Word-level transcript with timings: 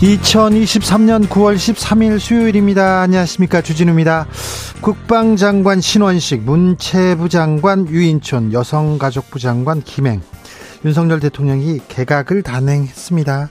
2023년 0.00 1.26
9월 1.26 1.56
13일 1.56 2.20
수요일입니다. 2.20 3.00
안녕하십니까. 3.00 3.62
주진우입니다. 3.62 4.28
국방장관 4.80 5.80
신원식, 5.80 6.42
문체부 6.42 7.28
장관 7.28 7.88
유인촌, 7.88 8.52
여성가족부 8.52 9.40
장관 9.40 9.82
김행, 9.82 10.22
윤석열 10.84 11.18
대통령이 11.18 11.80
개각을 11.88 12.44
단행했습니다. 12.44 13.50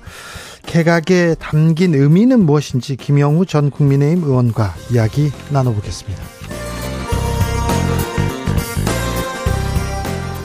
개각에 0.65 1.35
담긴 1.37 1.93
의미는 1.93 2.45
무엇인지 2.45 2.95
김영우 2.95 3.45
전 3.45 3.69
국민의힘 3.69 4.23
의원과 4.23 4.73
이야기 4.91 5.31
나눠보겠습니다. 5.49 6.36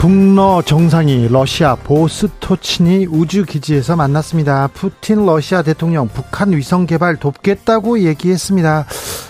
북러 0.03 0.61
정상이 0.65 1.29
러시아 1.29 1.75
보스토치니 1.75 3.07
우주 3.09 3.45
기지에서 3.45 3.95
만났습니다. 3.95 4.67
푸틴 4.73 5.25
러시아 5.25 5.61
대통령 5.61 6.09
북한 6.09 6.51
위성 6.51 6.85
개발 6.85 7.15
돕겠다고 7.15 7.99
얘기했습니다. 7.99 8.85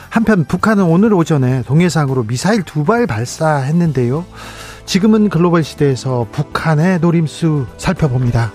한편 0.09 0.45
북한은 0.45 0.83
오늘 0.85 1.13
오전에 1.13 1.61
동해상으로 1.61 2.23
미사일 2.23 2.63
두 2.63 2.85
발 2.85 3.05
발사했는데요. 3.05 4.25
지금은 4.87 5.29
글로벌 5.29 5.63
시대에서 5.63 6.25
북한의 6.31 7.01
노림수 7.01 7.67
살펴봅니다. 7.77 8.51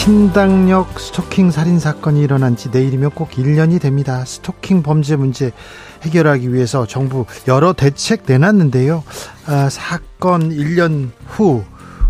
신당역 0.00 0.98
스토킹 0.98 1.50
살인 1.50 1.78
사건이 1.78 2.22
일어난 2.22 2.56
지 2.56 2.70
내일이면 2.70 3.10
꼭 3.10 3.32
1년이 3.32 3.82
됩니다. 3.82 4.24
스토킹 4.24 4.82
범죄 4.82 5.14
문제 5.14 5.50
해결하기 6.00 6.54
위해서 6.54 6.86
정부 6.86 7.26
여러 7.46 7.74
대책 7.74 8.22
내놨는데요. 8.26 9.04
아, 9.44 9.68
사건 9.68 10.52
1년 10.56 11.10
후 11.26 11.64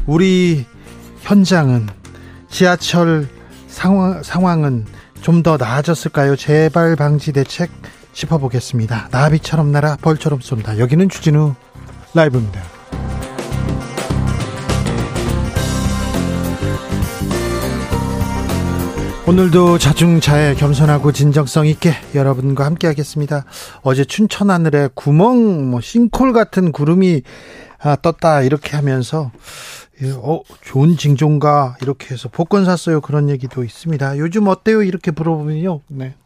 우리 0.06 0.66
현장은 1.22 1.88
지하철 2.48 3.27
상황, 3.66 4.22
상황은 4.22 4.86
좀 5.20 5.42
더 5.42 5.56
나아졌을까요? 5.56 6.36
재발 6.36 6.94
방지 6.94 7.32
대책 7.32 7.72
짚어보겠습니다. 8.12 9.08
나비처럼 9.10 9.72
날아 9.72 9.97
벌처럼 10.00 10.41
쏜다. 10.41 10.78
여기는 10.78 11.08
주진우 11.08 11.56
라이브입니다. 12.14 12.62
오늘도 19.30 19.78
자중자애 19.78 20.56
겸손하고 20.56 21.12
진정성 21.12 21.68
있게 21.68 21.92
여러분과 22.16 22.64
함께 22.64 22.88
하겠습니다. 22.88 23.44
어제 23.82 24.04
춘천 24.04 24.50
하늘에 24.50 24.88
구멍, 24.92 25.70
뭐 25.70 25.80
싱콜 25.80 26.32
같은 26.32 26.72
구름이 26.72 27.22
아, 27.78 27.94
떴다 27.94 28.42
이렇게 28.42 28.74
하면서 28.74 29.30
어 30.16 30.40
좋은 30.62 30.96
징조인가 30.96 31.76
이렇게 31.80 32.12
해서 32.12 32.28
복권 32.28 32.64
샀어요 32.64 33.00
그런 33.00 33.28
얘기도 33.28 33.62
있습니다. 33.62 34.19
요즘 34.19 34.48
어때요 34.48 34.82
이렇게 34.82 35.12
물어보면요, 35.12 35.82
네 35.86 36.16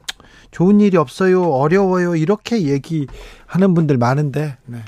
좋은 0.50 0.80
일이 0.80 0.96
없어요 0.96 1.42
어려워요 1.50 2.16
이렇게 2.16 2.62
얘기하는 2.62 3.74
분들 3.74 3.98
많은데 3.98 4.56
네. 4.64 4.78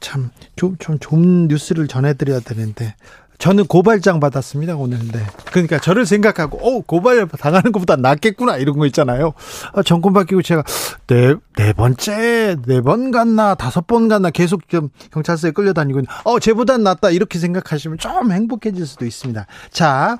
참 0.00 0.30
좀 0.56 0.76
좀 0.78 0.98
좋은 0.98 1.48
뉴스를 1.48 1.88
전해드려야 1.88 2.40
되는데 2.40 2.94
저는 3.38 3.66
고발장 3.66 4.20
받았습니다 4.20 4.76
오늘. 4.76 4.98
네. 5.12 5.20
그러니까 5.50 5.78
저를 5.78 6.06
생각하고 6.06 6.58
어 6.58 6.80
고발 6.80 7.26
당하는 7.28 7.72
것보다 7.72 7.96
낫겠구나 7.96 8.56
이런 8.56 8.78
거 8.78 8.86
있잖아요. 8.86 9.34
아, 9.74 9.82
정권 9.82 10.12
바뀌고 10.12 10.42
제가 10.42 10.62
네, 11.06 11.34
네 11.56 11.72
번째 11.72 12.56
네 12.66 12.80
번 12.80 13.10
갔나 13.10 13.54
다섯 13.54 13.86
번 13.86 14.08
갔나 14.08 14.30
계속 14.30 14.68
좀 14.68 14.90
경찰서에 15.12 15.50
끌려다니고 15.52 16.02
어 16.24 16.38
쟤보단 16.38 16.82
낫다 16.82 17.10
이렇게 17.10 17.38
생각하시면 17.38 17.98
좀 17.98 18.32
행복해질 18.32 18.86
수도 18.86 19.04
있습니다. 19.06 19.46
자. 19.70 20.18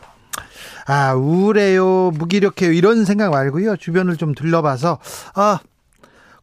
아, 0.87 1.15
우울해요, 1.15 2.11
무기력해요, 2.11 2.73
이런 2.73 3.05
생각 3.05 3.31
말고요. 3.31 3.77
주변을 3.77 4.17
좀 4.17 4.35
둘러봐서, 4.35 4.99
아, 5.35 5.61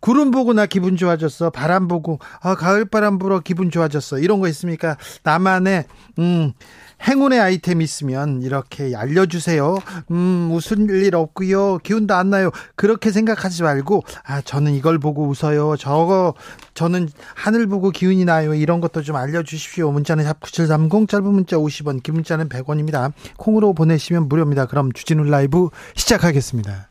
구름 0.02 0.32
보고 0.32 0.52
나 0.52 0.66
기분 0.66 0.98
좋아졌어. 0.98 1.50
바람 1.50 1.88
보고 1.88 2.20
아 2.42 2.56
가을 2.56 2.84
바람 2.86 3.18
불어 3.18 3.40
기분 3.40 3.72
좋아졌어. 3.72 4.20
이런 4.20 4.40
거 4.42 4.50
있습니까? 4.50 4.98
나만의 5.24 5.86
음 6.20 6.54
행운의 7.08 7.40
아이템 7.40 7.82
있으면 7.82 8.42
이렇게 8.42 8.96
알려주세요. 8.96 9.78
음, 10.12 10.50
웃을 10.52 10.90
일 10.90 11.16
없고요. 11.16 11.80
기운도 11.80 12.14
안 12.14 12.30
나요. 12.30 12.52
그렇게 12.76 13.12
생각하지 13.12 13.64
말고, 13.64 14.04
아, 14.24 14.42
저는 14.42 14.74
이걸 14.74 15.00
보고 15.00 15.28
웃어요. 15.28 15.78
저거, 15.78 16.34
저는 16.74 17.10
하늘 17.34 17.68
보고 17.68 17.90
기운이 17.90 18.26
나요. 18.26 18.54
이런 18.54 18.82
것도 18.82 19.02
좀 19.02 19.16
알려주십시오. 19.16 19.92
문자는 19.92 20.26
샵9730, 20.26 21.10
짧은 21.10 21.26
문자 21.26 21.58
50원, 21.58 22.04
긴 22.04 22.16
문자는 22.16 22.50
100원입니다. 22.50 23.14
콩으로 23.38 23.74
보내시면 23.74 24.30
무료입니다. 24.30 24.68
그럼 24.68 24.92
주진우 24.92 25.24
라이브 25.24 25.70
시작하겠습니다. 25.96 26.91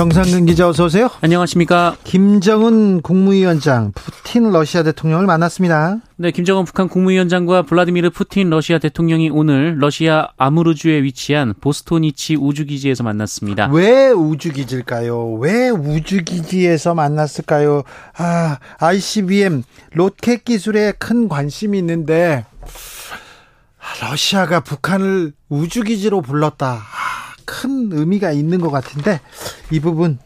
정상근 0.00 0.46
기자 0.46 0.66
어서 0.66 0.86
오세요. 0.86 1.10
안녕하십니까. 1.20 1.94
김정은 2.04 3.02
국무위원장 3.02 3.92
푸틴 3.94 4.50
러시아 4.50 4.82
대통령을 4.82 5.26
만났습니다. 5.26 5.98
네, 6.16 6.30
김정은 6.30 6.64
북한 6.64 6.88
국무위원장과 6.88 7.64
블라디미르 7.64 8.08
푸틴 8.08 8.48
러시아 8.48 8.78
대통령이 8.78 9.28
오늘 9.28 9.76
러시아 9.78 10.28
아무르주에 10.38 11.02
위치한 11.02 11.52
보스토니치 11.60 12.36
우주기지에서 12.36 13.04
만났습니다. 13.04 13.68
왜 13.72 14.10
우주기지일까요? 14.10 15.34
왜 15.34 15.68
우주기지에서 15.68 16.94
만났을까요? 16.94 17.82
아, 18.16 18.56
ICBM 18.78 19.64
로켓 19.92 20.46
기술에 20.46 20.92
큰 20.92 21.28
관심이 21.28 21.76
있는데 21.76 22.46
러시아가 24.00 24.60
북한을 24.60 25.34
우주기지로 25.50 26.22
불렀다. 26.22 26.80
큰 27.50 27.90
의미가 27.90 28.30
있는 28.30 28.60
것 28.60 28.70
같은데 28.70 29.20
이 29.72 29.80
부분 29.80 30.18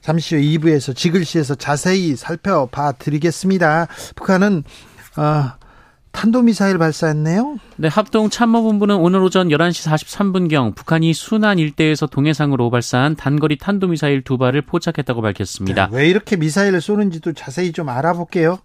잠시 0.00 0.34
후 0.34 0.40
2부에서 0.40 0.96
지글시에서 0.96 1.56
자세히 1.56 2.16
살펴봐 2.16 2.92
드리겠습니다. 2.92 3.86
북한은 4.16 4.64
어, 5.16 5.52
탄도미사일 6.12 6.78
발사했네요. 6.78 7.58
네, 7.76 7.88
합동 7.88 8.30
참모본부는 8.30 8.96
오늘 8.96 9.20
오전 9.20 9.48
11시 9.48 9.90
43분경 9.90 10.74
북한이 10.74 11.12
순안 11.12 11.58
일대에서 11.58 12.06
동해상으로 12.06 12.70
발사한 12.70 13.16
단거리 13.16 13.58
탄도미사일 13.58 14.22
두 14.22 14.38
발을 14.38 14.62
포착했다고 14.62 15.20
밝혔습니다. 15.20 15.88
네, 15.90 15.96
왜 15.96 16.08
이렇게 16.08 16.36
미사일을 16.36 16.80
쏘는지도 16.80 17.34
자세히 17.34 17.72
좀 17.72 17.90
알아볼게요. 17.90 18.58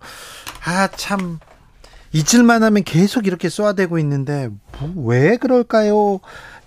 아, 0.65 0.87
참. 0.95 1.39
잊을만 2.13 2.61
하면 2.61 2.83
계속 2.83 3.25
이렇게 3.25 3.49
쏘아대고 3.49 3.97
있는데, 3.99 4.49
뭐, 4.79 5.07
왜 5.07 5.35
그럴까요? 5.37 6.19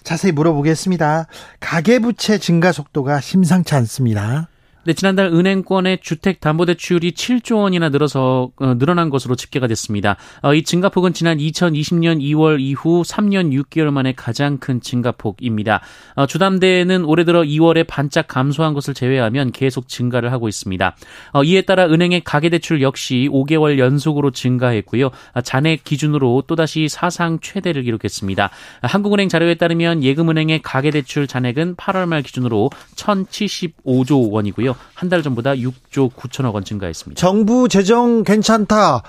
자세히 0.06 0.30
물어보겠습니다. 0.30 1.26
가계부채 1.58 2.38
증가 2.38 2.70
속도가 2.70 3.20
심상치 3.20 3.74
않습니다. 3.74 4.48
네, 4.86 4.92
지난달 4.92 5.26
은행권의 5.26 5.98
주택 6.00 6.38
담보대출이 6.38 7.10
7조 7.10 7.62
원이나 7.62 7.88
늘어서 7.88 8.52
어, 8.54 8.74
늘어난 8.78 9.10
것으로 9.10 9.34
집계가 9.34 9.66
됐습니다. 9.66 10.16
어, 10.42 10.54
이 10.54 10.62
증가폭은 10.62 11.12
지난 11.12 11.38
2020년 11.38 12.20
2월 12.20 12.60
이후 12.60 13.02
3년 13.02 13.50
6개월 13.64 13.90
만에 13.90 14.12
가장 14.12 14.58
큰 14.58 14.80
증가폭입니다. 14.80 15.80
어, 16.14 16.26
주담대는 16.26 17.04
올해 17.04 17.24
들어 17.24 17.42
2월에 17.42 17.84
반짝 17.88 18.28
감소한 18.28 18.74
것을 18.74 18.94
제외하면 18.94 19.50
계속 19.50 19.88
증가를 19.88 20.30
하고 20.30 20.46
있습니다. 20.46 20.96
어, 21.32 21.42
이에 21.42 21.62
따라 21.62 21.86
은행의 21.86 22.20
가계대출 22.20 22.80
역시 22.80 23.28
5개월 23.32 23.80
연속으로 23.80 24.30
증가했고요. 24.30 25.10
아, 25.32 25.40
잔액 25.40 25.82
기준으로 25.82 26.44
또다시 26.46 26.86
사상 26.88 27.40
최대를 27.40 27.82
기록했습니다. 27.82 28.50
한국은행 28.82 29.28
자료에 29.28 29.56
따르면 29.56 30.04
예금은행의 30.04 30.62
가계대출 30.62 31.26
잔액은 31.26 31.74
8월 31.74 32.06
말 32.06 32.22
기준으로 32.22 32.70
1,075조 32.94 34.30
원이고요. 34.30 34.75
한 34.94 35.08
달 35.08 35.22
전보다 35.22 35.54
6조 35.54 36.12
9천억 36.12 36.54
원 36.54 36.64
증가했습니다. 36.64 37.18
정부 37.20 37.68
재정 37.68 38.24
괜찮다. 38.24 39.02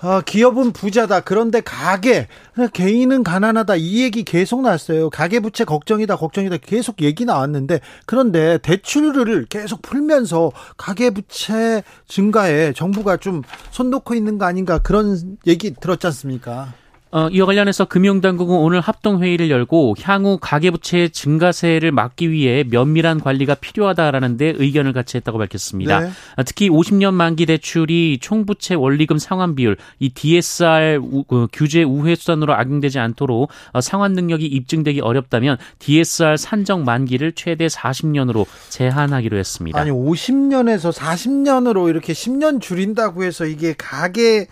아, 0.00 0.20
기업은 0.24 0.72
부자다. 0.72 1.20
그런데 1.20 1.60
가계, 1.60 2.28
개인은 2.72 3.24
가난하다. 3.24 3.74
이 3.76 4.00
얘기 4.02 4.22
계속 4.22 4.62
나왔어요. 4.62 5.10
가계 5.10 5.40
부채 5.40 5.64
걱정이다, 5.64 6.14
걱정이다. 6.14 6.58
계속 6.58 7.02
얘기 7.02 7.24
나왔는데, 7.24 7.80
그런데 8.06 8.58
대출을 8.58 9.46
계속 9.46 9.82
풀면서 9.82 10.52
가계 10.76 11.10
부채 11.10 11.82
증가에 12.06 12.72
정부가 12.74 13.16
좀 13.16 13.42
손 13.72 13.90
놓고 13.90 14.14
있는 14.14 14.38
거 14.38 14.44
아닌가 14.44 14.78
그런 14.78 15.36
얘기 15.48 15.74
들었지 15.74 16.06
않습니까? 16.06 16.72
어, 17.10 17.28
이와 17.30 17.46
관련해서 17.46 17.86
금융당국은 17.86 18.54
오늘 18.56 18.80
합동회의를 18.80 19.48
열고 19.50 19.96
향후 20.02 20.38
가계부채 20.40 21.08
증가세를 21.08 21.90
막기 21.90 22.30
위해 22.30 22.64
면밀한 22.68 23.20
관리가 23.20 23.54
필요하다라는 23.54 24.36
데 24.36 24.52
의견을 24.56 24.92
같이 24.92 25.16
했다고 25.16 25.38
밝혔습니다. 25.38 26.00
네. 26.00 26.10
어, 26.36 26.42
특히 26.44 26.68
50년 26.68 27.14
만기 27.14 27.46
대출이 27.46 28.18
총부채 28.20 28.74
원리금 28.74 29.18
상환 29.18 29.54
비율, 29.54 29.76
이 29.98 30.10
DSR 30.10 31.00
우, 31.00 31.24
어, 31.28 31.46
규제 31.52 31.82
우회 31.82 32.14
수단으로 32.14 32.54
악용되지 32.54 32.98
않도록 32.98 33.50
어, 33.72 33.80
상환 33.80 34.12
능력이 34.12 34.44
입증되기 34.44 35.00
어렵다면 35.00 35.56
DSR 35.78 36.36
산정 36.36 36.84
만기를 36.84 37.32
최대 37.32 37.66
40년으로 37.68 38.46
제한하기로 38.68 39.38
했습니다. 39.38 39.78
아니 39.80 39.90
50년에서 39.90 40.92
40년으로 40.92 41.88
이렇게 41.88 42.12
10년 42.12 42.60
줄인다고 42.60 43.24
해서 43.24 43.46
이게 43.46 43.74
가계 43.76 44.46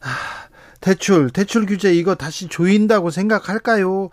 아... 0.00 0.43
대출, 0.88 1.30
대출 1.30 1.64
규제 1.64 1.94
이거 1.94 2.14
다시 2.14 2.46
조인다고 2.46 3.10
생각할까요? 3.10 4.10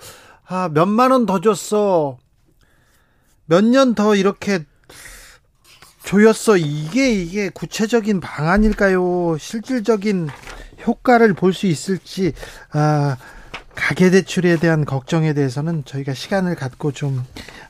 아, 0.48 0.70
몇만 0.74 1.12
원 1.12 1.26
더 1.26 1.42
줬어. 1.42 2.18
몇 3.46 3.66
년 3.66 3.94
더 3.94 4.16
이렇게 4.16 4.64
조였어. 6.06 6.56
이게, 6.56 7.12
이게 7.12 7.50
구체적인 7.50 8.22
방안일까요? 8.22 9.38
실질적인 9.38 10.30
효과를 10.88 11.34
볼 11.34 11.52
수 11.54 11.68
있을지, 11.68 12.32
아, 12.72 13.18
가계 13.76 14.10
대출에 14.10 14.56
대한 14.56 14.86
걱정에 14.86 15.34
대해서는 15.34 15.84
저희가 15.84 16.14
시간을 16.14 16.56
갖고 16.56 16.94
좀 16.94 17.22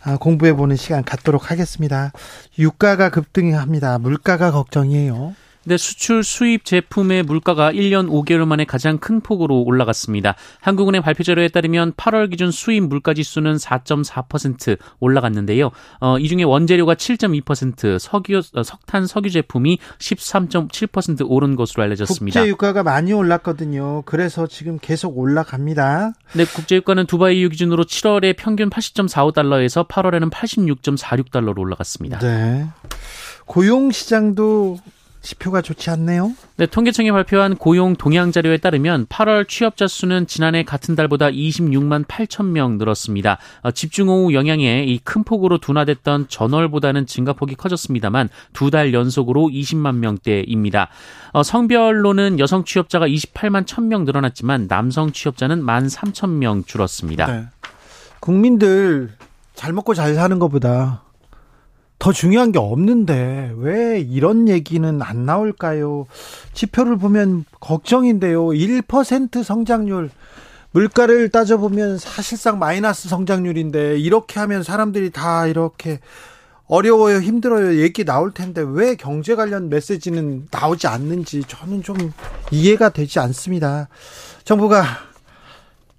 아, 0.04 0.18
공부해 0.18 0.54
보는 0.54 0.76
시간 0.76 1.04
갖도록 1.04 1.50
하겠습니다. 1.50 2.12
유가가 2.60 3.10
급등합니다. 3.10 3.98
물가가 3.98 4.52
걱정이에요. 4.52 5.34
네, 5.64 5.78
수출 5.78 6.24
수입 6.24 6.66
제품의 6.66 7.24
물가가 7.24 7.72
1년 7.72 8.10
5개월 8.10 8.46
만에 8.46 8.66
가장 8.66 8.98
큰 8.98 9.22
폭으로 9.22 9.62
올라갔습니다. 9.62 10.36
한국은행 10.60 11.04
발표 11.04 11.24
자료에 11.24 11.50
따르면 11.50 11.94
8월 11.94 12.32
기준 12.32 12.50
수입 12.50 12.84
물가 12.84 13.14
지수는 13.14 13.58
4.4% 13.58 14.80
올라갔는데요. 15.00 15.70
어, 16.00 16.18
이 16.18 16.28
중에 16.28 16.44
원재료가 16.44 16.96
7.2%, 16.96 18.00
석유 18.00 18.42
어, 18.56 18.64
석탄 18.64 19.06
석유 19.06 19.30
제품이 19.30 19.78
13.7% 20.00 21.26
오른 21.30 21.56
것으로 21.56 21.84
알려졌습니다. 21.84 22.40
국제 22.40 22.50
유가가 22.50 22.82
많이 22.82 23.14
올랐거든요. 23.14 24.02
그래서 24.06 24.48
지금 24.48 24.80
계속 24.82 25.16
올라갑니다. 25.18 26.14
네, 26.34 26.46
국제 26.46 26.78
유가는 26.78 27.06
두바이 27.06 27.38
이유 27.38 27.50
기준으로 27.50 27.84
7월에 27.84 28.36
평균 28.36 28.72
80.45달러에서 28.72 29.88
8월에는 29.88 30.32
86.46달러로 30.32 31.60
올라갔습니다. 31.60 32.18
네. 32.20 32.68
고용 33.46 33.92
시장도 33.92 34.78
지표가 35.22 35.62
좋지 35.62 35.90
않네요. 35.92 36.34
네, 36.58 36.66
통계청이 36.66 37.12
발표한 37.12 37.56
고용 37.56 37.96
동향 37.96 38.32
자료에 38.32 38.58
따르면 38.58 39.06
8월 39.06 39.48
취업자 39.48 39.88
수는 39.88 40.26
지난해 40.26 40.64
같은 40.64 40.96
달보다 40.96 41.28
26만 41.30 42.06
8천 42.06 42.46
명 42.48 42.78
늘었습니다. 42.80 43.38
어, 43.62 43.72
집중호우 43.72 44.34
영향에 44.34 44.84
이 44.86 45.00
큰 45.04 45.24
폭으로 45.24 45.58
둔화됐던 45.60 46.28
전월보다는 46.30 47.06
증가폭이 47.06 47.56
커졌습니다만 47.56 48.30
두 48.54 48.72
달 48.72 48.94
연속으로 48.94 49.50
20만 49.52 49.98
명대입니다. 49.98 50.90
어, 51.34 51.44
성별로는 51.44 52.40
여성 52.40 52.64
취업자가 52.64 53.08
28만 53.08 53.66
1천 53.66 53.84
명 53.84 54.06
늘어났지만 54.06 54.68
남성 54.68 55.12
취업자는 55.12 55.62
1만 55.64 55.90
3천 55.90 56.30
명 56.30 56.64
줄었습니다. 56.64 57.26
네. 57.28 57.46
국민들 58.20 59.12
잘 59.56 59.74
먹고 59.74 59.94
잘 59.94 60.16
사는 60.16 60.40
것보다 60.40 61.02
더 62.02 62.12
중요한 62.12 62.52
게 62.52 62.58
없는데 62.58 63.54
왜 63.58 64.00
이런 64.00 64.50
얘기는 64.50 65.02
안 65.04 65.26
나올까요? 65.28 66.08
지표를 66.52 66.98
보면 66.98 67.46
걱정인데요. 67.60 68.48
1% 68.48 69.44
성장률 69.44 70.10
물가를 70.72 71.30
따져보면 71.30 72.00
사실상 72.00 72.58
마이너스 72.58 73.08
성장률인데 73.08 74.00
이렇게 74.00 74.40
하면 74.40 74.64
사람들이 74.64 75.12
다 75.12 75.46
이렇게 75.46 76.00
어려워요, 76.66 77.20
힘들어요 77.20 77.80
얘기 77.80 78.04
나올 78.04 78.32
텐데 78.32 78.64
왜 78.66 78.96
경제 78.96 79.36
관련 79.36 79.70
메시지는 79.70 80.48
나오지 80.50 80.88
않는지 80.88 81.44
저는 81.48 81.84
좀 81.84 81.98
이해가 82.50 82.90
되지 82.90 83.20
않습니다. 83.20 83.90
정부가 84.44 84.84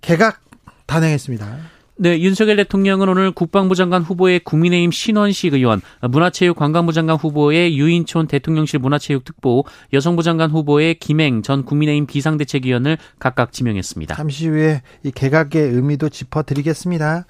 개각 0.01 0.41
단행했습니다. 0.87 1.59
네, 2.03 2.19
윤석열 2.19 2.57
대통령은 2.57 3.09
오늘 3.09 3.31
국방부 3.31 3.77
장관 3.77 4.03
후보의 4.03 4.41
국민의힘 4.41 4.91
신원식 4.91 5.55
의원, 5.55 5.81
문화체육관광부 6.01 6.93
장관 6.93 7.15
후보의 7.15 7.79
유인촌 7.79 8.27
대통령실 8.27 8.81
문화체육특보, 8.81 9.67
여성부 9.93 10.25
장관 10.25 10.51
후보의 10.51 10.97
김행 10.97 11.43
전 11.43 11.65
국민의힘 11.65 12.07
비상대책위원을 12.07 12.99
각각 13.21 13.53
지명했습니다. 13.53 14.17
잠시 14.17 14.49
후에 14.49 14.83
이 15.05 15.13
개각의 15.13 15.63
의미도 15.63 16.09
짚어드리겠습니다. 16.09 17.27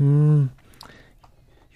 음, 0.00 0.48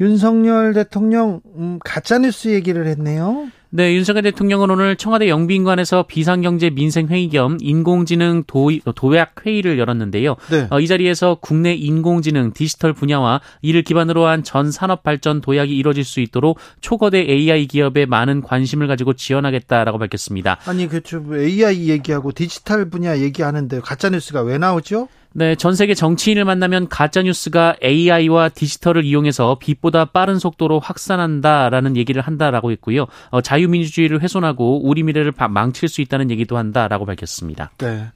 윤석열 0.01 0.73
대통령 0.73 1.43
음, 1.59 1.79
가짜뉴스 1.85 2.49
얘기를 2.49 2.87
했네요. 2.87 3.49
네, 3.71 3.95
윤석열 3.95 4.23
대통령은 4.23 4.71
오늘 4.71 4.97
청와대 4.97 5.29
영빈관에서 5.29 6.05
비상경제 6.05 6.71
민생회의 6.71 7.29
겸 7.29 7.59
인공지능 7.61 8.45
도, 8.47 8.71
도약 8.95 9.45
회의를 9.45 9.79
열었는데요. 9.79 10.37
네. 10.51 10.69
어, 10.71 10.81
이 10.81 10.87
자리에서 10.87 11.39
국내 11.41 11.75
인공지능 11.75 12.53
디지털 12.53 12.93
분야와 12.93 13.41
이를 13.63 13.83
기반으로 13.83 14.27
한 14.27 14.43
전 14.47 14.71
산업 14.71 15.03
발전 15.03 15.41
도약이 15.41 15.77
이뤄질 15.77 16.05
수 16.05 16.21
있도록 16.21 16.59
초거대 16.81 17.19
AI 17.19 17.67
기업에 17.67 18.07
많은 18.07 18.43
관심을 18.43 18.87
가지고 18.87 19.15
지원하겠다라고 19.15 19.99
밝혔습니다. 19.99 20.59
아니, 20.67 20.87
그렇죠. 20.87 21.23
AI 21.35 21.89
얘기하고 21.89 22.31
디지털 22.33 22.89
분야 22.89 23.19
얘기하는데 23.19 23.81
가짜 23.81 24.09
뉴스가 24.09 24.43
왜 24.43 24.57
나오죠? 24.59 25.09
네, 25.33 25.55
전 25.55 25.75
세계 25.75 25.95
정치인을 25.95 26.45
만나면 26.45 26.89
가짜 26.89 27.23
뉴스가 27.23 27.77
AI와 27.83 28.49
디지털을 28.51 29.05
이용해서 29.05 29.59
빛보다 29.61 30.07
빠른 30.07 30.39
속도로 30.39 30.81
확산한다라는 30.81 31.97
얘기를 31.97 32.23
한다라고 32.23 32.71
했고요. 32.73 33.07
어, 33.31 33.41
자유민주주의를 33.41 34.23
훼손하고 34.23 34.87
우리 34.87 35.03
미래를 35.03 35.33
망칠 35.51 35.89
수 35.89 36.01
있다는 36.01 36.31
얘기도 36.31 36.57
한다라고 36.57 37.05
밝혔습니다. 37.07 37.71
네. 37.79 38.07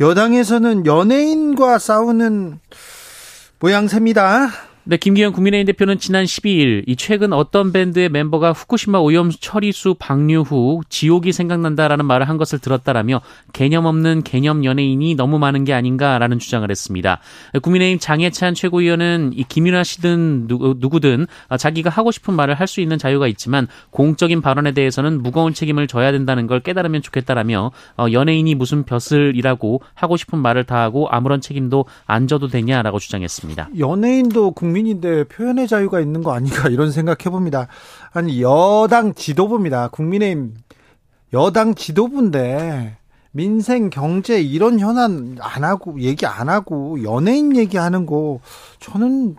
여당에서는 0.00 0.86
연예인과 0.86 1.78
싸우는 1.78 2.58
모양새입니다. 3.60 4.71
네, 4.84 4.96
김기현 4.96 5.32
국민의힘 5.32 5.66
대표는 5.66 5.98
지난 6.00 6.24
12일 6.24 6.82
이 6.88 6.96
최근 6.96 7.32
어떤 7.32 7.70
밴드의 7.70 8.08
멤버가 8.08 8.50
후쿠시마 8.50 8.98
오염 8.98 9.30
처리수 9.30 9.94
방류 9.96 10.40
후 10.40 10.80
지옥이 10.88 11.32
생각난다라는 11.32 12.04
말을 12.04 12.28
한 12.28 12.36
것을 12.36 12.58
들었다라며 12.58 13.20
개념 13.52 13.86
없는 13.86 14.24
개념 14.24 14.64
연예인이 14.64 15.14
너무 15.14 15.38
많은 15.38 15.62
게 15.62 15.72
아닌가라는 15.72 16.40
주장을 16.40 16.68
했습니다. 16.68 17.20
국민의힘 17.62 18.00
장해찬 18.00 18.54
최고위원은 18.54 19.34
이 19.36 19.44
김윤아 19.44 19.84
씨든 19.84 20.48
누구, 20.48 20.74
누구든 20.76 21.28
자기가 21.56 21.88
하고 21.88 22.10
싶은 22.10 22.34
말을 22.34 22.54
할 22.54 22.72
수 22.72 22.80
있는 22.80 22.96
자유가 22.96 23.28
있지만 23.28 23.68
공적인 23.90 24.40
발언에 24.40 24.72
대해서는 24.72 25.22
무거운 25.22 25.52
책임을 25.52 25.88
져야 25.88 26.10
된다는 26.10 26.46
걸 26.46 26.60
깨달으면 26.60 27.02
좋겠다라며 27.02 27.70
어, 27.98 28.06
연예인이 28.10 28.54
무슨 28.54 28.84
벼슬이라고 28.84 29.82
하고 29.92 30.16
싶은 30.16 30.38
말을 30.38 30.64
다 30.64 30.80
하고 30.80 31.06
아무런 31.10 31.42
책임도 31.42 31.84
안 32.06 32.28
져도 32.28 32.48
되냐라고 32.48 32.98
주장했습니다. 32.98 33.68
연예인도 33.78 34.52
국 34.52 34.71
국민인데 34.72 35.24
표현의 35.24 35.68
자유가 35.68 36.00
있는 36.00 36.22
거 36.22 36.32
아닌가 36.32 36.68
이런 36.68 36.90
생각해 36.90 37.30
봅니다. 37.30 37.68
아니 38.12 38.42
여당 38.42 39.14
지도부입니다. 39.14 39.88
국민의힘 39.88 40.54
여당 41.34 41.74
지도부인데 41.74 42.96
민생 43.32 43.90
경제 43.90 44.40
이런 44.40 44.78
현안 44.78 45.36
안 45.40 45.64
하고 45.64 46.00
얘기 46.00 46.26
안 46.26 46.48
하고 46.48 47.02
연예인 47.04 47.56
얘기하는 47.56 48.06
거 48.06 48.40
저는 48.80 49.36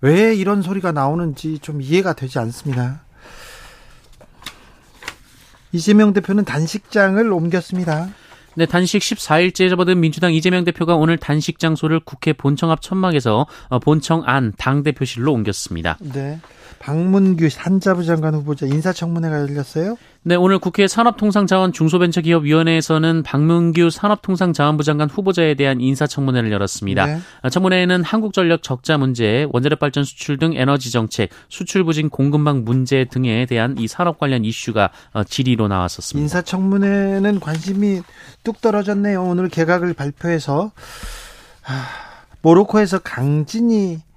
왜 0.00 0.34
이런 0.34 0.62
소리가 0.62 0.92
나오는지 0.92 1.58
좀 1.58 1.80
이해가 1.80 2.12
되지 2.12 2.38
않습니다. 2.38 3.02
이재명 5.72 6.12
대표는 6.12 6.44
단식장을 6.44 7.32
옮겼습니다. 7.32 8.08
네, 8.54 8.66
단식 8.66 9.00
14일째 9.00 9.70
접어든 9.70 10.00
민주당 10.00 10.34
이재명 10.34 10.64
대표가 10.64 10.94
오늘 10.94 11.16
단식 11.16 11.58
장소를 11.58 12.00
국회 12.00 12.32
본청 12.32 12.70
앞 12.70 12.82
천막에서 12.82 13.46
어, 13.68 13.78
본청 13.78 14.22
안 14.26 14.52
당대표실로 14.56 15.32
옮겼습니다. 15.32 15.98
네. 16.00 16.38
박문규 16.82 17.48
산자부 17.48 18.04
장관 18.04 18.34
후보자 18.34 18.66
인사청문회가 18.66 19.40
열렸어요? 19.42 19.96
네, 20.24 20.34
오늘 20.34 20.58
국회 20.58 20.88
산업통상자원 20.88 21.72
중소벤처기업위원회에서는 21.72 23.22
박문규 23.22 23.90
산업통상자원부 23.90 24.82
장관 24.82 25.08
후보자에 25.08 25.54
대한 25.54 25.80
인사청문회를 25.80 26.50
열었습니다. 26.50 27.06
네. 27.06 27.18
아, 27.42 27.50
청문회에는 27.50 28.02
한국전력 28.02 28.64
적자 28.64 28.98
문제, 28.98 29.46
원자력 29.52 29.78
발전 29.78 30.02
수출 30.02 30.38
등 30.38 30.54
에너지 30.56 30.90
정책, 30.90 31.30
수출 31.48 31.84
부진 31.84 32.10
공급망 32.10 32.64
문제 32.64 33.04
등에 33.04 33.46
대한 33.46 33.76
이 33.78 33.86
산업 33.86 34.18
관련 34.18 34.44
이슈가 34.44 34.90
어, 35.12 35.22
질의로 35.22 35.68
나왔었습니다. 35.68 36.20
인사청문회는 36.20 37.38
관심이 37.38 38.02
뚝 38.42 38.60
떨어졌네요. 38.60 39.22
오늘 39.22 39.48
개각을 39.48 39.94
발표해서 39.94 40.72
아, 41.64 41.86
모로코에서 42.42 42.98
강진이 42.98 44.00
아, 44.00 44.11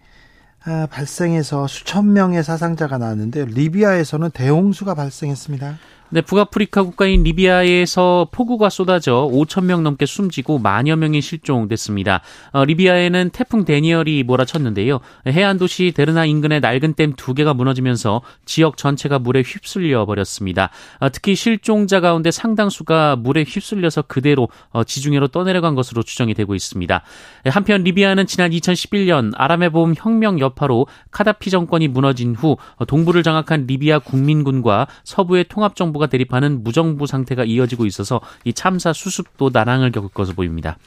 발생해서 0.90 1.68
수천 1.68 2.14
명의 2.14 2.44
사상자가 2.44 2.98
나왔는데 2.98 3.46
리비아에서는 3.46 4.32
대홍수가 4.32 4.96
발생했습니다. 4.96 5.78
네, 6.10 6.22
북아프리카 6.22 6.84
국가인 6.84 7.24
리비아에서 7.24 8.28
폭우가 8.32 8.70
쏟아져 8.70 9.28
5천 9.34 9.66
명 9.66 9.82
넘게 9.82 10.06
숨지고 10.06 10.60
만여 10.60 10.96
명이 10.98 11.20
실종됐습니다. 11.20 12.22
어, 12.52 12.64
리비아에는 12.64 13.32
태풍 13.32 13.66
데니얼이 13.66 14.22
몰아쳤는데요. 14.22 15.00
해안 15.28 15.58
도시 15.58 15.94
데르나 15.96 16.26
인근의 16.26 16.60
낡은 16.60 16.94
댐 16.94 17.16
두 17.16 17.34
개가 17.34 17.56
무너지면서 17.56 18.22
지역 18.46 18.78
전체가 18.78 19.18
물에 19.18 19.42
휩쓸려 19.42 20.06
버렸습니다. 20.06 20.70
어, 21.00 21.10
특히 21.10 21.34
실종자 21.34 22.02
가운데 22.02 22.30
상당수가 22.30 23.16
물에 23.16 23.44
휩쓸려서 23.48 24.04
그대로 24.04 24.50
어, 24.70 24.84
지중해로 24.84 25.30
떠내려간 25.30 25.74
것으로 25.74 26.04
추정이 26.04 26.36
되고 26.36 26.54
있습니다. 26.54 27.02
한편 27.46 27.84
리비아는 27.84 28.28
지난 28.28 28.52
2011년 28.52 29.32
아람의 29.36 29.72
봄 29.72 29.96
혁명 29.98 30.40
여파로 30.40 30.86
카다피 31.10 31.50
정권이 31.50 31.88
무너진 31.88 32.36
후 32.36 32.58
어, 32.76 32.86
동부를 32.86 33.24
장악한 33.24 33.66
리비아 33.66 33.98
국민군과 33.98 34.86
서부의 35.04 35.46
통합 35.50 35.76
정부 35.76 35.95
정부가 35.96 36.08
대립하는 36.08 36.64
무정부 36.64 37.08
상태가 37.08 37.44
이어지고 37.44 37.86
있어서 37.86 38.22
이 38.44 38.54
참사 38.54 38.94
수습도 38.94 39.50
난항을 39.52 39.92
겪을 39.92 40.10
것으로 40.10 40.36
보입니다. 40.36 40.78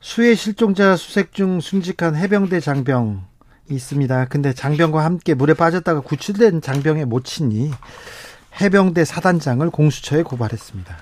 수해 0.00 0.34
실종자 0.34 0.96
수색 0.96 1.32
중 1.32 1.60
순직한 1.60 2.16
해병대 2.16 2.60
장병 2.60 3.24
있습니다. 3.70 4.26
근데 4.26 4.52
장병과 4.52 5.04
함께 5.04 5.34
물에 5.34 5.54
빠졌다가 5.54 6.00
구출된 6.00 6.62
장병의 6.62 7.04
모친이 7.04 7.70
해병대 8.60 9.04
사단장을 9.04 9.68
공수처에 9.70 10.22
고발했습니다. 10.22 10.96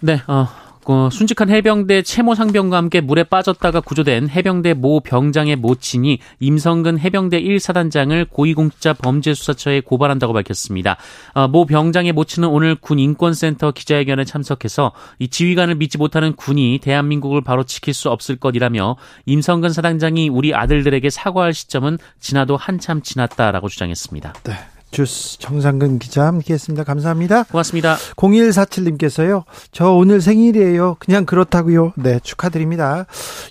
네, 0.00 0.20
어, 0.26 0.48
어, 0.86 1.08
순직한 1.10 1.50
해병대 1.50 2.02
채모 2.02 2.34
상병과 2.34 2.76
함께 2.76 3.00
물에 3.00 3.24
빠졌다가 3.24 3.80
구조된 3.80 4.28
해병대 4.28 4.74
모 4.74 5.00
병장의 5.00 5.56
모친이 5.56 6.18
임성근 6.40 6.98
해병대 6.98 7.40
1사단장을 7.42 8.28
고위공직자 8.30 8.94
범죄수사처에 8.94 9.80
고발한다고 9.80 10.32
밝혔습니다. 10.32 10.96
어, 11.34 11.48
모 11.48 11.66
병장의 11.66 12.12
모친은 12.12 12.48
오늘 12.48 12.74
군 12.74 12.98
인권센터 12.98 13.72
기자회견에 13.72 14.24
참석해서 14.24 14.92
이 15.18 15.28
지휘관을 15.28 15.74
믿지 15.76 15.98
못하는 15.98 16.34
군이 16.34 16.80
대한민국을 16.82 17.42
바로 17.42 17.64
지킬 17.64 17.94
수 17.94 18.10
없을 18.10 18.36
것이라며 18.36 18.96
임성근 19.26 19.70
사단장이 19.70 20.28
우리 20.28 20.54
아들들에게 20.54 21.08
사과할 21.10 21.52
시점은 21.52 21.98
지나도 22.20 22.56
한참 22.56 23.02
지났다라고 23.02 23.68
주장했습니다. 23.68 24.32
네. 24.44 24.54
주스 24.90 25.38
정상근 25.38 25.98
기자 25.98 26.26
함께했습니다. 26.26 26.84
감사합니다. 26.84 27.44
고맙습니다. 27.44 27.96
0147님께서요. 28.16 29.44
저 29.72 29.92
오늘 29.92 30.20
생일이에요. 30.20 30.96
그냥 30.98 31.24
그렇다고요. 31.26 31.92
네, 31.96 32.18
축하드립니다. 32.22 33.06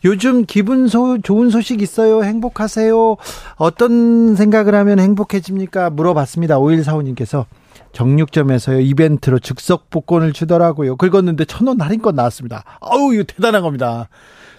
요즘 0.06 0.46
기분 0.46 0.88
소, 0.88 1.18
좋은 1.22 1.50
소식 1.50 1.82
있어요. 1.82 2.24
행복하세요. 2.24 3.18
어떤 3.56 4.36
생각을 4.36 4.76
하면 4.76 5.00
행복해집니까? 5.00 5.90
물어봤습니다. 5.92 6.60
5145님께서 6.60 7.46
정육점에서요 7.94 8.82
이벤트로 8.82 9.40
즉석 9.40 9.90
복권을 9.90 10.34
주더라고요. 10.34 10.96
긁었는데 10.96 11.46
천 11.46 11.68
원 11.68 11.82
할인권 11.82 12.16
나왔습니다. 12.16 12.64
아우 12.82 13.14
이거 13.14 13.24
대단한 13.24 13.62
겁니다. 13.62 14.10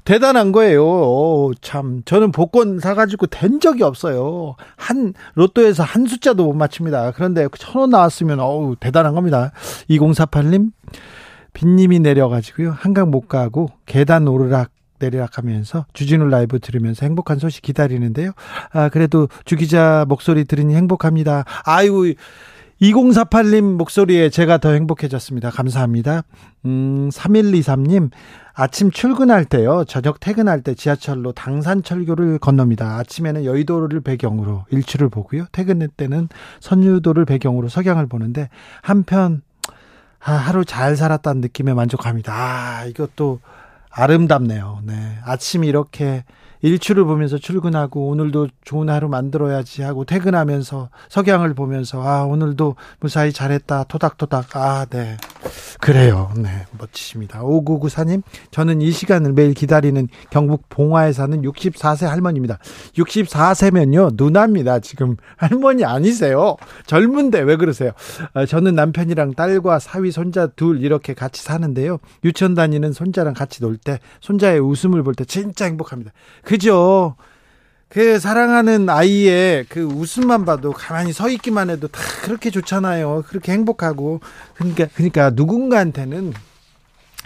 대단한 0.04 0.52
거예요. 0.52 0.84
오, 0.84 1.52
참. 1.60 2.02
저는 2.04 2.32
복권 2.32 2.78
사가지고 2.78 3.26
된 3.26 3.60
적이 3.60 3.82
없어요. 3.84 4.56
한, 4.76 5.14
로또에서 5.34 5.82
한 5.82 6.06
숫자도 6.06 6.44
못 6.44 6.54
맞춥니다. 6.54 7.12
그런데 7.12 7.46
천 7.58 7.80
원 7.80 7.90
나왔으면, 7.90 8.40
어우, 8.40 8.76
대단한 8.80 9.14
겁니다. 9.14 9.52
2048님, 9.90 10.72
빈님이 11.52 12.00
내려가지고요. 12.00 12.72
한강 12.76 13.10
못 13.10 13.28
가고 13.28 13.68
계단 13.86 14.28
오르락 14.28 14.70
내리락 15.00 15.38
하면서 15.38 15.86
주진우 15.94 16.26
라이브 16.28 16.60
들으면서 16.60 17.06
행복한 17.06 17.38
소식 17.38 17.62
기다리는데요. 17.62 18.32
아, 18.72 18.90
그래도 18.90 19.28
주 19.46 19.56
기자 19.56 20.04
목소리 20.08 20.44
들으니 20.44 20.74
행복합니다. 20.74 21.44
아이고, 21.64 22.04
2048님 22.80 23.76
목소리에 23.76 24.30
제가 24.30 24.58
더 24.58 24.72
행복해졌습니다. 24.72 25.50
감사합니다. 25.50 26.22
음, 26.64 27.10
3123님, 27.10 28.10
아침 28.54 28.90
출근할 28.90 29.44
때요, 29.44 29.84
저녁 29.84 30.18
퇴근할 30.18 30.62
때 30.62 30.74
지하철로 30.74 31.32
당산철교를 31.32 32.38
건넙니다. 32.38 32.96
아침에는 32.96 33.44
여의도를 33.44 34.00
배경으로 34.00 34.64
일출을 34.70 35.10
보고요. 35.10 35.44
퇴근 35.52 35.86
때는 35.96 36.28
선유도를 36.60 37.26
배경으로 37.26 37.68
석양을 37.68 38.06
보는데, 38.06 38.48
한편, 38.82 39.42
아, 40.22 40.32
하루 40.32 40.64
잘 40.64 40.96
살았다는 40.96 41.42
느낌에 41.42 41.74
만족합니다. 41.74 42.32
아, 42.32 42.84
이것도 42.86 43.40
아름답네요. 43.90 44.80
네. 44.84 45.18
아침 45.24 45.64
이렇게 45.64 46.24
일출을 46.62 47.04
보면서 47.04 47.38
출근하고 47.38 48.08
오늘도 48.08 48.48
좋은 48.64 48.88
하루 48.90 49.08
만들어야지 49.08 49.82
하고 49.82 50.04
퇴근하면서 50.04 50.90
석양을 51.08 51.54
보면서 51.54 52.02
아 52.02 52.24
오늘도 52.24 52.76
무사히 53.00 53.32
잘했다. 53.32 53.84
토닥토닥. 53.84 54.56
아 54.56 54.86
네. 54.90 55.16
그래요. 55.80 56.30
네 56.36 56.66
멋지십니다. 56.78 57.40
5994님 57.40 58.22
저는 58.50 58.82
이 58.82 58.90
시간을 58.90 59.32
매일 59.32 59.54
기다리는 59.54 60.06
경북 60.28 60.68
봉화에 60.68 61.12
사는 61.12 61.40
64세 61.40 62.06
할머니입니다. 62.06 62.58
64세면요 62.94 64.10
누나입니다. 64.16 64.80
지금 64.80 65.16
할머니 65.36 65.84
아니세요? 65.84 66.56
젊은데 66.86 67.40
왜 67.40 67.56
그러세요? 67.56 67.92
아, 68.34 68.44
저는 68.44 68.74
남편이랑 68.74 69.34
딸과 69.34 69.78
사위 69.78 70.10
손자 70.10 70.46
둘 70.48 70.82
이렇게 70.82 71.14
같이 71.14 71.42
사는데요. 71.42 71.98
유치원 72.24 72.54
다니는 72.54 72.92
손자랑 72.92 73.34
같이 73.34 73.62
놀 73.62 73.78
때 73.82 73.98
손자의 74.20 74.60
웃음을 74.60 75.02
볼 75.02 75.14
때 75.14 75.24
진짜 75.24 75.64
행복합니다 75.64 76.12
그죠? 76.50 77.14
그 77.88 78.18
사랑하는 78.18 78.90
아이의 78.90 79.66
그 79.68 79.84
웃음만 79.84 80.44
봐도 80.44 80.72
가만히 80.72 81.12
서 81.12 81.28
있기만 81.28 81.70
해도 81.70 81.86
다 81.86 82.00
그렇게 82.24 82.50
좋잖아요. 82.50 83.22
그렇게 83.28 83.52
행복하고 83.52 84.18
그러니까 84.54 84.88
그러니까 84.94 85.30
누군가한테는 85.30 86.34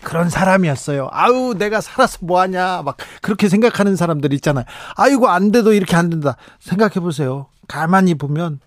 그런 0.02 0.28
사람이었어요. 0.28 1.08
아우 1.10 1.54
내가 1.54 1.80
살아서 1.80 2.18
뭐 2.20 2.38
하냐 2.42 2.82
막 2.82 2.98
그렇게 3.22 3.48
생각하는 3.48 3.96
사람들 3.96 4.34
있잖아요. 4.34 4.66
아이고 4.94 5.30
안 5.30 5.50
돼도 5.50 5.72
이렇게 5.72 5.96
안 5.96 6.10
된다. 6.10 6.36
생각해 6.60 7.00
보세요. 7.00 7.46
가만히 7.66 8.12
보면 8.16 8.60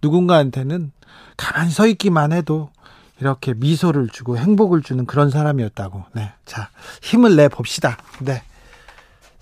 누군가한테는 0.00 0.92
가만히 1.36 1.72
서 1.72 1.88
있기만 1.88 2.30
해도 2.30 2.70
이렇게 3.18 3.52
미소를 3.52 4.10
주고 4.10 4.38
행복을 4.38 4.82
주는 4.82 5.06
그런 5.06 5.30
사람이었다고. 5.30 6.04
네. 6.12 6.30
자, 6.46 6.68
힘을 7.02 7.34
내 7.34 7.48
봅시다. 7.48 7.96
네. 8.20 8.44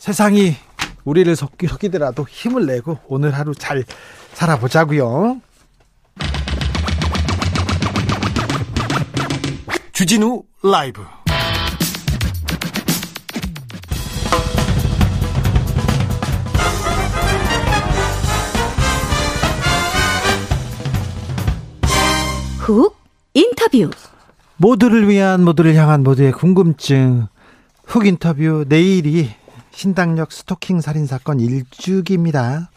세상이 0.03 0.57
우리를 1.05 1.37
속이더라도 1.37 2.27
힘을 2.29 2.67
내고 2.67 2.99
오늘 3.07 3.31
하루 3.31 3.55
잘 3.55 3.85
살아보자고요. 4.33 5.41
주진우 9.93 10.43
라이브. 10.65 11.05
훅 22.59 22.97
인터뷰. 23.35 23.91
모두를 24.57 25.09
위한 25.09 25.45
모두를 25.45 25.77
향한 25.77 26.03
모두의 26.03 26.33
궁금증. 26.33 27.29
훅 27.85 28.07
인터뷰 28.09 28.65
내일이 28.67 29.31
신당역 29.75 30.33
스토킹 30.33 30.81
살인 30.81 31.07
사건 31.07 31.41
일주기입니다. 31.41 32.71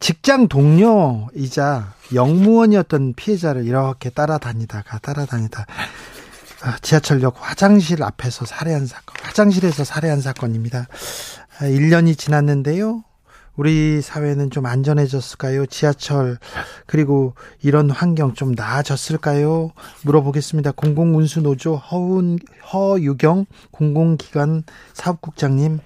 직장 0.00 0.48
동료이자 0.48 1.94
영무원이었던 2.14 3.14
피해자를 3.14 3.66
이렇게 3.66 4.10
따라다니다가 4.10 4.98
따라다니다 4.98 5.66
아, 6.62 6.76
지하철역 6.82 7.36
화장실 7.38 8.02
앞에서 8.02 8.44
살해한 8.44 8.86
사건, 8.86 9.14
화장실에서 9.22 9.84
살해한 9.84 10.20
사건입니다. 10.20 10.86
1년이 11.60 12.12
아, 12.12 12.14
지났는데요. 12.16 13.04
우리 13.58 14.00
사회는 14.00 14.50
좀 14.50 14.66
안전해졌을까요? 14.66 15.66
지하철 15.66 16.38
그리고 16.86 17.34
이런 17.60 17.90
환경 17.90 18.32
좀 18.32 18.52
나아졌을까요? 18.52 19.72
물어보겠습니다. 20.04 20.70
공공운수노조 20.76 21.74
허운 21.74 22.38
허유경 22.72 23.46
공공기관 23.72 24.62
사업국장님 24.92 25.80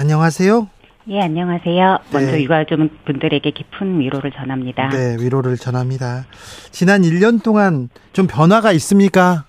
안녕하세요. 0.00 0.68
예, 1.10 1.20
안녕하세요. 1.20 1.98
먼저 2.12 2.32
네. 2.32 2.42
유가족 2.42 2.78
분들에게 3.04 3.52
깊은 3.52 4.00
위로를 4.00 4.32
전합니다. 4.32 4.88
네, 4.88 5.16
위로를 5.20 5.56
전합니다. 5.56 6.26
지난 6.72 7.02
1년 7.02 7.42
동안 7.42 7.88
좀 8.12 8.26
변화가 8.26 8.72
있습니까? 8.72 9.44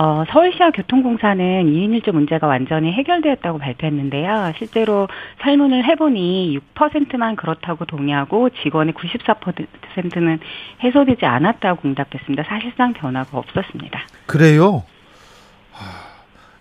어, 0.00 0.22
서울시와 0.30 0.70
교통공사는 0.70 1.64
2인 1.64 2.00
1조 2.00 2.12
문제가 2.12 2.46
완전히 2.46 2.92
해결되었다고 2.92 3.58
발표했는데요. 3.58 4.52
실제로 4.56 5.08
설문을 5.42 5.84
해보니 5.84 6.56
6%만 6.76 7.34
그렇다고 7.34 7.84
동의하고 7.84 8.50
직원의 8.62 8.94
94%는 8.94 10.38
해소되지 10.84 11.26
않았다고 11.26 11.88
응답했습니다. 11.88 12.44
사실상 12.44 12.92
변화가 12.92 13.36
없었습니다. 13.36 14.00
그래요? 14.26 14.84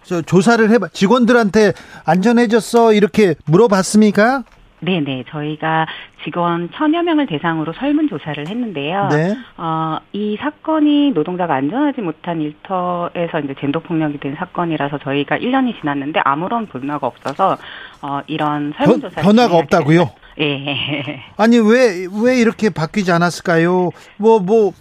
저 0.02 0.24
조사를 0.24 0.68
해봐 0.72 0.88
직원들한테 0.88 1.74
안전해졌어 2.06 2.94
이렇게 2.94 3.36
물어봤습니까? 3.46 4.46
네네. 4.80 5.26
저희가 5.30 5.88
직원 6.24 6.70
천여 6.72 7.02
명을 7.04 7.26
대상으로 7.26 7.74
설문조사를 7.74 8.48
했는데요. 8.48 9.10
네. 9.10 9.36
어, 9.58 9.98
이 10.14 10.38
사건이 10.40 11.12
노동자가 11.12 11.56
안전하지 11.56 12.02
못한 12.02 12.42
일터에서 12.42 13.40
이제 13.44 13.56
젠더폭력이 13.60 14.20
된 14.20 14.36
사건이라서 14.36 15.00
저희가 15.00 15.40
1년이 15.40 15.80
지났는데 15.80 16.20
아무런 16.24 16.68
변화가 16.68 17.08
없어서, 17.08 17.58
어, 18.02 18.22
이런 18.28 18.74
설문조사를. 18.78 19.24
변화가 19.24 19.58
없다고요? 19.58 20.12
예. 20.40 20.76
아니, 21.38 21.58
왜, 21.58 22.06
왜 22.24 22.38
이렇게 22.40 22.70
바뀌지 22.70 23.12
않았을까요? 23.12 23.90
뭐, 24.18 24.40
뭐, 24.40 24.74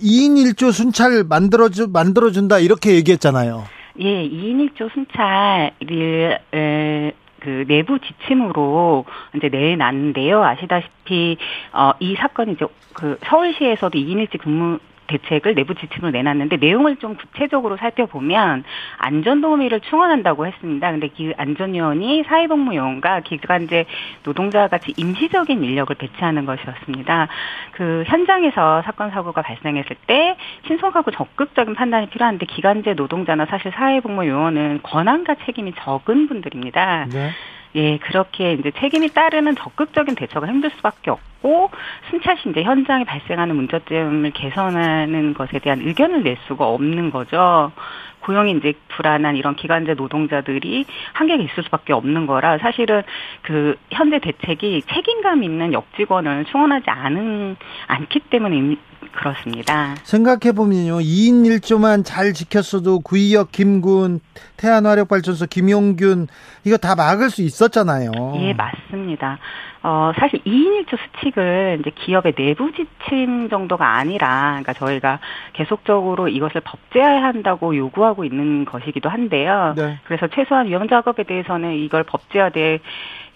2인 0.00 0.36
1조 0.36 0.70
순찰 0.72 1.24
만들어주, 1.28 1.88
만들어준다, 1.92 2.58
이렇게 2.60 2.94
얘기했잖아요. 2.94 3.64
예, 3.98 4.04
2인 4.28 4.70
1조 4.70 4.88
순찰을, 4.92 6.38
에, 6.54 7.12
그 7.42 7.64
내부 7.66 7.98
지침으로 7.98 9.04
이제 9.34 9.48
내놨는데요. 9.48 10.42
아시다시피 10.44 11.36
어 11.72 11.92
이 11.98 12.14
사건이 12.14 12.52
이제 12.52 12.66
그 12.94 13.18
서울시에서도 13.24 13.98
2인 13.98 14.18
일지 14.18 14.38
근무 14.38 14.78
대책을 15.12 15.54
내부 15.54 15.74
지침으로 15.74 16.10
내놨는데 16.10 16.56
내용을 16.56 16.96
좀 16.96 17.16
구체적으로 17.16 17.76
살펴보면 17.76 18.64
안전 18.98 19.40
도우미를 19.40 19.80
충원한다고 19.80 20.46
했습니다. 20.46 20.90
근데 20.90 21.08
그 21.08 21.32
안전요원이 21.36 22.24
사회복무요원과 22.26 23.20
기간제 23.20 23.86
노동자와 24.24 24.68
같이 24.68 24.92
임시적인 24.96 25.62
인력을 25.62 25.94
배치하는 25.94 26.46
것이었습니다. 26.46 27.28
그 27.72 28.04
현장에서 28.06 28.82
사건 28.82 29.10
사고가 29.10 29.42
발생했을 29.42 29.96
때 30.06 30.36
신속하고 30.66 31.10
적극적인 31.10 31.74
판단이 31.74 32.08
필요한데 32.08 32.46
기간제 32.46 32.94
노동자나 32.94 33.46
사실 33.46 33.72
사회복무요원은 33.72 34.80
권한과 34.82 35.36
책임이 35.44 35.74
적은 35.78 36.28
분들입니다. 36.28 37.06
네. 37.12 37.30
예, 37.74 37.96
그렇게 37.98 38.52
이제 38.52 38.70
책임이 38.70 39.08
따르는 39.08 39.56
적극적인 39.56 40.14
대처가 40.14 40.46
힘들 40.46 40.70
수밖에 40.70 41.10
없고 41.10 41.70
순찰시 42.10 42.50
이제 42.50 42.62
현장에 42.62 43.04
발생하는 43.04 43.56
문제점을 43.56 44.30
개선하는 44.32 45.34
것에 45.34 45.58
대한 45.58 45.80
의견을 45.80 46.22
낼 46.22 46.36
수가 46.46 46.66
없는 46.66 47.10
거죠. 47.10 47.72
고용이 48.20 48.52
이제 48.52 48.74
불안한 48.88 49.36
이런 49.36 49.56
기간제 49.56 49.94
노동자들이 49.94 50.84
한계가 51.12 51.42
있을 51.42 51.64
수밖에 51.64 51.92
없는 51.92 52.26
거라 52.26 52.58
사실은 52.58 53.02
그 53.42 53.76
현재 53.90 54.18
대책이 54.20 54.82
책임감 54.82 55.42
있는 55.42 55.72
역직원을 55.72 56.44
충원하지 56.46 56.88
않은 56.88 57.56
않기 57.88 58.20
때문에 58.30 58.76
그렇습니다. 59.12 59.94
생각해 60.02 60.52
보면요, 60.54 60.98
2인 60.98 61.44
1조만 61.46 62.04
잘 62.04 62.32
지켰어도 62.32 63.00
구의역 63.00 63.52
김군, 63.52 64.20
태안화력발전소 64.56 65.46
김용균 65.46 66.28
이거 66.64 66.76
다 66.76 66.94
막을 66.94 67.30
수 67.30 67.42
있었잖아요. 67.42 68.10
예, 68.36 68.52
맞습니다. 68.54 69.38
어, 69.84 70.12
사실 70.16 70.40
2인 70.44 70.86
1조 70.86 70.96
수칙을 70.96 71.78
이제 71.80 71.90
기업의 71.90 72.34
내부 72.34 72.70
지침 72.72 73.48
정도가 73.48 73.96
아니라, 73.96 74.60
그러니까 74.62 74.72
저희가 74.74 75.18
계속적으로 75.54 76.28
이것을 76.28 76.60
법제화한다고 76.60 77.76
요구하고 77.76 78.24
있는 78.24 78.64
것이기도 78.64 79.08
한데요. 79.08 79.74
네. 79.76 79.98
그래서 80.04 80.28
최소한 80.28 80.66
위험 80.66 80.88
작업에 80.88 81.24
대해서는 81.24 81.74
이걸 81.74 82.04
법제화 82.04 82.50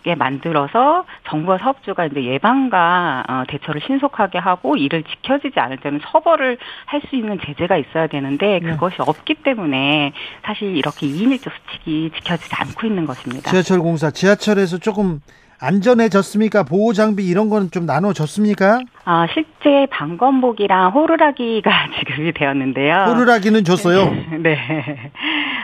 되게 0.07 0.15
만들어서 0.15 1.05
정부와 1.29 1.59
사업주가 1.59 2.07
이제 2.07 2.23
예방과 2.23 3.25
어, 3.29 3.43
대처를 3.49 3.81
신속하게 3.85 4.39
하고 4.39 4.77
이를 4.77 5.03
지켜지지 5.03 5.59
않을 5.59 5.79
때는 5.79 6.01
처벌을 6.01 6.59
할 6.87 7.07
수 7.07 7.15
있는 7.15 7.39
제재가 7.45 7.77
있어야 7.77 8.07
되는데 8.09 8.59
네. 8.59 8.71
그것이 8.71 8.97
없기 8.99 9.35
때문에 9.45 10.13
사실 10.45 10.77
이렇게 10.77 11.07
2인 11.07 11.39
1조 11.39 11.51
수칙이 11.53 12.11
지켜지지 12.17 12.53
않고 12.53 12.87
있는 12.87 13.05
것입니다. 13.07 13.51
지하철 13.51 13.79
공사 13.81 14.11
지하철에서 14.11 14.79
조금 14.79 15.21
안전해졌습니까? 15.61 16.65
보호 16.65 16.93
장비 16.93 17.27
이런 17.27 17.49
거는 17.49 17.71
좀 17.71 17.87
나눠졌습니까? 17.87 18.81
아, 19.05 19.27
실제 19.33 19.87
방검복이랑 19.91 20.93
호루라기가 20.93 21.71
지급이 21.99 22.33
되었는데요. 22.33 23.07
호루라기는 23.09 23.65
줬어요? 23.65 24.11
네. 24.41 24.59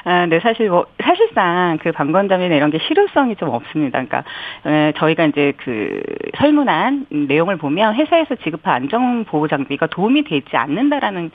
아, 0.04 0.26
네, 0.26 0.40
사실 0.40 0.68
뭐, 0.68 0.86
사실상 1.02 1.78
그 1.82 1.92
방검장비나 1.92 2.54
이런 2.56 2.70
게 2.70 2.78
실효성이 2.86 3.36
좀 3.36 3.50
없습니다. 3.50 4.02
그러니까, 4.04 4.24
에, 4.66 4.92
저희가 4.96 5.26
이제 5.26 5.52
그 5.58 6.02
설문한 6.38 7.06
내용을 7.28 7.56
보면 7.56 7.94
회사에서 7.94 8.34
지급한 8.36 8.74
안전 8.74 9.24
보호 9.24 9.46
장비가 9.46 9.86
도움이 9.86 10.24
되지 10.24 10.56
않는다라는 10.56 11.30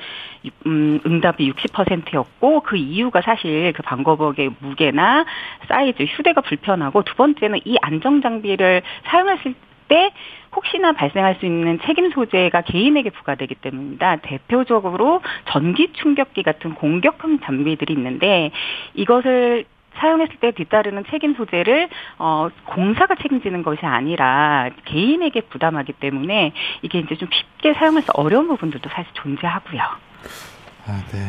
음, 0.65 0.99
응답이 1.05 1.51
60%였고 1.51 2.61
그 2.61 2.75
이유가 2.75 3.21
사실 3.21 3.73
그 3.73 3.83
방검복의 3.83 4.51
무게나 4.59 5.25
사이즈, 5.67 6.03
휴대가 6.03 6.41
불편하고 6.41 7.03
두 7.03 7.15
번째는 7.15 7.59
이 7.65 7.77
안정 7.81 8.21
장비 8.21 8.46
를 8.55 8.81
사용했을 9.05 9.55
때 9.87 10.11
혹시나 10.55 10.91
발생할 10.93 11.37
수 11.39 11.45
있는 11.45 11.79
책임 11.85 12.11
소재가 12.11 12.61
개인에게 12.61 13.09
부과되기 13.11 13.55
때문입니다. 13.55 14.17
대표적으로 14.17 15.21
전기 15.49 15.91
충격기 15.93 16.43
같은 16.43 16.73
공격형 16.75 17.39
장비들이 17.41 17.93
있는데 17.93 18.51
이것을 18.93 19.65
사용했을 19.97 20.35
때 20.37 20.51
뒤따르는 20.51 21.05
책임 21.09 21.35
소재를 21.35 21.89
어 22.19 22.49
공사가 22.65 23.15
책임지는 23.15 23.63
것이 23.63 23.85
아니라 23.85 24.69
개인에게 24.85 25.41
부담하기 25.41 25.93
때문에 25.93 26.53
이게 26.81 26.99
이제 26.99 27.15
좀 27.15 27.29
쉽게 27.31 27.73
사용해서 27.73 28.13
어려운 28.13 28.47
부분들도 28.47 28.89
사실 28.89 29.11
존재하고요. 29.13 29.81
아, 30.87 31.03
네. 31.11 31.19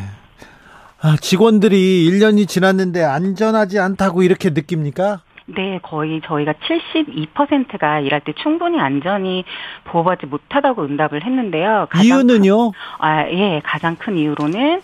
아, 1.01 1.15
직원들이 1.19 2.09
1년이 2.09 2.47
지났는데 2.47 3.03
안전하지 3.03 3.79
않다고 3.79 4.21
이렇게 4.21 4.49
느낍니까? 4.49 5.21
네, 5.55 5.79
거의 5.81 6.21
저희가 6.23 6.53
72%가 6.53 7.99
일할 7.99 8.21
때 8.21 8.33
충분히 8.33 8.79
안전이 8.79 9.45
보호받지 9.85 10.27
못하다고 10.27 10.83
응답을 10.83 11.23
했는데요. 11.23 11.87
이유는요? 12.03 12.71
큰, 12.71 12.79
아, 12.99 13.27
예, 13.29 13.61
가장 13.63 13.95
큰 13.95 14.17
이유로는 14.17 14.81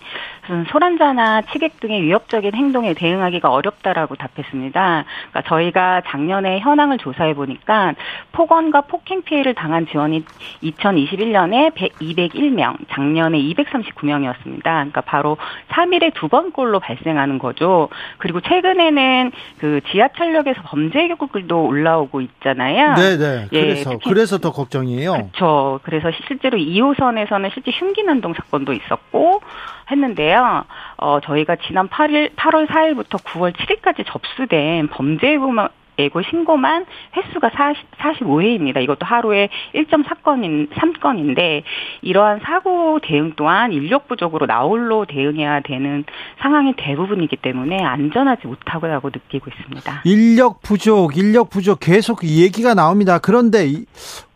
소란자나 0.70 1.44
치객 1.44 1.80
등의 1.80 2.04
위협적인 2.04 2.54
행동에 2.54 2.94
대응하기가 2.94 3.52
어렵다라고 3.52 4.16
답했습니다. 4.16 5.06
그러니까 5.32 5.42
저희가 5.50 6.02
작년에 6.08 6.60
현황을 6.60 6.98
조사해 6.98 7.34
보니까 7.34 7.94
폭언과 8.32 8.82
폭행 8.82 9.24
피해를 9.24 9.54
당한 9.54 9.88
지원이 9.88 10.24
2021년에 10.64 11.74
201명, 11.74 12.78
작년에 12.90 13.38
239명이었습니다. 13.40 14.64
그러니까 14.64 15.02
바로 15.02 15.38
3일에 15.70 16.14
두 16.14 16.28
번꼴로 16.28 16.80
발생하는 16.80 17.40
거죠. 17.40 17.90
그리고 18.18 18.42
최근에는 18.42 19.32
그 19.60 19.82
지하철역에서 19.92 20.62
범죄 20.64 21.08
결국도 21.08 21.66
올라오고 21.66 22.22
있잖아요. 22.22 22.94
네, 22.96 23.18
네. 23.18 23.48
예, 23.52 23.62
그래서 23.62 23.98
그래서 24.06 24.38
더 24.38 24.52
걱정이에요. 24.52 25.12
그렇죠. 25.14 25.80
그래서 25.84 26.12
실제로 26.28 26.58
2호선에서는 26.58 27.54
실제 27.54 27.72
흉기 27.72 28.04
난동 28.04 28.34
사건도 28.34 28.74
있었고 28.74 29.42
했는데요. 29.90 30.66
어, 30.98 31.20
저희가 31.22 31.58
지난 31.68 31.90
8일, 31.90 32.36
8월 32.36 32.68
4일부터 32.68 33.22
9월 33.24 33.54
7일까지 33.54 34.06
접수된 34.06 34.88
범죄 34.90 35.36
예고 35.98 36.22
신고만 36.22 36.86
횟수가 37.16 37.52
40, 37.56 37.92
45회입니다. 37.98 38.84
이것도 38.84 39.06
하루에 39.06 39.50
1.4건인 39.74 40.70
3건인데 40.72 41.64
이러한 42.02 42.42
사고 42.44 43.00
대응 43.02 43.34
또한 43.36 43.72
인력 43.72 44.08
부족으로 44.08 44.46
나홀로 44.46 45.06
대응해야 45.06 45.62
되는 45.62 46.04
상황이 46.40 46.74
대부분이기 46.76 47.38
때문에 47.38 47.82
안전하지 47.82 48.48
못하고 48.48 48.88
느끼고 48.88 49.50
있습니다. 49.50 50.02
인력 50.04 50.62
부족, 50.62 51.18
인력 51.18 51.50
부족 51.50 51.80
계속 51.80 52.26
얘기가 52.26 52.74
나옵니다. 52.74 53.20
그런데 53.20 53.66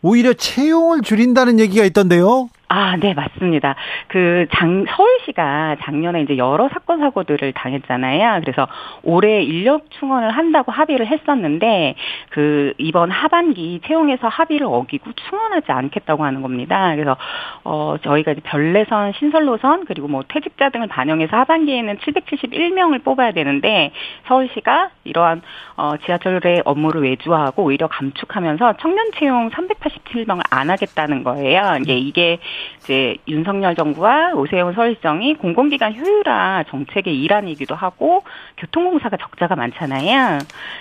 오히려 0.02 0.32
채용을 0.32 1.02
줄인다는 1.02 1.60
얘기가 1.60 1.84
있던데요. 1.84 2.48
아, 2.72 2.94
네, 3.00 3.14
맞습니다. 3.14 3.74
그 4.06 4.46
장, 4.52 4.84
서울시가 4.88 5.78
작년에 5.82 6.22
이제 6.22 6.36
여러 6.38 6.68
사건 6.68 7.00
사고들을 7.00 7.52
당했잖아요. 7.52 8.42
그래서 8.42 8.68
올해 9.02 9.42
인력 9.42 9.90
충원을 9.90 10.30
한다고 10.30 10.70
합의를 10.70 11.08
했었는데 11.08 11.96
그 12.30 12.72
이번 12.78 13.10
하반기 13.10 13.80
채용에서 13.84 14.28
합의를 14.28 14.68
어기고 14.70 15.10
충원하지 15.14 15.72
않겠다고 15.72 16.24
하는 16.24 16.42
겁니다. 16.42 16.92
그래서 16.94 17.16
어 17.64 17.96
저희가 18.04 18.32
이제 18.32 18.40
별내선, 18.44 19.14
신설노선 19.14 19.86
그리고 19.86 20.06
뭐 20.06 20.22
퇴직자 20.28 20.68
등을 20.68 20.86
반영해서 20.86 21.36
하반기에는 21.38 21.96
771명을 21.98 23.02
뽑아야 23.02 23.32
되는데 23.32 23.90
서울시가 24.28 24.90
이러한 25.02 25.42
어 25.76 25.96
지하철의 26.04 26.62
업무를 26.64 27.02
외주화하고 27.02 27.64
오히려 27.64 27.88
감축하면서 27.88 28.74
청년 28.80 29.10
채용 29.18 29.50
387명을 29.50 30.42
안 30.50 30.70
하겠다는 30.70 31.24
거예요. 31.24 31.78
이게 31.80 31.98
이게 31.98 32.38
이제 32.82 33.16
윤석열 33.28 33.74
정부와 33.74 34.32
오세훈 34.34 34.74
서울시정이 34.74 35.34
공공기관 35.34 35.94
효율화 35.94 36.64
정책의 36.68 37.20
일환이기도 37.22 37.74
하고 37.74 38.22
교통공사가 38.56 39.16
적자가 39.16 39.56
많잖아요. 39.56 40.38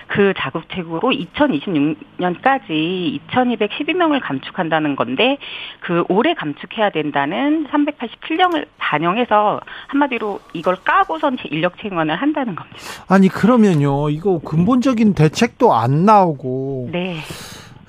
그 0.08 0.34
자국책으로 0.38 1.02
2026년까지 1.02 3.20
2,212명을 3.30 4.20
감축한다는 4.22 4.96
건데 4.96 5.38
그 5.82 6.04
올해 6.10 6.34
감축해야 6.34 6.90
된다는 6.90 7.68
387명을 7.68 8.68
반영해서 8.78 9.60
한마디로 9.88 10.40
이걸 10.54 10.78
까고선 10.84 11.38
인력 11.46 11.78
채용을 11.80 12.10
한다는 12.16 12.56
겁니다. 12.56 12.80
아니 13.08 13.28
그러면요 13.28 14.10
이거 14.10 14.40
근본적인 14.40 15.14
대책도 15.14 15.74
안 15.74 16.06
나오고 16.06 16.90
네. 16.92 17.18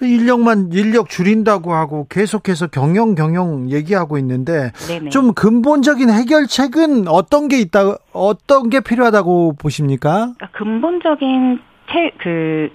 인력만 0.07 0.71
인력 0.73 1.09
줄인다고 1.09 1.75
하고 1.75 2.07
계속해서 2.09 2.69
경영 2.69 3.15
경영 3.15 3.71
얘기하고 3.71 4.19
있는데 4.19 4.73
네네. 4.89 5.11
좀 5.11 5.35
근본적인 5.35 6.11
해결책은 6.11 7.09
어떤 7.09 7.49
게 7.49 7.59
있다 7.61 7.97
어떤 8.13 8.71
게 8.71 8.81
필요하다고 8.81 9.57
보십니까? 9.61 10.33
그러니까 10.37 10.49
근본적인 10.53 11.61
채, 11.91 12.13
그 12.19 12.71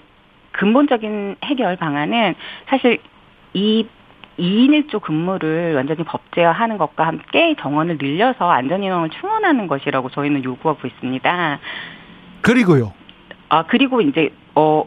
근본적인 0.52 1.36
해결 1.44 1.76
방안은 1.76 2.34
사실 2.68 2.98
이 3.54 3.86
2인 4.38 4.88
1조 4.88 5.00
근무를 5.00 5.74
완전히 5.74 6.04
법제화하는 6.04 6.76
것과 6.78 7.06
함께 7.06 7.54
정원을 7.60 7.98
늘려서 7.98 8.50
안전인원을 8.50 9.10
충원하는 9.10 9.66
것이라고 9.66 10.10
저희는 10.10 10.44
요구하고 10.44 10.86
있습니다. 10.86 11.58
그리고요. 12.42 12.92
아 13.48 13.64
그리고 13.64 14.00
이제 14.00 14.30
어 14.54 14.84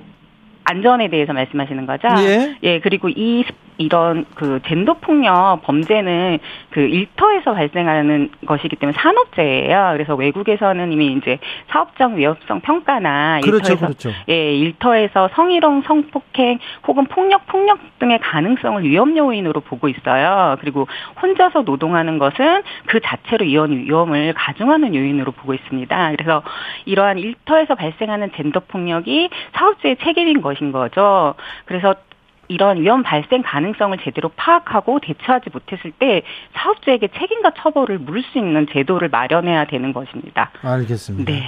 안전에 0.70 1.10
대해서 1.10 1.34
말씀하시는 1.34 1.86
거죠? 1.86 2.08
예. 2.20 2.56
예, 2.64 2.80
그리고 2.80 3.10
이 3.10 3.44
이런 3.80 4.26
그 4.36 4.60
젠더 4.68 4.96
폭력 4.96 5.62
범죄는 5.64 6.40
그 6.70 6.82
일터에서 6.82 7.54
발생하는 7.54 8.30
것이기 8.46 8.76
때문에 8.76 8.96
산업재해예요. 9.00 9.92
그래서 9.94 10.16
외국에서는 10.16 10.92
이미 10.92 11.14
이제 11.14 11.40
사업적 11.70 12.14
위험성 12.14 12.60
평가나 12.60 13.40
그렇죠, 13.42 13.74
일터에서 13.74 13.86
그렇죠. 13.88 14.12
예, 14.28 14.54
일터에서 14.54 15.30
성희롱, 15.34 15.84
성폭행 15.84 16.60
혹은 16.88 17.06
폭력, 17.06 17.48
폭력 17.48 17.80
등의 18.00 18.20
가능성을 18.20 18.84
위험 18.84 19.18
요인으로 19.18 19.62
보고 19.62 19.88
있어요. 19.88 20.58
그리고 20.60 20.88
혼자서 21.22 21.62
노동하는 21.62 22.20
것은 22.20 22.62
그 22.86 23.00
자체로 23.00 23.46
이런 23.46 23.72
위험을 23.72 24.34
가중하는 24.34 24.94
요인으로 24.94 25.32
보고 25.32 25.54
있습니다. 25.54 26.12
그래서 26.12 26.44
이러한 26.84 27.18
일터에서 27.18 27.76
발생하는 27.76 28.32
젠더 28.36 28.60
폭력이 28.68 29.30
사업주의 29.54 29.96
책임인 30.04 30.42
것인 30.42 30.74
거죠. 30.74 31.36
그래서 31.64 31.96
이런 32.50 32.82
위험 32.82 33.04
발생 33.04 33.44
가능성을 33.46 33.98
제대로 34.04 34.30
파악하고 34.36 35.00
대처하지 35.00 35.52
못했을 35.54 35.92
때 35.92 36.24
사업주에게 36.56 37.10
책임과 37.18 37.54
처벌을 37.56 38.00
물을 38.00 38.24
수 38.24 38.40
있는 38.40 38.66
제도를 38.72 39.10
마련해야 39.10 39.66
되는 39.66 39.94
것입니다. 39.94 40.52
알겠습니다. 40.62 41.32
네. 41.32 41.44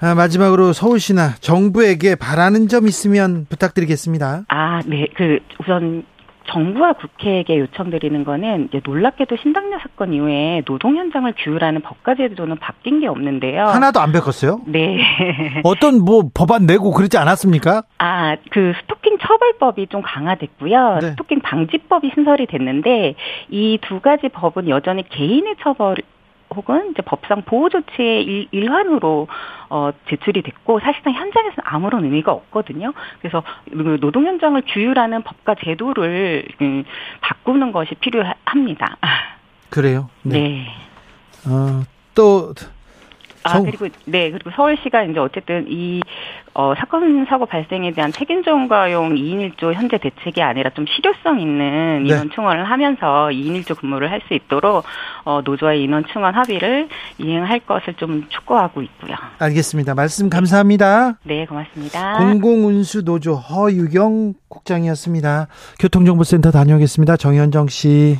아, 0.00 0.14
마지막으로 0.14 0.72
서울시나 0.72 1.34
정부에게 1.40 2.16
바라는 2.16 2.68
점 2.68 2.86
있으면 2.86 3.46
부탁드리겠습니다. 3.48 4.44
아, 4.48 4.80
네. 4.86 5.06
그 5.14 5.38
우선 5.60 6.04
정부와 6.46 6.94
국회에게 6.94 7.58
요청드리는 7.58 8.24
거는 8.24 8.68
이제 8.68 8.80
놀랍게도 8.84 9.36
신당녀 9.36 9.78
사건 9.78 10.12
이후에 10.12 10.62
노동 10.64 10.96
현장을 10.96 11.32
규율하는 11.38 11.80
법과 11.82 12.14
제도는 12.16 12.56
바뀐 12.58 13.00
게 13.00 13.06
없는데요. 13.06 13.64
하나도 13.66 14.00
안 14.00 14.12
바꿨어요? 14.12 14.60
네. 14.66 14.98
어떤 15.64 16.00
뭐 16.04 16.24
법안 16.34 16.66
내고 16.66 16.90
그러지 16.92 17.16
않았습니까? 17.18 17.82
아, 17.98 18.36
그 18.50 18.72
스토킹 18.82 19.18
처벌법이 19.18 19.86
좀 19.88 20.02
강화됐고요. 20.02 20.98
네. 21.00 21.10
스토킹 21.10 21.40
방지법이 21.40 22.10
신설이 22.14 22.46
됐는데 22.46 23.14
이 23.50 23.78
두 23.82 24.00
가지 24.00 24.28
법은 24.28 24.68
여전히 24.68 25.02
개인의 25.08 25.56
처벌 25.62 25.96
혹은 26.52 26.90
이제 26.90 27.02
법상 27.02 27.42
보호 27.42 27.68
조치의 27.68 28.24
일, 28.24 28.48
일환으로 28.50 29.28
어 29.70 29.90
제출이 30.08 30.42
됐고 30.42 30.80
사실상 30.80 31.12
현장에서는 31.12 31.64
아무런 31.64 32.04
의미가 32.04 32.32
없거든요. 32.32 32.92
그래서 33.20 33.42
그 33.70 33.98
노동 34.00 34.26
현장을 34.26 34.60
규율하는 34.66 35.22
법과 35.22 35.56
제도를 35.64 36.46
음, 36.60 36.84
바꾸는 37.20 37.72
것이 37.72 37.94
필요합니다. 37.96 38.96
그래요. 39.70 40.10
네. 40.22 40.66
어, 41.46 41.82
또 42.14 42.52
아 43.44 43.52
정- 43.54 43.64
그리고 43.64 43.88
네 44.04 44.30
그리고 44.30 44.50
서울시가 44.54 45.04
이제 45.04 45.18
어쨌든 45.18 45.66
이 45.68 46.00
어, 46.54 46.74
사건 46.76 47.24
사고 47.26 47.46
발생에 47.46 47.92
대한 47.92 48.12
책임 48.12 48.42
전가용 48.44 49.14
2인 49.14 49.54
1조 49.56 49.72
현재 49.72 49.96
대책이 49.98 50.42
아니라 50.42 50.68
좀 50.70 50.84
실효성 50.86 51.40
있는 51.40 52.04
네. 52.04 52.10
인원 52.10 52.30
충원을 52.30 52.64
하면서 52.64 53.28
2인 53.32 53.62
1조 53.62 53.78
근무를 53.78 54.10
할 54.10 54.22
수 54.28 54.34
있도록 54.34 54.84
어, 55.24 55.40
노조와의 55.44 55.82
인원 55.82 56.04
충원 56.12 56.34
합의를 56.34 56.88
이행할 57.18 57.58
것을 57.60 57.94
좀 57.94 58.26
촉구하고 58.28 58.82
있고요. 58.82 59.16
알겠습니다. 59.38 59.94
말씀 59.94 60.28
감사합니다. 60.30 61.14
네 61.24 61.44
고맙습니다. 61.46 62.18
공공운수 62.18 63.02
노조 63.04 63.34
허유경 63.34 64.34
국장이었습니다. 64.48 65.48
교통정보센터 65.80 66.50
다녀오겠습니다. 66.52 67.16
정현정 67.16 67.68
씨. 67.68 68.18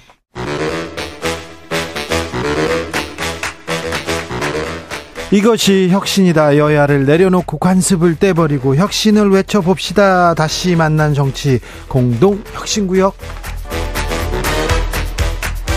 이것이 5.33 5.89
혁신이다. 5.91 6.59
여야를 6.59 7.07
내려놓고 7.07 7.57
관습을 7.57 8.17
떼버리고 8.17 8.77
혁신을 8.77 9.31
외쳐봅시다. 9.31 10.35
다시 10.35 10.77
만난 10.77 11.15
정치 11.15 11.59
공동 11.89 12.45
혁신구역. 12.53 13.17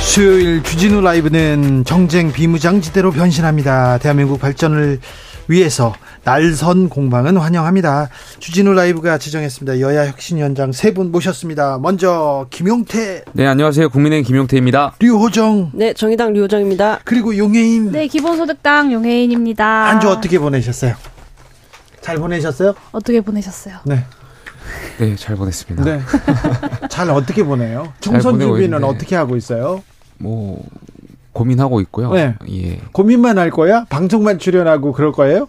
수요일 0.02 0.62
주진우 0.62 1.00
라이브는 1.00 1.86
정쟁 1.86 2.34
비무장지대로 2.34 3.12
변신합니다. 3.12 3.98
대한민국 4.00 4.42
발전을 4.42 5.00
위해서 5.48 5.94
날선 6.24 6.90
공방은 6.90 7.38
환영합니다. 7.38 8.10
주진우 8.40 8.74
라이브가 8.74 9.18
지정했습니다. 9.18 9.80
여야 9.80 10.08
혁신위원장 10.08 10.72
세 10.72 10.96
분 10.96 11.12
모셨습니다. 11.12 11.78
먼저 11.80 12.48
김용태, 12.52 13.26
네, 13.34 13.46
안녕하세요. 13.46 13.90
국민의힘 13.90 14.26
김용태입니다. 14.26 14.96
류호정, 15.00 15.72
네, 15.74 15.94
정의당 15.94 16.32
류호정입니다. 16.34 17.02
그리고 17.04 17.38
용해인. 17.38 17.92
네, 17.92 18.08
기본소득당 18.08 18.94
용혜인입니다. 18.94 19.90
한주 19.90 20.10
어떻게 20.10 20.40
보내셨어요? 20.40 20.96
잘 22.02 22.18
보내셨어요? 22.18 22.74
어떻게 22.92 23.20
보내셨어요? 23.20 23.78
네. 23.86 24.06
네, 25.00 25.16
잘 25.18 25.36
보냈습니다. 25.36 25.84
네. 25.84 26.02
잘 26.90 27.10
어떻게 27.10 27.44
보내요? 27.44 27.92
잘 28.00 28.14
총선 28.14 28.40
준비는. 28.40 28.84
어떻게 28.86 29.16
하고 29.18 29.36
있어요? 29.36 29.84
뭐 30.18 30.64
고민하고 31.36 31.82
있고요. 31.82 32.14
네. 32.14 32.34
예. 32.50 32.80
고민만 32.94 33.38
할 33.38 33.52
거야? 33.52 33.86
방송만 33.90 34.40
출연하고 34.40 34.94
그럴 34.94 35.12
거예요? 35.12 35.48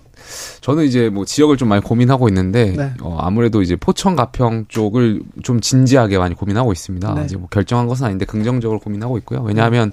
저는 0.61 0.85
이제 0.85 1.09
뭐 1.09 1.25
지역을 1.25 1.57
좀 1.57 1.69
많이 1.69 1.81
고민하고 1.81 2.29
있는데 2.29 2.75
네. 2.77 2.93
어, 3.01 3.17
아무래도 3.21 3.63
이제 3.63 3.77
포천 3.77 4.17
가평 4.17 4.67
쪽을 4.69 5.23
좀 5.45 5.61
진지하게 5.61 6.19
많이 6.19 6.35
고민하고 6.35 6.73
있습니다. 6.73 7.15
네. 7.15 7.25
이제 7.25 7.37
뭐 7.37 7.49
결정한 7.49 7.87
것은 7.87 8.05
아닌데 8.07 8.25
긍정적으로 8.25 8.81
고민하고 8.81 9.17
있고요. 9.19 9.43
왜냐하면 9.43 9.93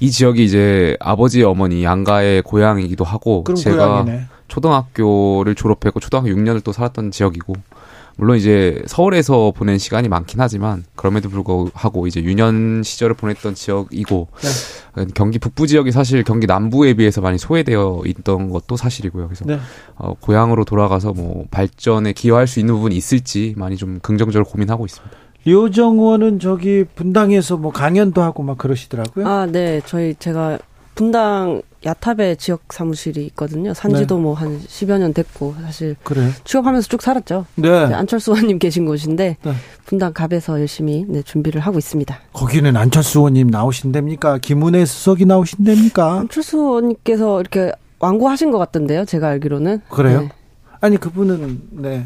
이 0.00 0.10
지역이 0.10 0.44
이제 0.44 0.96
아버지 1.00 1.42
어머니 1.42 1.82
양가의 1.82 2.42
고향이기도 2.42 3.04
하고 3.04 3.44
제가 3.56 4.02
고향이네. 4.04 4.26
초등학교를 4.48 5.54
졸업했고 5.54 5.98
초등학교 5.98 6.28
6년을 6.28 6.62
또 6.62 6.72
살았던 6.72 7.10
지역이고 7.10 7.54
물론 8.16 8.36
이제 8.36 8.82
서울에서 8.86 9.52
보낸 9.54 9.78
시간이 9.78 10.08
많긴 10.08 10.40
하지만 10.40 10.84
그럼에도 10.94 11.28
불구하고 11.28 12.06
이제 12.06 12.22
유년 12.22 12.82
시절을 12.82 13.14
보냈던 13.14 13.54
지역이고 13.54 14.28
네. 14.96 15.06
경기 15.14 15.38
북부 15.38 15.66
지역이 15.66 15.92
사실 15.92 16.22
경기 16.22 16.46
남부에 16.46 16.94
비해서 16.94 17.20
많이 17.20 17.38
소외되어 17.38 18.02
있던 18.06 18.50
것도 18.50 18.76
사실이고요. 18.76 19.26
그래서 19.26 19.44
네. 19.44 19.58
어, 19.96 20.14
고향으로 20.20 20.64
돌아가서 20.64 21.12
뭐 21.12 21.46
발전에 21.50 22.12
기여할 22.12 22.46
수 22.46 22.60
있는 22.60 22.74
부분이 22.74 22.96
있을지 22.96 23.54
많이 23.56 23.76
좀 23.76 23.98
긍정적으로 24.00 24.44
고민하고 24.44 24.84
있습니다. 24.84 25.16
류호정 25.44 25.98
의원은 25.98 26.38
저기 26.38 26.84
분당에서 26.94 27.56
뭐 27.56 27.72
강연도 27.72 28.22
하고 28.22 28.42
막 28.42 28.58
그러시더라고요. 28.58 29.26
아, 29.26 29.46
네, 29.46 29.80
저희 29.86 30.14
제가 30.14 30.58
분당 30.94 31.62
야탑에 31.84 32.36
지역 32.36 32.62
사무실이 32.70 33.24
있거든요. 33.26 33.74
산지도 33.74 34.18
뭐한 34.18 34.60
10여 34.60 34.98
년 34.98 35.12
됐고 35.12 35.54
사실 35.62 35.96
그래. 36.04 36.28
취업하면서 36.44 36.88
쭉 36.88 37.02
살았죠. 37.02 37.46
네. 37.56 37.88
네, 37.88 37.94
안철수 37.94 38.32
의원님 38.32 38.58
계신 38.58 38.84
곳인데 38.86 39.36
네. 39.42 39.52
분당 39.84 40.12
갑에서 40.12 40.60
열심히 40.60 41.04
네, 41.08 41.22
준비를 41.22 41.60
하고 41.60 41.78
있습니다. 41.78 42.16
거기는 42.32 42.76
안철수 42.76 43.18
의원님 43.20 43.48
나오신답니까? 43.48 44.38
김은혜 44.38 44.84
수석이 44.84 45.24
나오신답니까? 45.24 46.20
안철수 46.20 46.58
의원님께서 46.58 47.40
이렇게 47.40 47.72
완고하신 47.98 48.50
것 48.50 48.58
같던데요. 48.58 49.04
제가 49.04 49.28
알기로는. 49.28 49.80
그래요? 49.88 50.20
네. 50.22 50.28
아니 50.80 50.96
그분은 50.98 51.62
네. 51.70 52.04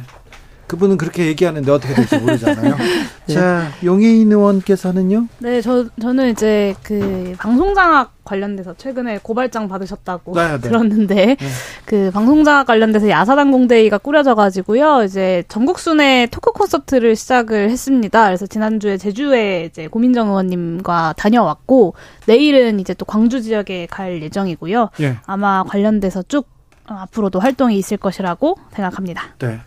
그분은 0.66 0.96
그렇게 0.96 1.26
얘기하는데 1.26 1.70
어떻게 1.70 1.94
될지 1.94 2.18
모르잖아요. 2.18 2.76
네. 3.26 3.34
자, 3.34 3.70
용해인 3.84 4.30
의원께서는요? 4.30 5.28
네, 5.38 5.60
저 5.60 5.86
저는 6.00 6.30
이제 6.30 6.74
그 6.82 7.34
방송장악 7.38 8.12
관련돼서 8.24 8.74
최근에 8.76 9.20
고발장 9.22 9.68
받으셨다고 9.68 10.34
네, 10.34 10.52
네. 10.52 10.58
들었는데 10.58 11.36
그 11.84 12.10
방송장악 12.12 12.66
관련돼서 12.66 13.08
야사당 13.08 13.52
공대회가 13.52 13.98
꾸려져 13.98 14.34
가지고요. 14.34 15.04
이제 15.04 15.44
전국 15.48 15.78
순회 15.78 16.28
토크 16.30 16.52
콘서트를 16.52 17.14
시작을 17.14 17.70
했습니다. 17.70 18.26
그래서 18.26 18.46
지난주에 18.46 18.96
제주에 18.96 19.66
이제 19.66 19.86
고민정 19.86 20.28
의원님과 20.28 21.14
다녀왔고 21.16 21.94
내일은 22.26 22.80
이제 22.80 22.94
또 22.94 23.04
광주 23.04 23.40
지역에 23.42 23.86
갈 23.86 24.22
예정이고요. 24.22 24.90
예. 25.00 25.16
아마 25.26 25.62
관련돼서 25.64 26.22
쭉 26.24 26.48
어, 26.88 26.94
앞으로도 26.94 27.40
활동이 27.40 27.76
있을 27.78 27.96
것이라고 27.96 28.56
생각합니다. 28.72 29.34
네. 29.38 29.60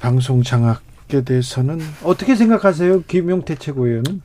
네, 0.00 0.06
방송 0.08 0.42
장악에 0.42 1.22
대해서는 1.24 1.78
어떻게 2.02 2.34
생각하세요? 2.34 3.02
김용태 3.02 3.56
최고위원은? 3.56 4.22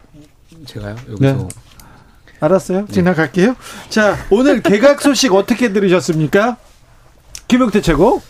제가요 0.65 0.95
여기서 1.09 1.33
네. 1.38 1.47
알았어요. 2.39 2.85
지나갈게요. 2.88 3.55
자, 3.89 4.15
오늘 4.29 4.61
개각 4.61 5.01
소식 5.01 5.33
어떻게 5.35 5.71
들으셨습니까? 5.73 6.57
김용태 7.47 7.81
최고? 7.81 8.21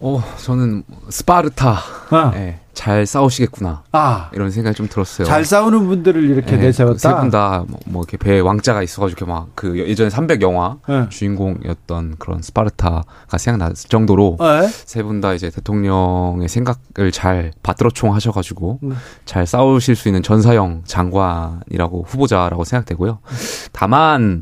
어 0.00 0.22
저는 0.38 0.84
스파르타 1.10 1.78
아, 2.10 2.32
예, 2.36 2.60
잘 2.78 3.06
싸우시겠구나 3.06 3.82
아, 3.90 4.30
이런 4.32 4.52
생각이 4.52 4.76
좀 4.76 4.86
들었어요. 4.88 5.26
잘 5.26 5.44
싸우는 5.44 5.88
분들을 5.88 6.22
이렇게 6.30 6.56
내세웠다. 6.56 6.98
세분 6.98 7.30
다 7.30 7.64
뭐 7.86 8.02
이렇게 8.02 8.16
배에 8.16 8.38
왕자가 8.38 8.82
있어가지고 8.84 9.26
막 9.26 9.48
그 9.56 9.76
예전에 9.78 10.10
300 10.10 10.42
영화 10.42 10.76
네. 10.88 11.06
주인공이었던 11.08 12.16
그런 12.20 12.40
스파르타가 12.40 13.02
생각날 13.36 13.74
정도로 13.74 14.36
네. 14.38 14.68
세분 14.68 15.20
다 15.20 15.34
이제 15.34 15.50
대통령의 15.50 16.48
생각을 16.48 17.10
잘 17.10 17.52
받들어총 17.64 18.14
하셔가지고 18.14 18.78
음. 18.84 18.96
잘 19.24 19.44
싸우실 19.46 19.96
수 19.96 20.08
있는 20.08 20.22
전사형 20.22 20.82
장관이라고 20.84 22.04
후보자라고 22.06 22.62
생각되고요. 22.62 23.18
다만 23.72 24.40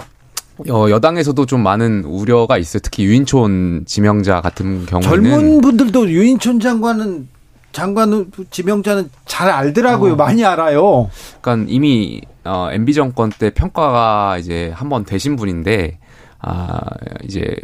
어, 0.70 0.90
여당에서도 0.90 1.46
좀 1.46 1.62
많은 1.62 2.04
우려가 2.04 2.58
있어요. 2.58 2.80
특히 2.82 3.04
유인촌 3.04 3.84
지명자 3.86 4.40
같은 4.42 4.84
경우에는 4.86 5.08
젊은 5.10 5.60
분들도 5.62 6.10
유인촌 6.10 6.60
장관은 6.60 7.28
장관 7.76 8.30
지명자는 8.50 9.10
잘 9.26 9.50
알더라고요. 9.50 10.14
어. 10.14 10.16
많이 10.16 10.42
알아요. 10.46 11.10
그러니까 11.42 11.66
이미 11.70 12.22
어, 12.44 12.70
MB 12.72 12.94
정권 12.94 13.28
때 13.30 13.50
평가가 13.50 14.38
이제 14.38 14.72
한 14.74 14.88
번 14.88 15.04
되신 15.04 15.36
분인데 15.36 15.98
아 16.38 16.80
이제 17.24 17.54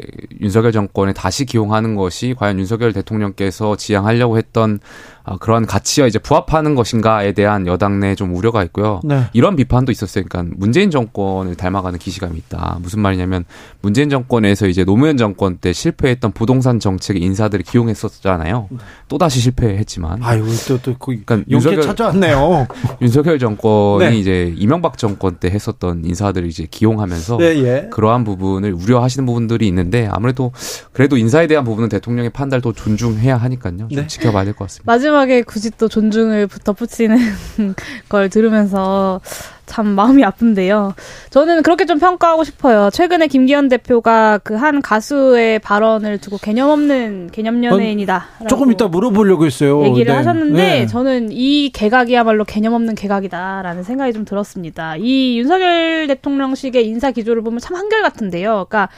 윤석열 0.40 0.70
정권에 0.72 1.14
다시 1.14 1.46
기용하는 1.46 1.94
것이 1.94 2.34
과연 2.38 2.58
윤석열 2.58 2.92
대통령께서 2.92 3.76
지향하려고 3.76 4.36
했던 4.36 4.80
아, 5.24 5.36
그런 5.38 5.66
가치와 5.66 6.06
이제 6.06 6.18
부합하는 6.18 6.74
것인가에 6.74 7.32
대한 7.32 7.66
여당 7.66 8.00
내 8.00 8.12
좀 8.14 8.34
우려가 8.34 8.62
있고요. 8.64 9.00
네. 9.04 9.24
이런 9.32 9.56
비판도 9.56 9.90
있었어요. 9.92 10.24
그러니까 10.28 10.54
문재인 10.58 10.90
정권을 10.90 11.54
닮아가는 11.54 11.98
기시감이 11.98 12.36
있다. 12.38 12.78
무슨 12.82 13.00
말이냐면 13.00 13.44
문재인 13.80 14.10
정권에서 14.10 14.66
이제 14.66 14.84
노무현 14.84 15.16
정권 15.16 15.56
때 15.56 15.72
실패했던 15.72 16.32
부동산 16.32 16.78
정책의 16.80 17.22
인사들을 17.22 17.64
기용했었잖아요. 17.64 18.68
또 19.08 19.18
다시 19.18 19.40
실패했지만 19.40 20.22
아유, 20.22 20.44
또, 20.68 20.78
또, 20.82 20.94
그, 20.98 21.16
그러니까 21.24 21.40
윤석열- 21.50 21.82
찾아왔네요. 21.82 22.66
윤석열 23.00 23.38
정권이 23.38 24.04
네. 24.10 24.16
이제 24.18 24.54
이명박 24.56 24.98
정권 24.98 25.36
때 25.36 25.48
했었던 25.48 26.04
인사들을 26.04 26.46
이제 26.48 26.66
기용하면서 26.70 27.36
네, 27.38 27.64
예. 27.64 27.88
그러한 27.90 28.24
부분을 28.24 28.72
우려하시는 28.74 29.24
부분들이 29.26 29.66
있는데 29.68 30.08
아무래도 30.10 30.52
그래도 30.92 31.16
인사에 31.16 31.46
대한 31.46 31.64
부분은 31.64 31.88
대통령의 31.88 32.30
판단을 32.30 32.60
또 32.62 32.72
존중해야 32.72 33.36
하니까요. 33.36 33.62
좀 33.78 33.88
네. 33.90 34.06
지켜봐야 34.06 34.44
될 34.44 34.52
것 34.54 34.64
같습니다. 34.66 34.92
마지막에 35.12 35.42
굳이 35.42 35.70
또 35.70 35.88
존중을 35.88 36.48
덧붙이는 36.64 37.16
걸 38.08 38.28
들으면서 38.30 39.20
참 39.66 39.86
마음이 39.88 40.24
아픈데요. 40.24 40.94
저는 41.30 41.62
그렇게 41.62 41.86
좀 41.86 41.98
평가하고 41.98 42.44
싶어요. 42.44 42.90
최근에 42.90 43.26
김기현 43.28 43.68
대표가 43.68 44.38
그 44.38 44.62
한 44.62 44.80
가수의 44.80 45.58
발언을 45.58 46.18
두고 46.18 46.38
개념 46.38 46.70
없는 46.70 47.30
개념 47.32 47.64
연예인이다. 47.64 48.26
조금 48.48 48.70
이따 48.70 48.86
물어보려고 48.86 49.44
했어요. 49.44 49.84
얘기를 49.84 50.12
네. 50.12 50.12
하셨는데 50.12 50.62
네. 50.62 50.86
저는 50.86 51.30
이 51.32 51.70
개각이야말로 51.70 52.44
개념 52.44 52.74
없는 52.74 52.94
개각이다라는 52.94 53.82
생각이 53.82 54.12
좀 54.12 54.24
들었습니다. 54.24 54.94
이 54.98 55.36
윤석열 55.38 56.06
대통령식의 56.06 56.86
인사 56.86 57.10
기조를 57.10 57.42
보면 57.42 57.58
참 57.58 57.76
한결같은데요. 57.76 58.66
그러니까 58.68 58.88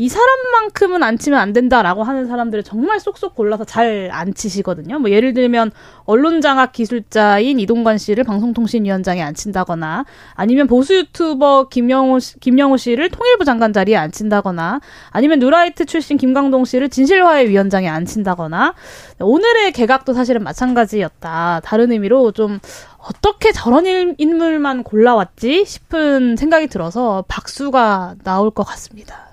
이 0.00 0.08
사람만큼은 0.08 1.02
안 1.02 1.18
치면 1.18 1.38
안 1.38 1.52
된다라고 1.52 2.04
하는 2.04 2.26
사람들을 2.26 2.64
정말 2.64 2.98
쏙쏙 3.00 3.34
골라서 3.34 3.64
잘 3.64 4.08
안 4.12 4.32
치시거든요. 4.32 4.98
뭐 4.98 5.10
예를 5.10 5.34
들면 5.34 5.72
언론장악 6.04 6.72
기술자인 6.72 7.60
이동관 7.60 7.98
씨를 7.98 8.24
방송통신위원장에 8.24 9.20
앉힌다거나 9.20 10.06
아니면 10.34 10.66
보수 10.68 10.94
유튜버 10.96 11.68
김영호 11.68 12.18
씨, 12.18 12.40
김영호 12.40 12.78
씨를 12.78 13.10
통일부 13.10 13.44
장관 13.44 13.74
자리에 13.74 13.96
앉힌다거나 13.96 14.80
아니면 15.10 15.38
누라이트 15.38 15.84
출신 15.84 16.16
김강동 16.16 16.64
씨를 16.64 16.88
진실화해 16.88 17.48
위원장에 17.48 17.86
앉힌다거나 17.88 18.72
오늘의 19.20 19.72
개각도 19.72 20.14
사실은 20.14 20.42
마찬가지였다. 20.42 21.60
다른 21.62 21.92
의미로 21.92 22.32
좀 22.32 22.58
어떻게 22.96 23.52
저런 23.52 23.84
일- 23.84 24.14
인물만 24.16 24.82
골라왔지 24.82 25.66
싶은 25.66 26.36
생각이 26.36 26.68
들어서 26.68 27.22
박수가 27.28 28.14
나올 28.24 28.50
것 28.50 28.64
같습니다. 28.64 29.29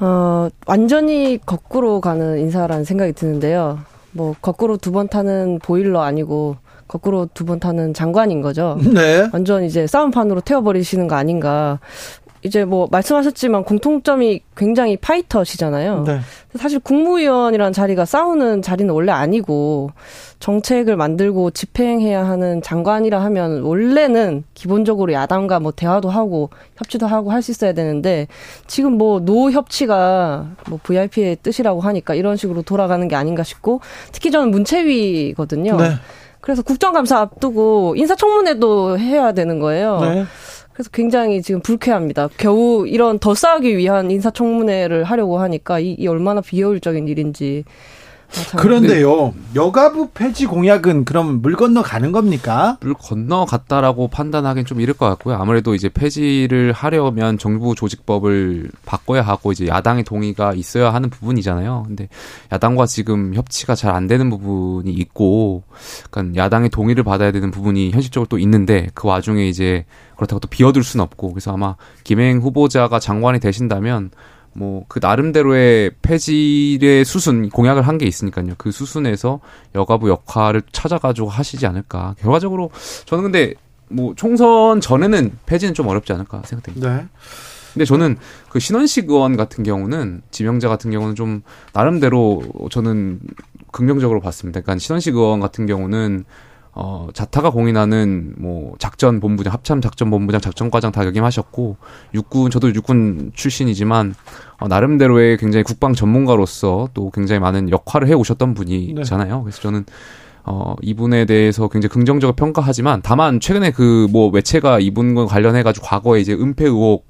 어, 0.00 0.48
완전히 0.66 1.38
거꾸로 1.44 2.00
가는 2.00 2.38
인사라는 2.38 2.84
생각이 2.84 3.12
드는데요. 3.12 3.78
뭐, 4.12 4.34
거꾸로 4.40 4.76
두 4.76 4.92
번 4.92 5.08
타는 5.08 5.58
보일러 5.60 6.02
아니고, 6.02 6.56
거꾸로 6.86 7.28
두 7.34 7.44
번 7.44 7.60
타는 7.60 7.92
장관인 7.94 8.40
거죠. 8.40 8.78
네. 8.94 9.28
완전 9.32 9.64
이제 9.64 9.86
싸움판으로 9.86 10.40
태워버리시는 10.40 11.06
거 11.08 11.16
아닌가. 11.16 11.80
이제 12.42 12.64
뭐, 12.64 12.88
말씀하셨지만 12.90 13.64
공통점이 13.64 14.40
굉장히 14.56 14.96
파이터시잖아요. 14.96 16.04
네. 16.04 16.20
사실 16.56 16.78
국무위원이라는 16.80 17.72
자리가 17.72 18.04
싸우는 18.04 18.62
자리는 18.62 18.92
원래 18.92 19.12
아니고 19.12 19.90
정책을 20.40 20.96
만들고 20.96 21.50
집행해야 21.50 22.26
하는 22.26 22.62
장관이라 22.62 23.20
하면 23.24 23.62
원래는 23.62 24.44
기본적으로 24.54 25.12
야당과 25.12 25.60
뭐 25.60 25.72
대화도 25.72 26.10
하고 26.10 26.50
협치도 26.76 27.06
하고 27.06 27.30
할 27.32 27.42
수 27.42 27.50
있어야 27.50 27.72
되는데 27.72 28.26
지금 28.66 28.98
뭐 28.98 29.20
노 29.20 29.50
협치가 29.50 30.46
뭐 30.68 30.78
VIP의 30.82 31.36
뜻이라고 31.42 31.80
하니까 31.80 32.14
이런 32.14 32.36
식으로 32.36 32.62
돌아가는 32.62 33.06
게 33.08 33.16
아닌가 33.16 33.42
싶고 33.42 33.80
특히 34.12 34.30
저는 34.30 34.50
문체위거든요. 34.50 35.76
네. 35.76 35.90
그래서 36.40 36.62
국정감사 36.62 37.18
앞두고 37.18 37.94
인사청문회도 37.96 38.98
해야 38.98 39.32
되는 39.32 39.58
거예요. 39.58 40.00
네. 40.00 40.24
그래서 40.78 40.90
굉장히 40.92 41.42
지금 41.42 41.60
불쾌합니다. 41.60 42.28
겨우 42.36 42.86
이런 42.86 43.18
더 43.18 43.34
싸우기 43.34 43.76
위한 43.76 44.12
인사청문회를 44.12 45.02
하려고 45.02 45.40
하니까 45.40 45.80
이, 45.80 45.96
이 45.98 46.06
얼마나 46.06 46.40
비효율적인 46.40 47.08
일인지. 47.08 47.64
그런데요, 48.56 49.34
여가부 49.54 50.10
폐지 50.14 50.46
공약은 50.46 51.04
그럼 51.04 51.40
물 51.40 51.56
건너 51.56 51.82
가는 51.82 52.12
겁니까? 52.12 52.76
물 52.80 52.94
건너 52.94 53.44
갔다라고 53.46 54.08
판단하기는 54.08 54.66
좀 54.66 54.80
이를 54.80 54.94
것 54.94 55.06
같고요. 55.06 55.36
아무래도 55.36 55.74
이제 55.74 55.88
폐지를 55.88 56.72
하려면 56.72 57.38
정부 57.38 57.74
조직법을 57.74 58.70
바꿔야 58.84 59.22
하고 59.22 59.52
이제 59.52 59.66
야당의 59.66 60.04
동의가 60.04 60.52
있어야 60.54 60.92
하는 60.92 61.10
부분이잖아요. 61.10 61.84
근데 61.86 62.08
야당과 62.52 62.86
지금 62.86 63.34
협치가 63.34 63.74
잘 63.74 63.88
안 63.88 64.06
되는 64.06 64.28
부분이 64.28 64.92
있고, 64.92 65.62
그러니까 66.10 66.44
야당의 66.44 66.68
동의를 66.68 67.02
받아야 67.04 67.32
되는 67.32 67.50
부분이 67.50 67.90
현실적으로 67.90 68.28
또 68.28 68.38
있는데 68.38 68.88
그 68.92 69.08
와중에 69.08 69.48
이제 69.48 69.86
그렇다고 70.16 70.40
또 70.40 70.48
비워둘 70.48 70.84
수는 70.84 71.02
없고 71.04 71.32
그래서 71.32 71.52
아마 71.54 71.76
김행 72.04 72.40
후보자가 72.40 72.98
장관이 72.98 73.40
되신다면 73.40 74.10
뭐 74.58 74.84
그 74.88 74.98
나름대로의 75.00 75.92
폐지의 76.02 77.04
수순 77.04 77.48
공약을 77.50 77.82
한 77.86 77.98
게 77.98 78.06
있으니까요. 78.06 78.54
그 78.58 78.70
수순에서 78.70 79.40
여가부 79.74 80.08
역할을 80.08 80.62
찾아가지고 80.72 81.28
하시지 81.28 81.66
않을까. 81.66 82.14
결과적으로 82.20 82.70
저는 83.06 83.24
근데 83.24 83.54
뭐 83.88 84.14
총선 84.16 84.80
전에는 84.80 85.38
폐지는 85.46 85.74
좀 85.74 85.88
어렵지 85.88 86.12
않을까 86.12 86.42
생각됩니다. 86.44 86.96
네. 86.96 87.06
근데 87.72 87.84
저는 87.84 88.16
그 88.48 88.58
신원식 88.58 89.10
의원 89.10 89.36
같은 89.36 89.62
경우는 89.64 90.22
지명자 90.30 90.68
같은 90.68 90.90
경우는 90.90 91.14
좀 91.14 91.42
나름대로 91.72 92.42
저는 92.70 93.20
긍정적으로 93.72 94.20
봤습니다. 94.20 94.60
그러니까 94.60 94.80
신원식 94.80 95.14
의원 95.14 95.40
같은 95.40 95.66
경우는 95.66 96.24
어, 96.80 97.08
자타가 97.12 97.50
공인하는 97.50 98.34
뭐 98.38 98.74
작전 98.78 99.18
본부장, 99.18 99.52
합참 99.52 99.80
작전 99.80 100.10
본부장, 100.10 100.40
작전과장 100.40 100.92
다 100.92 101.04
역임하셨고 101.04 101.76
육군 102.14 102.52
저도 102.52 102.72
육군 102.72 103.32
출신이지만 103.34 104.14
어, 104.60 104.68
나름대로의 104.68 105.38
굉장히 105.38 105.64
국방 105.64 105.94
전문가로서 105.94 106.88
또 106.94 107.10
굉장히 107.10 107.40
많은 107.40 107.70
역할을 107.70 108.06
해 108.06 108.14
오셨던 108.14 108.54
분이잖아요. 108.54 109.42
그래서 109.42 109.60
저는 109.60 109.86
어, 110.44 110.76
이분에 110.80 111.24
대해서 111.24 111.66
굉장히 111.66 111.92
긍정적으로 111.92 112.36
평가하지만 112.36 113.00
다만 113.02 113.40
최근에 113.40 113.72
그뭐 113.72 114.30
매체가 114.30 114.78
이분과 114.78 115.26
관련해 115.26 115.64
가지고 115.64 115.86
과거에 115.86 116.20
이제 116.20 116.32
은폐 116.32 116.64
의혹 116.64 117.07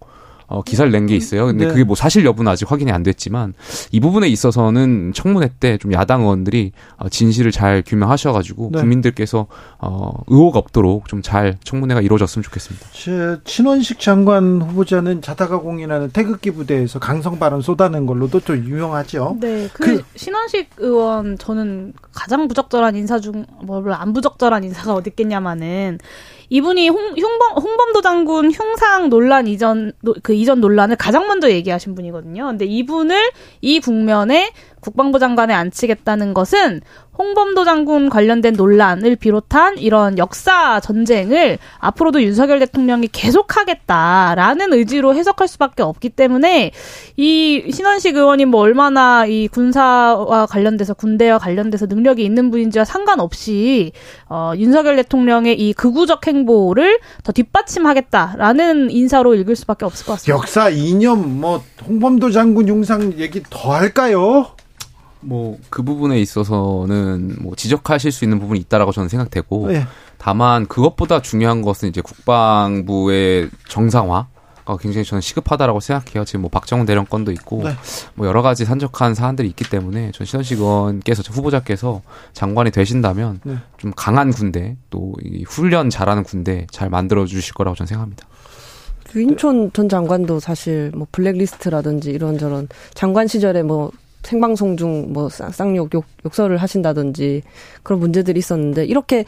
어, 0.48 0.62
기사를 0.62 0.90
낸 0.90 1.06
게 1.06 1.14
있어요. 1.14 1.46
근데 1.46 1.66
네. 1.66 1.70
그게 1.70 1.84
뭐 1.84 1.94
사실 1.94 2.24
여부는 2.24 2.50
아직 2.50 2.70
확인이 2.70 2.90
안 2.90 3.02
됐지만 3.02 3.54
이 3.92 4.00
부분에 4.00 4.28
있어서는 4.28 5.12
청문회 5.14 5.50
때 5.60 5.78
좀 5.78 5.92
야당 5.92 6.22
의원들이 6.22 6.72
어, 6.96 7.08
진실을 7.08 7.52
잘 7.52 7.82
규명하셔가지고 7.86 8.70
네. 8.72 8.80
국민들께서 8.80 9.46
어, 9.78 10.12
의혹 10.26 10.56
없도록 10.56 11.06
좀 11.08 11.22
잘 11.22 11.56
청문회가 11.62 12.00
이루어졌으면 12.00 12.42
좋겠습니다. 12.42 12.86
제 12.92 13.36
친원식 13.44 14.00
장관 14.00 14.62
후보자는 14.62 15.20
자타가 15.20 15.58
공인하는 15.58 16.10
태극기 16.10 16.50
부대에서 16.52 16.98
강성 16.98 17.38
발언 17.38 17.60
쏟아낸 17.60 18.06
걸로도 18.06 18.40
좀 18.40 18.56
유명하죠. 18.56 19.36
네, 19.40 19.68
그, 19.74 19.84
그- 19.98 20.04
신원식 20.16 20.70
의원 20.78 21.36
저는 21.38 21.92
가장 22.12 22.48
부적절한 22.48 22.96
인사 22.96 23.18
중 23.20 23.44
뭐를 23.62 23.92
안 23.92 24.12
부적절한 24.14 24.64
인사가 24.64 24.94
어디 24.94 25.10
있겠냐마는 25.10 25.98
이분이 26.50 26.88
홍, 26.88 27.14
흉범, 27.16 27.62
홍범도 27.62 28.00
장군 28.00 28.50
흉상 28.50 29.10
논란 29.10 29.46
이전 29.46 29.92
노- 30.02 30.14
그 30.22 30.32
이전 30.32 30.60
논란을 30.60 30.96
가장 30.96 31.26
먼저 31.26 31.50
얘기하신 31.50 31.94
분이거든요. 31.94 32.46
근데 32.46 32.64
이분을 32.64 33.30
이 33.60 33.80
국면에 33.80 34.50
국방부 34.80 35.18
장관에 35.18 35.54
앉히겠다는 35.54 36.34
것은 36.34 36.80
홍범도 37.18 37.64
장군 37.64 38.08
관련된 38.08 38.54
논란을 38.54 39.16
비롯한 39.16 39.78
이런 39.78 40.18
역사 40.18 40.78
전쟁을 40.78 41.58
앞으로도 41.78 42.22
윤석열 42.22 42.60
대통령이 42.60 43.08
계속하겠다라는 43.08 44.72
의지로 44.72 45.16
해석할 45.16 45.48
수밖에 45.48 45.82
없기 45.82 46.10
때문에 46.10 46.70
이 47.16 47.70
신원식 47.72 48.14
의원이 48.14 48.44
뭐 48.44 48.60
얼마나 48.60 49.26
이 49.26 49.48
군사와 49.48 50.46
관련돼서 50.46 50.94
군대와 50.94 51.38
관련돼서 51.38 51.86
능력이 51.86 52.24
있는 52.24 52.52
분인지와 52.52 52.84
상관없이 52.84 53.90
어, 54.28 54.52
윤석열 54.56 54.94
대통령의 54.96 55.58
이 55.58 55.72
극우적 55.72 56.24
행보를 56.24 57.00
더 57.24 57.32
뒷받침하겠다라는 57.32 58.92
인사로 58.92 59.34
읽을 59.34 59.56
수밖에 59.56 59.84
없을 59.84 60.06
것 60.06 60.12
같습니다. 60.14 60.38
역사 60.38 60.68
이념 60.68 61.40
뭐 61.40 61.64
홍범도 61.84 62.30
장군 62.30 62.68
흉상 62.68 63.14
얘기 63.18 63.42
더 63.50 63.72
할까요? 63.72 64.46
뭐 65.20 65.56
그 65.70 65.82
부분에 65.82 66.20
있어서는 66.20 67.36
뭐 67.40 67.54
지적하실 67.56 68.12
수 68.12 68.24
있는 68.24 68.38
부분이 68.40 68.60
있다라고 68.60 68.92
저는 68.92 69.08
생각되고 69.08 69.72
예. 69.74 69.86
다만 70.16 70.66
그것보다 70.66 71.22
중요한 71.22 71.62
것은 71.62 71.88
이제 71.88 72.00
국방부의 72.00 73.50
정상화가 73.68 74.76
굉장히 74.80 75.04
저는 75.04 75.20
시급하다라고 75.20 75.80
생각해요. 75.80 76.24
지금 76.24 76.42
뭐 76.42 76.50
박정훈 76.50 76.86
대령 76.86 77.04
건도 77.04 77.32
있고 77.32 77.62
네. 77.64 77.74
뭐 78.14 78.26
여러 78.26 78.42
가지 78.42 78.64
산적한 78.64 79.14
사안들이 79.14 79.48
있기 79.48 79.68
때문에 79.68 80.12
전 80.12 80.26
신원식 80.26 80.58
의원께서 80.58 81.22
저 81.22 81.32
후보자께서 81.32 82.02
장관이 82.32 82.70
되신다면 82.70 83.40
네. 83.44 83.56
좀 83.76 83.92
강한 83.96 84.30
군대 84.30 84.76
또 84.90 85.12
이 85.24 85.44
훈련 85.44 85.90
잘하는 85.90 86.22
군대 86.22 86.66
잘 86.70 86.90
만들어 86.90 87.26
주실 87.26 87.54
거라고 87.54 87.76
저는 87.76 87.86
생각합니다. 87.88 88.26
유인촌 89.14 89.72
전 89.72 89.88
장관도 89.88 90.38
사실 90.40 90.92
뭐 90.94 91.06
블랙리스트라든지 91.12 92.10
이런저런 92.10 92.68
장관 92.94 93.26
시절에 93.26 93.62
뭐 93.62 93.90
생방송 94.28 94.76
중 94.76 94.98
뭐 95.12 95.28
쌍욕 95.30 95.94
욕, 95.94 96.04
욕설을 96.26 96.58
하신다든지 96.58 97.42
그런 97.82 97.98
문제들이 98.00 98.38
있었는데 98.38 98.84
이렇게 98.84 99.24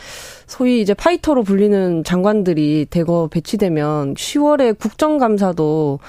소위 0.46 0.80
이제 0.82 0.92
파이터로 0.94 1.42
불리는 1.42 2.04
장관들이 2.04 2.86
대거 2.90 3.28
배치되면 3.32 4.14
10월에 4.14 4.78
국정감사도 4.78 6.00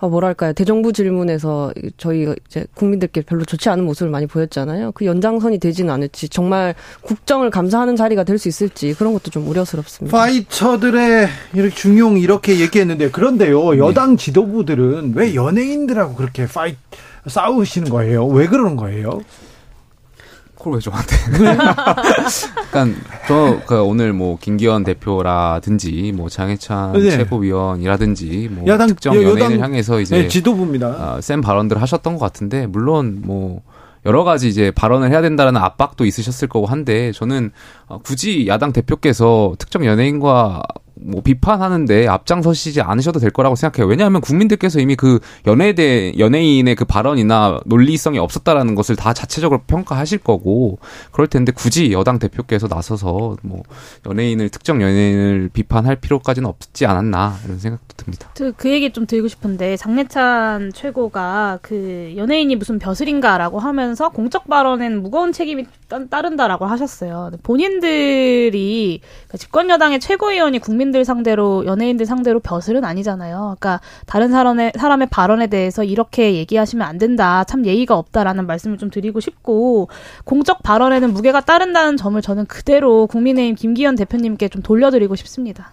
아, 0.00 0.06
뭐랄까요 0.06 0.52
대정부 0.52 0.92
질문에서 0.92 1.72
저희 1.96 2.32
이제 2.46 2.64
국민들께 2.74 3.22
별로 3.22 3.44
좋지 3.44 3.68
않은 3.68 3.84
모습을 3.84 4.10
많이 4.12 4.26
보였잖아요. 4.26 4.92
그 4.92 5.04
연장선이 5.04 5.58
되지는 5.58 5.92
않을지 5.92 6.28
정말 6.28 6.74
국정을 7.02 7.50
감사하는 7.50 7.96
자리가 7.96 8.22
될 8.22 8.38
수 8.38 8.46
있을지 8.48 8.94
그런 8.94 9.12
것도 9.12 9.30
좀 9.32 9.48
우려스럽습니다. 9.48 10.16
파이터들의 10.16 11.28
이렇게 11.54 11.74
중용 11.74 12.16
이렇게 12.16 12.60
얘기했는데 12.60 13.10
그런데요 13.10 13.76
여당 13.78 14.16
지도부들은 14.16 15.14
왜 15.16 15.34
연예인들하고 15.34 16.14
그렇게 16.14 16.46
파이 16.46 16.76
싸우시는 17.28 17.90
거예요? 17.90 18.26
왜 18.26 18.46
그러는 18.46 18.76
거예요? 18.76 19.20
그걸 20.56 20.74
왜 20.74 20.80
저한테? 20.80 21.16
그러니까 22.70 23.00
저그 23.28 23.82
오늘 23.82 24.12
뭐 24.12 24.38
김기현 24.40 24.82
대표라든지 24.84 26.12
뭐 26.16 26.28
장해찬 26.28 26.94
네. 26.94 27.10
최고위원이라든지 27.10 28.48
뭐 28.52 28.66
야당- 28.66 28.88
특정 28.88 29.14
여- 29.14 29.22
연예인을 29.22 29.42
여당- 29.42 29.60
향해서 29.60 30.00
이제 30.00 30.22
네, 30.22 30.28
지도부입니다. 30.28 30.86
아, 30.88 31.20
센 31.20 31.40
발언들을 31.40 31.80
하셨던 31.80 32.14
것 32.14 32.20
같은데 32.20 32.66
물론 32.66 33.22
뭐 33.24 33.62
여러 34.06 34.24
가지 34.24 34.48
이제 34.48 34.70
발언을 34.70 35.10
해야 35.10 35.20
된다라는 35.22 35.60
압박도 35.60 36.04
있으셨을 36.06 36.48
거고 36.48 36.66
한데 36.66 37.12
저는 37.12 37.52
어, 37.86 37.98
굳이 37.98 38.46
야당 38.48 38.72
대표께서 38.72 39.54
특정 39.58 39.84
연예인과 39.84 40.62
뭐 41.00 41.22
비판하는데 41.22 42.06
앞장서시지 42.08 42.80
않으셔도 42.80 43.20
될 43.20 43.30
거라고 43.30 43.54
생각해요. 43.56 43.88
왜냐하면 43.88 44.20
국민들께서 44.20 44.80
이미 44.80 44.96
그 44.96 45.18
연예에 45.46 45.72
대해 45.74 46.12
연예인의 46.18 46.74
그 46.74 46.84
발언이나 46.84 47.60
논리성이 47.66 48.18
없었다라는 48.18 48.74
것을 48.74 48.96
다 48.96 49.12
자체적으로 49.12 49.62
평가하실 49.66 50.18
거고 50.18 50.78
그럴 51.12 51.26
텐데 51.28 51.52
굳이 51.52 51.92
여당 51.92 52.18
대표께서 52.18 52.66
나서서 52.68 53.36
뭐 53.42 53.62
연예인을 54.06 54.48
특정 54.48 54.82
연예인을 54.82 55.50
비판할 55.52 55.96
필요까지는 55.96 56.48
없지 56.48 56.86
않았나 56.86 57.36
이런 57.44 57.58
생각도 57.58 57.94
듭니다. 57.96 58.30
그, 58.36 58.52
그 58.56 58.70
얘기 58.70 58.92
좀 58.92 59.06
드리고 59.06 59.28
싶은데 59.28 59.76
장례찬 59.76 60.72
최고가 60.74 61.58
그 61.62 62.12
연예인이 62.16 62.54
무슨 62.56 62.78
벼슬인가라고 62.78 63.58
하면서 63.58 64.08
공적 64.10 64.48
발언에는 64.48 65.02
무거운 65.02 65.32
책임이 65.32 65.66
따- 65.88 66.04
따른다라고 66.06 66.66
하셨어요. 66.66 67.30
본인들이 67.42 69.00
그러니까 69.02 69.38
집권 69.38 69.70
여당의 69.70 70.00
최고위원이 70.00 70.58
국민 70.58 70.87
들 70.92 71.04
상대로 71.04 71.64
연예인들 71.66 72.06
상대로 72.06 72.40
벼슬은 72.40 72.84
아니잖아요. 72.84 73.56
그러니까 73.58 73.80
다른 74.06 74.30
사람의 74.30 74.72
사람의 74.76 75.08
발언에 75.10 75.46
대해서 75.48 75.84
이렇게 75.84 76.34
얘기하시면 76.34 76.86
안 76.86 76.98
된다. 76.98 77.44
참 77.44 77.66
예의가 77.66 77.96
없다라는 77.96 78.46
말씀을 78.46 78.78
좀 78.78 78.90
드리고 78.90 79.20
싶고 79.20 79.88
공적 80.24 80.62
발언에는 80.62 81.12
무게가 81.12 81.40
따른다는 81.40 81.96
점을 81.96 82.20
저는 82.20 82.46
그대로 82.46 83.06
국민의힘 83.06 83.54
김기현 83.54 83.96
대표님께 83.96 84.48
좀 84.48 84.62
돌려드리고 84.62 85.16
싶습니다. 85.16 85.72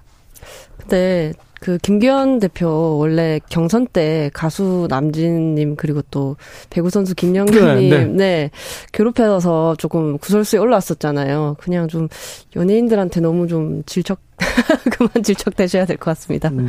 근데 0.77 1.33
그 1.61 1.77
김기현 1.79 2.39
대표 2.39 2.97
원래 2.99 3.39
경선 3.49 3.87
때 3.87 4.29
가수 4.33 4.85
남진님 4.89 5.77
그리고 5.77 6.01
또 6.11 6.35
배구 6.69 6.91
선수 6.91 7.15
김영규님 7.15 7.89
네, 7.89 7.89
네, 7.89 8.05
네. 8.05 8.51
괴롭혀서 8.91 9.75
조금 9.79 10.17
구설수에 10.19 10.59
올라왔었잖아요. 10.59 11.55
그냥 11.59 11.87
좀 11.87 12.07
연예인들한테 12.55 13.19
너무 13.21 13.47
좀 13.47 13.81
질척 13.85 14.19
그만 14.91 15.23
질척되셔야 15.23 15.85
될 15.85 15.97
것 15.97 16.05
같습니다. 16.11 16.49
네. 16.49 16.65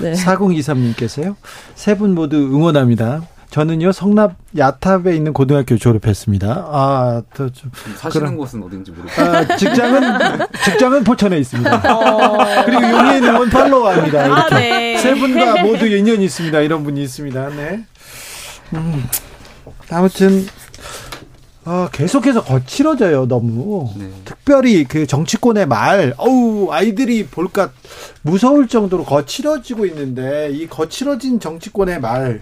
네. 0.00 0.12
4023님께서요. 0.12 1.34
세 1.74 1.96
분 1.96 2.14
모두 2.14 2.36
응원합니다. 2.36 3.22
저는요 3.50 3.92
성납 3.92 4.34
야탑에 4.56 5.14
있는 5.14 5.32
고등학교 5.32 5.76
졸업했습니다. 5.78 6.46
아, 6.70 7.22
또 7.34 7.50
좀, 7.52 7.70
사시는 7.96 8.26
그럼- 8.26 8.36
곳은 8.36 8.62
어딘지 8.62 8.90
모르겠어요. 8.90 9.30
아, 9.36 9.56
직장은 9.56 10.18
직장은 10.64 11.04
포천에 11.04 11.38
있습니다. 11.38 12.64
그리고 12.64 12.82
용인 12.82 13.24
의원 13.24 13.48
팔로워합니다. 13.50 14.26
이렇게 14.26 14.54
아, 14.54 14.58
네. 14.58 14.98
세 14.98 15.14
분과 15.14 15.62
모두 15.62 15.86
인연이 15.86 16.24
있습니다. 16.24 16.60
이런 16.60 16.84
분이 16.84 17.02
있습니다. 17.02 17.48
네. 17.50 17.84
음, 18.74 19.04
아무튼 19.90 20.46
아, 21.64 21.88
계속해서 21.90 22.44
거칠어져요. 22.44 23.26
너무. 23.26 23.90
네. 23.96 24.08
특별히 24.24 24.84
그 24.84 25.06
정치권의 25.06 25.66
말, 25.66 26.14
어우, 26.16 26.70
아이들이 26.70 27.26
볼까 27.26 27.70
무서울 28.22 28.68
정도로 28.68 29.04
거칠어지고 29.04 29.84
있는데, 29.86 30.50
이 30.52 30.68
거칠어진 30.68 31.40
정치권의 31.40 32.00
말, 32.00 32.40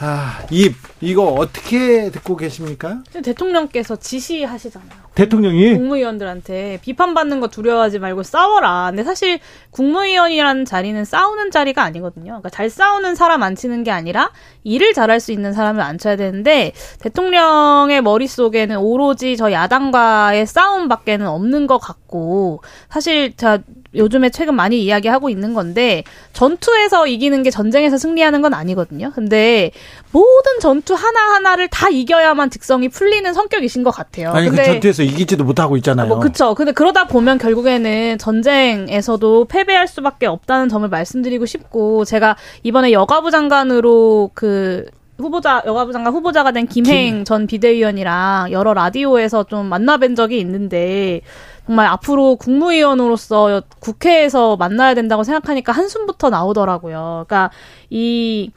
아, 0.00 0.44
입, 0.50 0.74
이거 1.00 1.24
어떻게 1.24 2.10
듣고 2.10 2.36
계십니까? 2.36 3.02
대통령께서 3.22 3.96
지시하시잖아요. 3.96 5.04
대통령이? 5.14 5.74
국무위원들한테 5.74 6.80
비판받는 6.82 7.38
거 7.38 7.48
두려워하지 7.48 8.00
말고 8.00 8.24
싸워라. 8.24 8.86
근데 8.90 9.04
사실 9.04 9.38
국무위원이라는 9.70 10.64
자리는 10.64 11.04
싸우는 11.04 11.52
자리가 11.52 11.82
아니거든요. 11.82 12.24
그러니까 12.24 12.48
잘 12.50 12.68
싸우는 12.68 13.14
사람 13.14 13.44
앉히는 13.44 13.84
게 13.84 13.92
아니라 13.92 14.32
일을 14.64 14.92
잘할 14.92 15.20
수 15.20 15.30
있는 15.30 15.52
사람을 15.52 15.80
앉혀야 15.80 16.16
되는데 16.16 16.72
대통령의 16.98 18.02
머릿속에는 18.02 18.76
오로지 18.78 19.36
저 19.36 19.52
야당과의 19.52 20.46
싸움밖에는 20.46 21.28
없는 21.28 21.68
것 21.68 21.78
같고 21.78 22.62
사실 22.90 23.36
자 23.36 23.60
요즘에 23.94 24.30
최근 24.30 24.54
많이 24.54 24.82
이야기하고 24.82 25.28
있는 25.28 25.54
건데 25.54 26.04
전투에서 26.32 27.06
이기는 27.06 27.42
게 27.42 27.50
전쟁에서 27.50 27.96
승리하는 27.96 28.42
건 28.42 28.54
아니거든요. 28.54 29.12
근데 29.14 29.70
모든 30.12 30.60
전투 30.60 30.94
하나하나를 30.94 31.68
다 31.68 31.88
이겨야만 31.88 32.50
직성이 32.50 32.88
풀리는 32.88 33.32
성격이신 33.32 33.82
것 33.82 33.90
같아요. 33.90 34.30
아니 34.32 34.48
그 34.48 34.56
근데 34.56 34.64
전투에서 34.72 35.02
이기지도 35.02 35.44
못하고 35.44 35.76
있잖아요. 35.78 36.08
뭐 36.08 36.18
그쵸. 36.20 36.54
근데 36.54 36.72
그러다 36.72 37.06
보면 37.06 37.38
결국에는 37.38 38.18
전쟁에서도 38.18 39.44
패배할 39.46 39.88
수밖에 39.88 40.26
없다는 40.26 40.68
점을 40.68 40.88
말씀드리고 40.88 41.46
싶고 41.46 42.04
제가 42.04 42.36
이번에 42.62 42.92
여가부 42.92 43.30
장관으로 43.30 44.30
그 44.34 44.84
후보자 45.18 45.62
여가부 45.64 45.92
장관 45.92 46.12
후보자가 46.12 46.50
된 46.52 46.66
김행 46.66 47.24
전 47.24 47.46
비대위원이랑 47.46 48.50
여러 48.50 48.74
라디오에서 48.74 49.44
좀 49.44 49.70
만나뵌 49.70 50.16
적이 50.16 50.40
있는데 50.40 51.20
정말 51.66 51.86
앞으로 51.86 52.36
국무위원으로서 52.36 53.62
국회에서 53.80 54.56
만나야 54.56 54.94
된다고 54.94 55.24
생각하니까 55.24 55.72
한숨부터 55.72 56.30
나오더라고요. 56.30 57.24
그러니까 57.26 57.50
이 57.90 58.50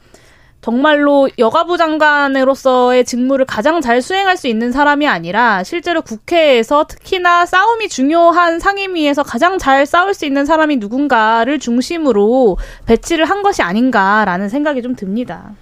정말로 0.60 1.30
여가부 1.38 1.78
장관으로서의 1.78 3.04
직무를 3.04 3.46
가장 3.46 3.80
잘 3.80 4.02
수행할 4.02 4.36
수 4.36 4.48
있는 4.48 4.72
사람이 4.72 5.06
아니라 5.06 5.62
실제로 5.62 6.02
국회에서 6.02 6.84
특히나 6.84 7.46
싸움이 7.46 7.88
중요한 7.88 8.58
상임위에서 8.58 9.22
가장 9.22 9.56
잘 9.56 9.86
싸울 9.86 10.14
수 10.14 10.26
있는 10.26 10.44
사람이 10.44 10.76
누군가를 10.76 11.58
중심으로 11.60 12.58
배치를 12.86 13.24
한 13.24 13.42
것이 13.42 13.62
아닌가라는 13.62 14.48
생각이 14.48 14.82
좀 14.82 14.96
듭니다. 14.96 15.52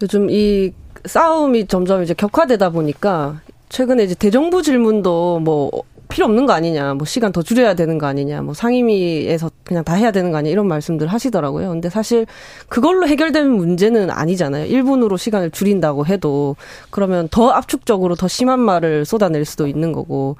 요즘 0.00 0.30
이 0.30 0.72
싸움이 1.04 1.66
점점 1.66 2.02
이제 2.02 2.14
격화되다 2.14 2.70
보니까 2.70 3.40
최근에 3.68 4.04
이제 4.04 4.14
대정부 4.14 4.62
질문도 4.62 5.40
뭐 5.40 5.70
필요 6.08 6.26
없는 6.26 6.46
거 6.46 6.52
아니냐, 6.52 6.94
뭐 6.94 7.04
시간 7.04 7.32
더 7.32 7.42
줄여야 7.42 7.74
되는 7.74 7.98
거 7.98 8.06
아니냐, 8.06 8.42
뭐 8.42 8.54
상임위에서 8.54 9.50
그냥 9.64 9.84
다 9.84 9.94
해야 9.94 10.10
되는 10.10 10.30
거 10.30 10.38
아니냐 10.38 10.52
이런 10.52 10.66
말씀들 10.66 11.06
하시더라고요. 11.06 11.68
근데 11.68 11.90
사실 11.90 12.26
그걸로 12.68 13.06
해결되는 13.06 13.50
문제는 13.50 14.10
아니잖아요. 14.10 14.66
1분으로 14.72 15.18
시간을 15.18 15.50
줄인다고 15.50 16.06
해도 16.06 16.56
그러면 16.90 17.28
더 17.30 17.50
압축적으로 17.50 18.14
더 18.14 18.26
심한 18.28 18.58
말을 18.60 19.04
쏟아낼 19.04 19.44
수도 19.44 19.66
있는 19.66 19.92
거고 19.92 20.36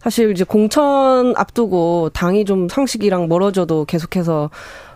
사실 0.00 0.30
이제 0.32 0.44
공천 0.44 1.34
앞두고 1.36 2.10
당이 2.12 2.44
좀 2.44 2.68
상식이랑 2.68 3.28
멀어져도 3.28 3.84
계속해서 3.84 4.50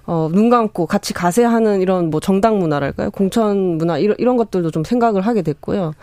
어, 0.06 0.28
눈 0.32 0.50
감고 0.50 0.86
같이 0.86 1.12
가세하는 1.12 1.80
이런 1.80 2.10
뭐 2.10 2.20
정당 2.20 2.58
문화랄까요? 2.58 3.10
공천 3.10 3.76
문화 3.78 3.98
이런, 3.98 4.16
이런 4.18 4.36
것들도 4.36 4.70
좀 4.70 4.84
생각을 4.84 5.22
하게 5.22 5.42
됐고요. 5.42 5.94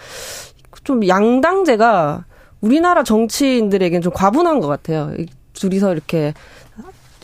좀 0.84 1.08
양당제가 1.08 2.26
우리나라 2.68 3.04
정치인들에겐 3.04 4.02
좀 4.02 4.14
과분한 4.14 4.62
것 4.62 4.68
같아요. 4.68 5.12
둘이서 5.52 5.92
이렇게 5.92 6.34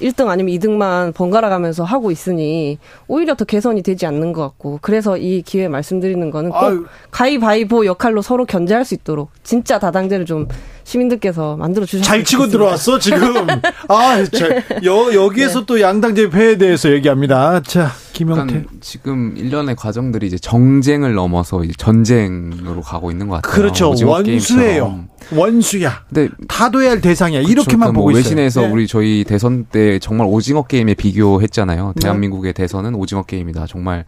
1등 0.01 0.27
아니면 0.27 0.53
2등만 0.57 1.13
번갈아 1.13 1.47
가면서 1.49 1.83
하고 1.85 2.11
있으니 2.11 2.77
오히려 3.07 3.35
더 3.35 3.45
개선이 3.45 3.81
되지 3.81 4.05
않는 4.05 4.33
것 4.33 4.41
같고 4.41 4.79
그래서 4.81 5.17
이 5.17 5.41
기회에 5.41 5.67
말씀드리는 5.69 6.29
거는 6.29 6.51
꼭 6.51 6.57
아유. 6.57 6.85
가위바위보 7.11 7.85
역할로 7.85 8.21
서로 8.21 8.45
견제할 8.45 8.83
수 8.83 8.93
있도록 8.93 9.31
진짜 9.43 9.79
다당제를 9.79 10.25
좀 10.25 10.47
시민들께서 10.83 11.55
만들어 11.55 11.85
주셨으면 11.85 12.03
잘 12.03 12.23
치고 12.23 12.43
좋겠습니다. 12.47 12.57
들어왔어 12.57 12.99
지금. 12.99 13.47
아, 13.89 14.23
자, 14.25 14.47
여 14.83 15.13
여기에서 15.13 15.65
또 15.65 15.79
양당제 15.79 16.29
폐에 16.31 16.57
대해서 16.57 16.91
얘기합니다. 16.91 17.61
자, 17.61 17.91
김영태. 18.13 18.65
지금 18.81 19.35
일련의 19.37 19.75
과정들이 19.75 20.27
이제 20.27 20.37
정쟁을 20.37 21.13
넘어서 21.13 21.63
이제 21.63 21.73
전쟁으로 21.77 22.81
가고 22.81 23.11
있는 23.11 23.27
것 23.27 23.41
같아요. 23.41 23.53
그렇죠. 23.53 23.93
원수예요. 24.03 25.05
원수야. 25.31 26.03
근데 26.07 26.29
타도해야 26.47 26.91
할 26.91 27.01
대상이야. 27.01 27.41
그쵸, 27.41 27.51
이렇게만 27.51 27.91
그뭐 27.91 27.93
보고 27.93 28.11
있어요. 28.11 28.19
외신에서 28.19 28.61
네. 28.61 28.71
우리 28.71 28.87
저희 28.87 29.23
대선 29.23 29.65
때 29.65 29.99
정말 29.99 30.27
오징어 30.27 30.63
게임에 30.63 30.93
비교했잖아요. 30.93 31.93
대한민국의 32.01 32.53
대선은 32.53 32.95
오징어 32.95 33.23
게임이다. 33.23 33.67
정말 33.67 34.05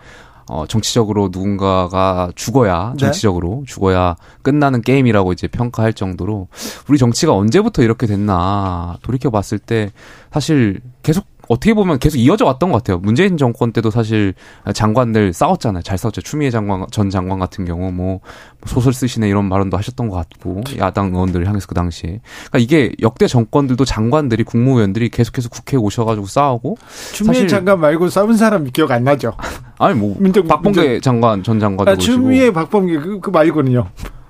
어, 0.49 0.65
정치적으로 0.67 1.29
누군가가 1.31 2.31
죽어야 2.35 2.91
네. 2.97 3.05
정치적으로 3.05 3.63
죽어야 3.65 4.15
끝나는 4.41 4.81
게임이라고 4.81 5.31
이제 5.31 5.47
평가할 5.47 5.93
정도로 5.93 6.49
우리 6.89 6.97
정치가 6.97 7.33
언제부터 7.33 7.83
이렇게 7.83 8.05
됐나 8.05 8.97
돌이켜 9.01 9.29
봤을 9.29 9.59
때 9.59 9.91
사실 10.33 10.81
계속 11.03 11.25
어떻게 11.51 11.73
보면 11.73 11.99
계속 11.99 12.17
이어져 12.17 12.45
왔던 12.45 12.71
것 12.71 12.77
같아요. 12.77 12.99
문재인 12.99 13.35
정권 13.35 13.73
때도 13.73 13.91
사실 13.91 14.33
장관들 14.73 15.33
싸웠잖아요. 15.33 15.83
잘 15.83 15.97
싸웠죠. 15.97 16.21
추미애 16.21 16.49
장관 16.49 16.85
전 16.91 17.09
장관 17.09 17.39
같은 17.39 17.65
경우 17.65 17.91
뭐 17.91 18.21
소설 18.65 18.93
쓰시네 18.93 19.27
이런 19.27 19.49
발언도 19.49 19.77
하셨던 19.77 20.07
것 20.07 20.15
같고 20.15 20.61
야당 20.77 21.07
의원들을 21.13 21.45
향해서 21.45 21.67
그 21.67 21.75
당시에 21.75 22.21
그러니까 22.49 22.59
이게 22.59 22.91
역대 23.01 23.27
정권들도 23.27 23.83
장관들이 23.83 24.43
국무위원들이 24.45 25.09
계속해서 25.09 25.49
국회에 25.49 25.77
오셔가지고 25.77 26.25
싸우고 26.25 26.77
추미애 27.11 27.33
사실- 27.33 27.47
장관 27.49 27.81
말고 27.81 28.09
싸운 28.09 28.37
사람 28.37 28.63
기억 28.71 28.91
안 28.91 29.03
나죠. 29.03 29.33
아니 29.77 29.99
뭐 29.99 30.15
민정- 30.21 30.47
박봉계 30.47 30.81
민정- 30.81 31.01
장관 31.01 31.43
전 31.43 31.59
장관도 31.59 31.91
아, 31.91 31.95
추미애 31.97 32.51
박범계 32.53 32.97
그, 32.97 33.19
그 33.19 33.29
말고는요. 33.29 33.89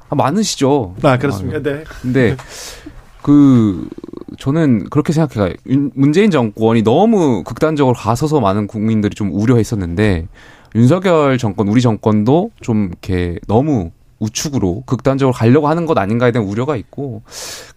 아, 0.10 0.16
많으시죠. 0.16 0.96
아, 1.04 1.18
그렇습니다. 1.20 1.62
네. 1.62 1.84
근데 2.02 2.36
그 3.22 3.88
저는 4.40 4.90
그렇게 4.90 5.14
생각해요. 5.14 5.54
윤- 5.68 5.92
문재인 5.94 6.32
정권이 6.32 6.84
너무 6.84 7.44
극단적으로 7.44 7.96
가서서 7.96 8.40
많은 8.40 8.68
국민들이 8.68 9.14
좀 9.16 9.32
우려했었는데 9.34 10.28
윤석열 10.76 11.38
정권, 11.38 11.68
우리 11.68 11.82
정권도 11.82 12.52
좀 12.62 12.88
이렇게 12.88 13.38
너무 13.48 13.92
우측으로 14.20 14.84
극단적으로 14.86 15.34
가려고 15.34 15.68
하는 15.68 15.86
것 15.86 15.98
아닌가에 15.98 16.32
대한 16.32 16.48
우려가 16.48 16.76
있고, 16.76 17.24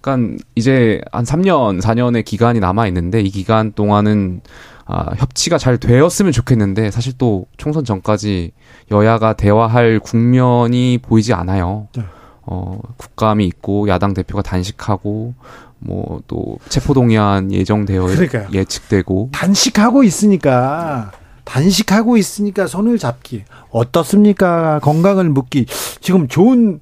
그러니까 0.00 0.36
이제 0.54 1.00
한 1.10 1.24
3년, 1.24 1.80
4년의 1.80 2.24
기간이 2.24 2.60
남아 2.60 2.86
있는데 2.88 3.20
이 3.20 3.30
기간 3.30 3.72
동안은 3.72 4.42
아, 4.86 5.14
협치가 5.16 5.56
잘 5.56 5.78
되었으면 5.78 6.30
좋겠는데 6.32 6.90
사실 6.90 7.14
또 7.16 7.46
총선 7.56 7.84
전까지 7.84 8.52
여야가 8.90 9.32
대화할 9.32 9.98
국면이 9.98 10.98
보이지 10.98 11.32
않아요. 11.32 11.88
네. 11.96 12.02
어, 12.46 12.78
국감이 12.96 13.46
있고 13.46 13.88
야당 13.88 14.14
대표가 14.14 14.42
단식하고 14.42 15.34
뭐 15.78 16.20
또 16.26 16.58
체포동의안 16.68 17.52
예정되어 17.52 18.06
그러니까요. 18.06 18.48
예측되고 18.52 19.30
단식하고 19.32 20.02
있으니까 20.02 21.12
단식하고 21.44 22.16
있으니까 22.16 22.66
손을 22.66 22.98
잡기 22.98 23.44
어떻습니까? 23.70 24.78
건강을 24.80 25.28
묻기 25.28 25.66
지금 26.00 26.26
좋은 26.28 26.80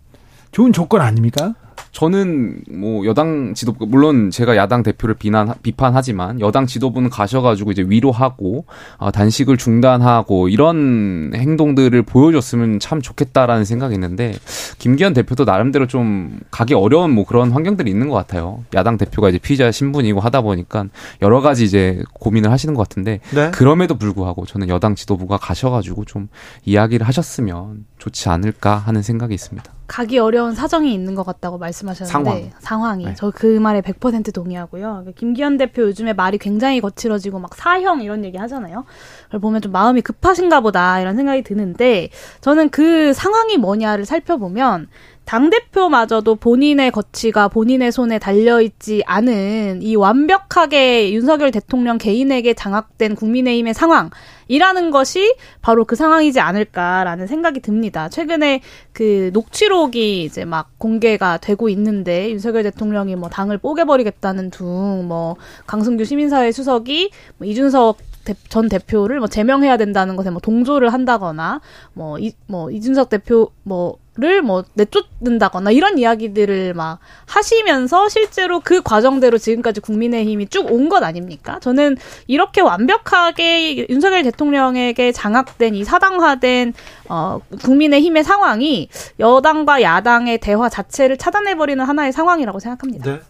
좋은 0.53 0.73
조건 0.73 1.01
아닙니까? 1.01 1.55
저는 1.93 2.63
뭐 2.71 3.05
여당 3.05 3.53
지도부 3.55 3.87
물론 3.87 4.31
제가 4.31 4.57
야당 4.57 4.83
대표를 4.83 5.15
비난 5.15 5.53
비판하지만 5.63 6.41
여당 6.41 6.67
지도부는 6.67 7.11
가셔가지고 7.11 7.71
이제 7.71 7.85
위로하고 7.87 8.65
아, 8.99 9.11
단식을 9.11 9.59
중단하고 9.59 10.49
이런 10.49 11.33
행동들을 11.35 12.03
보여줬으면 12.03 12.81
참 12.81 13.03
좋겠다라는 13.03 13.67
생각이 13.67 13.95
있는데 13.95 14.35
김기현 14.79 15.13
대표도 15.13 15.45
나름대로 15.45 15.87
좀 15.87 16.41
가기 16.51 16.73
어려운 16.73 17.11
뭐 17.11 17.27
그런 17.27 17.53
환경들이 17.53 17.91
있는 17.91 18.09
것 18.09 18.15
같아요. 18.15 18.65
야당 18.75 18.97
대표가 18.97 19.29
이제 19.29 19.39
피의자 19.39 19.71
신분이고 19.71 20.19
하다 20.19 20.41
보니까 20.41 20.87
여러 21.21 21.43
가지 21.43 21.65
이제 21.65 22.03
고민을 22.15 22.51
하시는 22.51 22.75
것 22.75 22.89
같은데 22.89 23.21
네. 23.35 23.51
그럼에도 23.51 23.99
불구하고 23.99 24.47
저는 24.47 24.69
여당 24.69 24.95
지도부가 24.95 25.37
가셔가지고 25.37 26.07
좀 26.07 26.29
이야기를 26.65 27.07
하셨으면 27.07 27.85
좋지 27.99 28.31
않을까 28.31 28.79
하는 28.79 29.03
생각이 29.03 29.35
있습니다. 29.35 29.71
가기 29.93 30.19
어려운 30.19 30.55
사정이 30.55 30.95
있는 30.95 31.15
것 31.15 31.23
같다고 31.23 31.59
말씀하셨는데 31.59 32.53
상황. 32.61 33.03
이 33.03 33.05
네. 33.05 33.15
저그 33.15 33.59
말에 33.59 33.83
100% 33.83 34.33
동의하고요. 34.33 35.05
김기현 35.17 35.59
대표 35.59 35.83
요즘에 35.83 36.15
말이 36.15 36.39
굉장히 36.39 36.81
거칠어지고 36.81 37.39
막 37.41 37.55
사형 37.55 38.01
이런 38.01 38.25
얘기 38.25 38.39
하잖아요. 38.39 38.87
그걸 39.27 39.41
보면 39.41 39.61
좀 39.61 39.71
마음이 39.71 40.01
급하신가 40.01 40.61
보다 40.61 40.99
이런 40.99 41.15
생각이 41.17 41.43
드는데 41.43 42.09
저는 42.41 42.71
그 42.71 43.13
상황이 43.13 43.59
뭐냐를 43.59 44.07
살펴보면 44.07 44.89
당 45.25 45.49
대표마저도 45.51 46.35
본인의 46.35 46.91
거치가 46.91 47.49
본인의 47.49 47.91
손에 47.93 48.19
달려 48.19 48.61
있지 48.61 49.03
않은 49.07 49.81
이 49.81 49.95
완벽하게 49.97 51.13
윤석열 51.13 51.51
대통령 51.51 51.97
개인에게 51.97 52.53
장악된 52.55 53.15
국민의힘의 53.15 53.73
상황이라는 53.73 54.91
것이 54.91 55.35
바로 55.63 55.85
그 55.85 55.97
상황이지 55.97 56.41
않을까라는 56.41 57.27
생각이 57.27 57.61
듭니다. 57.61 58.09
최근에 58.11 58.61
그 58.93 59.31
녹취록이 59.33 60.25
이제 60.25 60.45
막 60.45 60.71
공개가 60.79 61.39
되고 61.39 61.69
있는데 61.71 62.31
윤석열 62.31 62.63
대통령이 62.65 63.17
뭐 63.17 63.29
당을 63.31 63.59
뽀개버리겠다는 63.59 64.51
둥 64.51 65.07
뭐 65.09 65.37
강승규 65.67 66.05
시민사회 66.05 66.53
수석이 66.53 67.11
뭐 67.39 67.47
이준석 67.49 67.97
대- 68.25 68.35
전 68.49 68.69
대표를 68.69 69.19
뭐 69.19 69.27
제명해야 69.29 69.77
된다는 69.79 70.15
것에 70.17 70.31
뭐 70.31 70.41
동조를 70.41 70.93
한다거나 70.93 71.61
뭐 71.95 72.19
이 72.19 72.33
뭐 72.47 72.71
이준석 72.71 73.09
대표 73.09 73.51
뭐 73.63 73.97
를뭐 74.15 74.65
내쫓는다거나 74.75 75.71
이런 75.71 75.97
이야기들을 75.97 76.75
막 76.75 76.99
하시면서 77.27 78.11
실제로 78.11 78.61
그 78.61 78.83
과정대로 78.83 79.39
지금까지 79.39 79.81
국민의힘이 79.81 80.49
쭉 80.49 80.71
온 80.71 80.91
것 80.91 81.03
아닙니까? 81.03 81.59
저는 81.61 81.97
이렇게 82.27 82.61
완벽하게 82.61 83.89
윤석열 83.89 84.23
대통령에게 84.25 85.13
장악된 85.13 85.75
이 85.75 85.85
사당화된 85.85 86.75
어 87.09 87.41
국민의힘의 87.63 88.23
상황이 88.23 88.91
여당과 89.19 89.81
야당의 89.81 90.39
대화 90.39 90.69
자체를 90.69 91.17
차단해버리는 91.17 91.83
하나의 91.83 92.13
상황이라고 92.13 92.59
생각합니다. 92.61 93.11
네. 93.11 93.21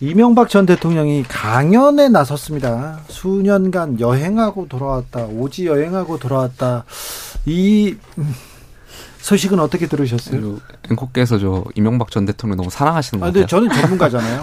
이명박 0.00 0.48
전 0.48 0.64
대통령이 0.64 1.24
강연에 1.24 2.08
나섰습니다. 2.08 3.00
수년간 3.08 4.00
여행하고 4.00 4.66
돌아왔다. 4.68 5.26
오지 5.26 5.66
여행하고 5.66 6.18
돌아왔다. 6.18 6.84
이 7.46 7.96
음, 8.18 8.34
소식은 9.26 9.58
어떻게 9.58 9.88
들으셨어요? 9.88 10.40
그 10.40 10.60
앵커께서 10.88 11.40
저 11.40 11.64
이명박 11.74 12.12
전 12.12 12.26
대통령 12.26 12.58
너무 12.58 12.70
사랑하시는 12.70 13.20
것 13.20 13.26
아, 13.26 13.30
같아요. 13.30 13.44
근데 13.44 13.68
저는 13.68 13.82
전문가잖아요. 13.82 14.42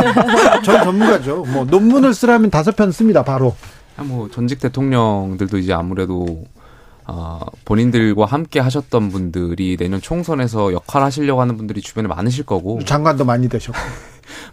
저는 0.64 0.82
전문가죠. 0.82 1.44
뭐 1.44 1.66
논문을 1.66 2.14
쓰라면 2.14 2.48
다섯 2.48 2.74
편 2.74 2.90
씁니다. 2.90 3.22
바로. 3.22 3.54
아, 3.98 4.02
뭐 4.02 4.30
전직 4.30 4.60
대통령들도 4.60 5.58
이제 5.58 5.74
아무래도 5.74 6.46
어, 7.06 7.40
본인들과 7.66 8.24
함께 8.24 8.60
하셨던 8.60 9.10
분들이 9.10 9.76
내년 9.76 10.00
총선에서 10.00 10.72
역할 10.72 11.02
하시려고 11.02 11.42
하는 11.42 11.58
분들이 11.58 11.82
주변에 11.82 12.08
많으실 12.08 12.46
거고 12.46 12.82
장관도 12.82 13.26
많이 13.26 13.50
되셨고. 13.50 13.78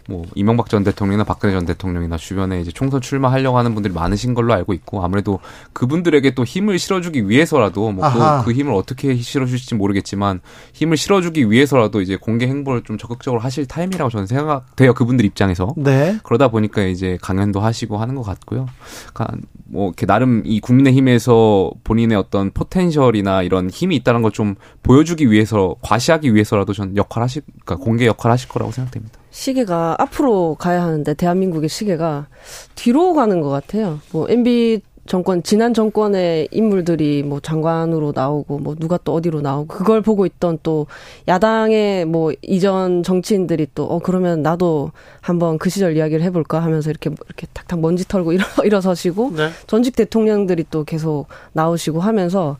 뭐 0.08 0.24
이명박 0.34 0.68
전 0.68 0.82
대통령이나 0.82 1.24
박근혜 1.24 1.54
전 1.54 1.64
대통령이나 1.64 2.16
주변에 2.16 2.60
이제 2.60 2.72
총선 2.72 3.00
출마하려고 3.00 3.56
하는 3.58 3.74
분들이 3.74 3.94
많으신 3.94 4.34
걸로 4.34 4.52
알고 4.52 4.72
있고 4.72 5.04
아무래도 5.04 5.38
그분들에게 5.72 6.34
또 6.34 6.44
힘을 6.44 6.78
실어주기 6.78 7.28
위해서라도 7.28 7.92
뭐 7.92 8.04
아하. 8.04 8.42
그 8.44 8.52
힘을 8.52 8.74
어떻게 8.74 9.14
실어주실지 9.14 9.76
모르겠지만 9.76 10.40
힘을 10.72 10.96
실어주기 10.96 11.50
위해서라도 11.50 12.00
이제 12.00 12.16
공개 12.16 12.46
행보를 12.48 12.82
좀 12.82 12.98
적극적으로 12.98 13.40
하실 13.40 13.66
타임이라고 13.66 14.10
저는 14.10 14.26
생각돼요 14.26 14.94
그분들 14.94 15.24
입장에서 15.24 15.72
네. 15.76 16.18
그러다 16.24 16.48
보니까 16.48 16.82
이제 16.82 17.16
강연도 17.22 17.60
하시고 17.60 17.96
하는 17.98 18.16
것 18.16 18.22
같고요. 18.22 18.66
그러니까 19.14 19.38
뭐 19.66 19.86
이렇게 19.88 20.04
나름 20.04 20.42
이 20.44 20.60
국민의힘에서 20.60 21.70
본인의 21.84 22.18
어떤 22.18 22.50
potential이나 22.50 23.42
이런 23.42 23.70
힘이 23.70 23.94
있다는 23.96 24.20
걸 24.22 24.32
좀 24.32 24.54
보여주기 24.82 25.30
위해서 25.30 25.76
과시하기 25.82 26.34
위해서라도 26.34 26.72
전 26.72 26.96
역할 26.96 27.22
하실 27.22 27.42
그러니까 27.64 27.76
공개 27.84 28.06
역할 28.06 28.32
하실 28.32 28.48
거라고 28.48 28.72
생각됩니다. 28.72 29.20
시계가 29.32 29.96
앞으로 29.98 30.54
가야 30.58 30.82
하는데 30.82 31.12
대한민국의 31.14 31.68
시계가 31.68 32.28
뒤로 32.76 33.14
가는 33.14 33.40
것 33.40 33.48
같아요. 33.48 33.98
뭐 34.12 34.26
MB 34.28 34.82
정권 35.04 35.42
지난 35.42 35.74
정권의 35.74 36.46
인물들이 36.52 37.24
뭐 37.24 37.40
장관으로 37.40 38.12
나오고 38.14 38.60
뭐 38.60 38.76
누가 38.76 38.98
또 39.02 39.12
어디로 39.14 39.40
나오고 39.40 39.66
그걸 39.66 40.00
보고 40.00 40.26
있던 40.26 40.60
또 40.62 40.86
야당의 41.26 42.04
뭐 42.04 42.32
이전 42.40 43.02
정치인들이 43.02 43.66
또 43.74 43.82
어 43.86 43.98
그러면 43.98 44.42
나도 44.42 44.92
한번 45.20 45.58
그 45.58 45.70
시절 45.70 45.96
이야기를 45.96 46.22
해볼까 46.22 46.60
하면서 46.62 46.88
이렇게 46.88 47.10
이렇게 47.10 47.48
탁탁 47.52 47.80
먼지 47.80 48.06
털고 48.06 48.30
일어 48.32 48.44
일어서시고 48.62 49.32
네. 49.36 49.48
전직 49.66 49.96
대통령들이 49.96 50.66
또 50.70 50.84
계속 50.84 51.26
나오시고 51.52 51.98
하면서 52.00 52.58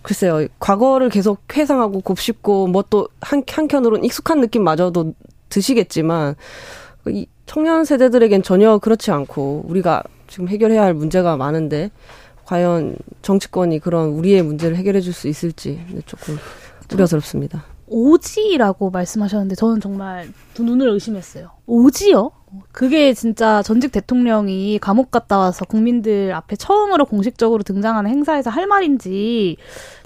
글쎄요 0.00 0.46
과거를 0.60 1.10
계속 1.10 1.40
회상하고 1.54 2.00
곱씹고 2.00 2.68
뭐 2.68 2.82
또 2.88 3.08
한 3.20 3.42
한켠으로는 3.46 4.04
익숙한 4.04 4.40
느낌마저도 4.40 5.12
드시겠지만 5.52 6.34
이 7.08 7.26
청년 7.46 7.84
세대들에겐 7.84 8.42
전혀 8.42 8.78
그렇지 8.78 9.10
않고 9.10 9.64
우리가 9.68 10.02
지금 10.28 10.48
해결해야 10.48 10.82
할 10.82 10.94
문제가 10.94 11.36
많은데 11.36 11.90
과연 12.44 12.96
정치권이 13.22 13.78
그런 13.80 14.10
우리의 14.10 14.42
문제를 14.42 14.76
해결해 14.76 15.00
줄 15.00 15.12
수 15.12 15.28
있을지 15.28 15.84
조금 16.06 16.38
우려스럽습니다. 16.92 17.64
오지라고 17.86 18.90
말씀하셨는데 18.90 19.54
저는 19.54 19.80
정말 19.80 20.28
두 20.54 20.62
눈을 20.64 20.88
의심했어요. 20.88 21.50
오지요? 21.66 22.30
그게 22.72 23.12
진짜 23.14 23.62
전직 23.62 23.92
대통령이 23.92 24.78
감옥 24.78 25.10
갔다 25.10 25.38
와서 25.38 25.64
국민들 25.64 26.32
앞에 26.34 26.56
처음으로 26.56 27.04
공식적으로 27.04 27.62
등장하는 27.62 28.10
행사에서 28.10 28.50
할 28.50 28.66
말인지 28.66 29.56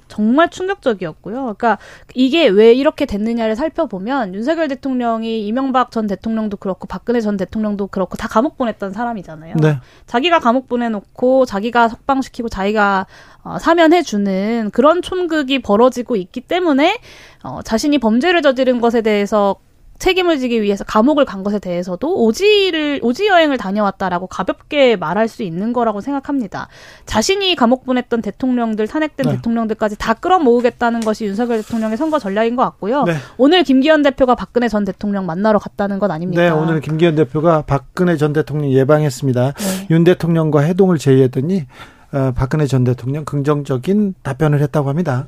정말 0.08 0.50
충격적이었고요. 0.50 1.36
그러니까 1.36 1.78
이게 2.14 2.46
왜 2.48 2.72
이렇게 2.72 3.06
됐느냐를 3.06 3.56
살펴보면 3.56 4.34
윤석열 4.34 4.68
대통령이 4.68 5.46
이명박 5.46 5.90
전 5.90 6.06
대통령도 6.06 6.56
그렇고 6.56 6.86
박근혜 6.86 7.20
전 7.20 7.36
대통령도 7.36 7.88
그렇고 7.88 8.16
다 8.16 8.28
감옥 8.28 8.56
보냈던 8.56 8.92
사람이잖아요. 8.92 9.56
네. 9.60 9.78
자기가 10.06 10.40
감옥 10.40 10.68
보내놓고 10.68 11.46
자기가 11.46 11.88
석방시키고 11.88 12.48
자기가 12.48 13.06
어, 13.42 13.58
사면해주는 13.58 14.70
그런 14.72 15.02
촌극이 15.02 15.60
벌어지고 15.60 16.16
있기 16.16 16.40
때문에 16.40 16.98
어, 17.44 17.62
자신이 17.62 17.98
범죄를 17.98 18.42
저지른 18.42 18.80
것에 18.80 19.02
대해서 19.02 19.56
책임을 19.98 20.38
지기 20.38 20.62
위해서 20.62 20.84
감옥을 20.84 21.24
간 21.24 21.42
것에 21.42 21.58
대해서도 21.58 22.24
오지를 22.24 23.00
오지 23.02 23.26
여행을 23.26 23.56
다녀왔다라고 23.56 24.26
가볍게 24.26 24.96
말할 24.96 25.28
수 25.28 25.42
있는 25.42 25.72
거라고 25.72 26.00
생각합니다. 26.00 26.68
자신이 27.06 27.54
감옥 27.56 27.84
보냈던 27.84 28.22
대통령들 28.22 28.88
탄핵된 28.88 29.26
네. 29.26 29.36
대통령들까지 29.36 29.96
다 29.98 30.14
끌어모으겠다는 30.14 31.00
것이 31.00 31.24
윤석열 31.24 31.62
대통령의 31.62 31.96
선거 31.96 32.18
전략인 32.18 32.56
것 32.56 32.62
같고요. 32.64 33.04
네. 33.04 33.14
오늘 33.36 33.62
김기현 33.62 34.02
대표가 34.02 34.34
박근혜 34.34 34.68
전 34.68 34.84
대통령 34.84 35.26
만나러 35.26 35.58
갔다는 35.58 35.98
건 35.98 36.10
아닙니까? 36.10 36.42
네, 36.42 36.50
오늘 36.50 36.80
김기현 36.80 37.16
대표가 37.16 37.62
박근혜 37.62 38.16
전 38.16 38.32
대통령 38.32 38.70
예방했습니다. 38.70 39.52
네. 39.52 39.86
윤 39.90 40.04
대통령과 40.04 40.60
해동을 40.60 40.98
제의했더니 40.98 41.66
어, 42.12 42.32
박근혜 42.34 42.66
전 42.66 42.84
대통령 42.84 43.24
긍정적인 43.24 44.14
답변을 44.22 44.60
했다고 44.60 44.88
합니다. 44.88 45.26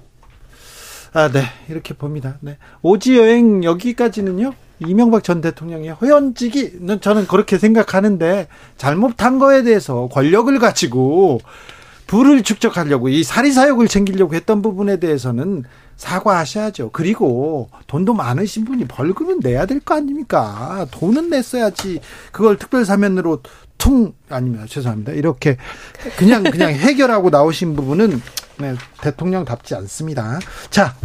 아, 1.12 1.30
네, 1.30 1.42
이렇게 1.68 1.94
봅니다. 1.94 2.36
네, 2.40 2.58
오지 2.82 3.18
여행 3.18 3.64
여기까지는요. 3.64 4.52
이명박 4.80 5.24
전 5.24 5.40
대통령의 5.40 5.90
호연직이 5.90 6.78
저는 7.00 7.26
그렇게 7.26 7.58
생각하는데 7.58 8.46
잘못한 8.76 9.38
거에 9.38 9.62
대해서 9.64 10.08
권력을 10.08 10.56
가지고 10.58 11.40
부를 12.08 12.42
축적하려고 12.42 13.08
이 13.10 13.22
사리사욕을 13.22 13.86
챙기려고 13.86 14.34
했던 14.34 14.62
부분에 14.62 14.98
대해서는 14.98 15.62
사과하셔야죠. 15.96 16.90
그리고 16.92 17.68
돈도 17.86 18.14
많으신 18.14 18.64
분이 18.64 18.86
벌금은 18.86 19.40
내야 19.42 19.66
될 19.66 19.80
거 19.80 19.94
아닙니까? 19.94 20.86
돈은 20.90 21.28
냈어야지. 21.30 22.00
그걸 22.32 22.56
특별 22.56 22.84
사면으로 22.84 23.42
퉁 23.76 24.14
아닙니다. 24.30 24.64
죄송합니다. 24.66 25.12
이렇게 25.12 25.58
그냥 26.16 26.42
그냥 26.44 26.72
해결하고 26.74 27.30
나오신 27.30 27.76
부분은 27.76 28.20
네, 28.58 28.74
대통령답지 29.02 29.74
않습니다. 29.76 30.38
자. 30.70 30.96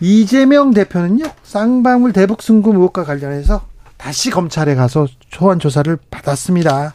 이재명 0.00 0.72
대표는요. 0.72 1.24
쌍방울 1.42 2.12
대북 2.12 2.42
승금 2.42 2.72
의혹과 2.76 3.04
관련해서 3.04 3.66
다시 3.96 4.30
검찰에 4.30 4.74
가서 4.74 5.06
소환 5.30 5.58
조사를 5.58 5.96
받았습니다. 6.10 6.92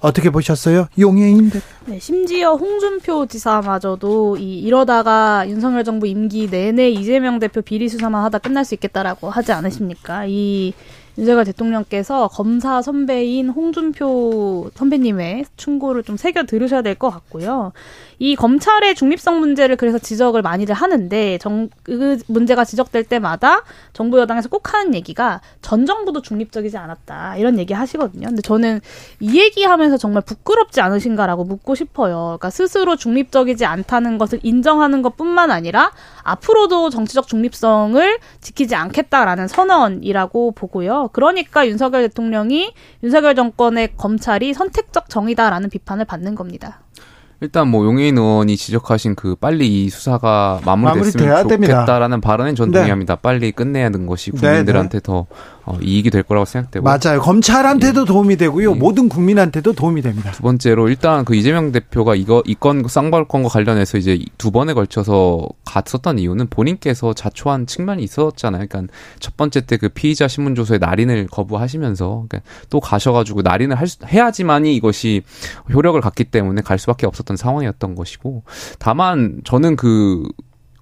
어떻게 0.00 0.30
보셨어요? 0.30 0.86
용해인 0.98 1.50
대표. 1.50 1.64
네, 1.86 1.98
심지어 1.98 2.54
홍준표 2.54 3.26
지사마저도 3.26 4.38
이 4.38 4.58
이러다가 4.60 5.44
윤석열 5.46 5.84
정부 5.84 6.06
임기 6.06 6.48
내내 6.50 6.88
이재명 6.90 7.38
대표 7.38 7.60
비리 7.60 7.88
수사만 7.88 8.24
하다 8.24 8.38
끝날 8.38 8.64
수 8.64 8.74
있겠다라고 8.74 9.28
하지 9.30 9.52
않으십니까? 9.52 10.24
이 10.26 10.72
윤석열 11.18 11.44
대통령께서 11.44 12.28
검사 12.28 12.80
선배인 12.80 13.50
홍준표 13.50 14.70
선배님의 14.74 15.44
충고를 15.56 16.02
좀 16.02 16.16
새겨 16.16 16.44
들으셔야 16.44 16.80
될 16.82 16.94
것 16.94 17.10
같고요. 17.10 17.72
이 18.22 18.36
검찰의 18.36 18.94
중립성 18.94 19.40
문제를 19.40 19.76
그래서 19.76 19.98
지적을 19.98 20.42
많이들 20.42 20.74
하는데 20.74 21.38
정, 21.38 21.70
그 21.82 22.18
문제가 22.26 22.66
지적될 22.66 23.04
때마다 23.04 23.62
정부 23.94 24.20
여당에서 24.20 24.50
꼭 24.50 24.74
하는 24.74 24.94
얘기가 24.94 25.40
전 25.62 25.86
정부도 25.86 26.20
중립적이지 26.20 26.76
않았다 26.76 27.38
이런 27.38 27.58
얘기 27.58 27.72
하시거든요. 27.72 28.26
근데 28.28 28.42
저는 28.42 28.82
이 29.20 29.40
얘기하면서 29.40 29.96
정말 29.96 30.22
부끄럽지 30.22 30.82
않으신가라고 30.82 31.44
묻고 31.44 31.74
싶어요. 31.74 32.36
그러니까 32.38 32.50
스스로 32.50 32.96
중립적이지 32.96 33.64
않다는 33.64 34.18
것을 34.18 34.38
인정하는 34.42 35.00
것뿐만 35.00 35.50
아니라 35.50 35.90
앞으로도 36.22 36.90
정치적 36.90 37.26
중립성을 37.26 38.18
지키지 38.42 38.74
않겠다라는 38.74 39.48
선언이라고 39.48 40.52
보고요. 40.52 41.08
그러니까 41.14 41.66
윤석열 41.66 42.02
대통령이 42.02 42.74
윤석열 43.02 43.34
정권의 43.34 43.96
검찰이 43.96 44.52
선택적 44.52 45.08
정의다라는 45.08 45.70
비판을 45.70 46.04
받는 46.04 46.34
겁니다. 46.34 46.80
일단 47.42 47.68
뭐 47.68 47.86
용해인 47.86 48.18
의원이 48.18 48.56
지적하신 48.56 49.14
그 49.14 49.34
빨리 49.34 49.84
이 49.84 49.88
수사가 49.88 50.60
마무리됐으면. 50.64 51.48
좋겠다라는 51.48 52.20
발언엔 52.20 52.54
전 52.54 52.70
네. 52.70 52.78
동의합니다. 52.78 53.16
빨리 53.16 53.50
끝내야 53.52 53.86
하는 53.86 54.06
것이 54.06 54.30
네, 54.32 54.40
국민들한테 54.40 55.00
더 55.00 55.26
어, 55.70 55.78
이익이 55.82 56.10
될 56.10 56.22
거라고 56.22 56.44
생각되고 56.44 56.84
맞아요. 56.84 57.20
검찰한테도 57.20 58.04
도움이 58.04 58.36
되고요. 58.36 58.70
예. 58.70 58.74
모든 58.74 59.08
국민한테도 59.08 59.72
도움이 59.72 60.02
됩니다. 60.02 60.30
두 60.30 60.42
번째로 60.42 60.88
일단 60.88 61.24
그 61.24 61.34
이재명 61.34 61.72
대표가 61.72 62.14
이거 62.14 62.42
이건 62.46 62.84
쌍발권과 62.88 63.48
관련해서 63.48 63.98
이제 63.98 64.20
두 64.38 64.52
번에 64.52 64.72
걸쳐서 64.72 65.48
갔었던 65.64 66.18
이유는 66.20 66.46
본인께서 66.48 67.12
자초한 67.12 67.66
측면이 67.66 68.02
있었잖아요. 68.04 68.66
그러니까 68.68 68.92
첫 69.18 69.36
번째 69.36 69.62
때 69.62 69.80
그 69.80 69.88
피의자 69.88 70.28
신문 70.28 70.54
조서에 70.54 70.76
날인을 70.76 71.26
거부하시면서 71.28 72.26
그러니까 72.28 72.40
또 72.68 72.80
가셔가지고 72.80 73.40
날인을 73.40 73.76
할 73.76 73.88
수, 73.88 73.96
해야지만이 74.06 74.76
이것이 74.76 75.22
효력을 75.72 75.98
갖기 76.02 76.24
때문에 76.24 76.60
갈 76.60 76.78
수밖에 76.78 77.06
없었던 77.06 77.38
상황이었던 77.38 77.94
것이고 77.94 78.42
다만 78.78 79.40
저는 79.44 79.76
그 79.76 80.28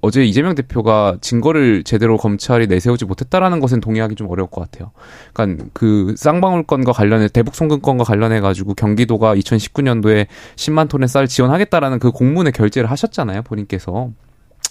어제 0.01 0.25
이재명 0.25 0.55
대표가 0.55 1.17
증거를 1.21 1.83
제대로 1.85 2.17
검찰이 2.17 2.67
내세우지 2.67 3.05
못했다라는 3.05 3.61
것은 3.61 3.81
동의하기 3.81 4.15
좀 4.15 4.31
어려울 4.31 4.49
것 4.49 4.61
같아요. 4.61 4.93
그러니까 5.33 5.65
그 5.73 6.15
쌍방울 6.17 6.65
건과 6.65 6.93
관련해 6.93 7.29
대북 7.29 7.55
송금 7.55 7.81
건과 7.81 8.05
관련해 8.05 8.41
가지고 8.41 8.75
경기도가 8.75 9.35
2019년도에 9.35 10.27
10만 10.57 10.89
톤의 10.89 11.09
쌀 11.09 11.27
지원하겠다라는 11.27 11.99
그 11.99 12.11
공문에 12.11 12.51
결재를 12.51 12.91
하셨잖아요, 12.91 13.43
본인께서. 13.43 14.11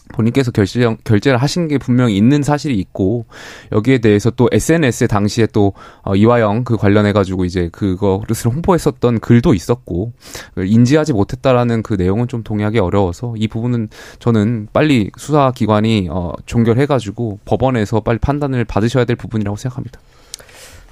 본인께서 0.10 0.52
결제, 0.52 0.96
결제를 1.04 1.38
하신 1.38 1.68
게 1.68 1.78
분명히 1.78 2.16
있는 2.18 2.44
사실이 2.44 2.78
있고 2.80 3.26
여기에 3.72 4.00
대해서 4.00 4.30
또 4.32 4.50
SNS에 4.52 5.08
당시에 5.08 5.48
또 5.48 5.74
어, 6.04 6.16
이화영 6.16 6.64
그 6.64 6.78
관련해 6.78 7.14
가지고 7.14 7.46
이제 7.46 7.70
그것을 7.72 8.52
홍보했었던 8.52 9.20
글도 9.20 9.54
있었고 9.54 10.14
인지하지 10.58 11.14
못했다라는 11.14 11.84
그 11.84 11.94
내용은 11.94 12.28
좀 12.28 12.44
동의하기 12.44 12.80
어려워서 12.80 13.34
이 13.38 13.48
부분은 13.48 13.90
저는 14.20 14.68
빨리 14.74 15.10
수사 15.18 15.52
기관이 15.52 16.08
어 16.10 16.34
종결해 16.46 16.86
가지고 16.86 17.40
법원에서 17.46 18.02
빨리 18.02 18.18
판단을 18.20 18.66
받으셔야 18.66 19.06
될 19.06 19.16
부분이라고 19.16 19.58
생각합니다. 19.58 20.00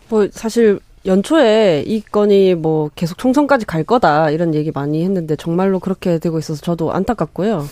뭐 0.10 0.28
사실 0.32 0.80
연초에 1.06 1.84
이 1.86 2.02
건이 2.02 2.56
뭐 2.56 2.90
계속 2.96 3.18
총선까지 3.18 3.66
갈 3.66 3.84
거다 3.84 4.32
이런 4.32 4.56
얘기 4.56 4.72
많이 4.72 5.04
했는데 5.04 5.36
정말로 5.36 5.80
그렇게 5.80 6.18
되고 6.18 6.40
있어서 6.40 6.62
저도 6.62 6.92
안타깝고요. 6.94 7.66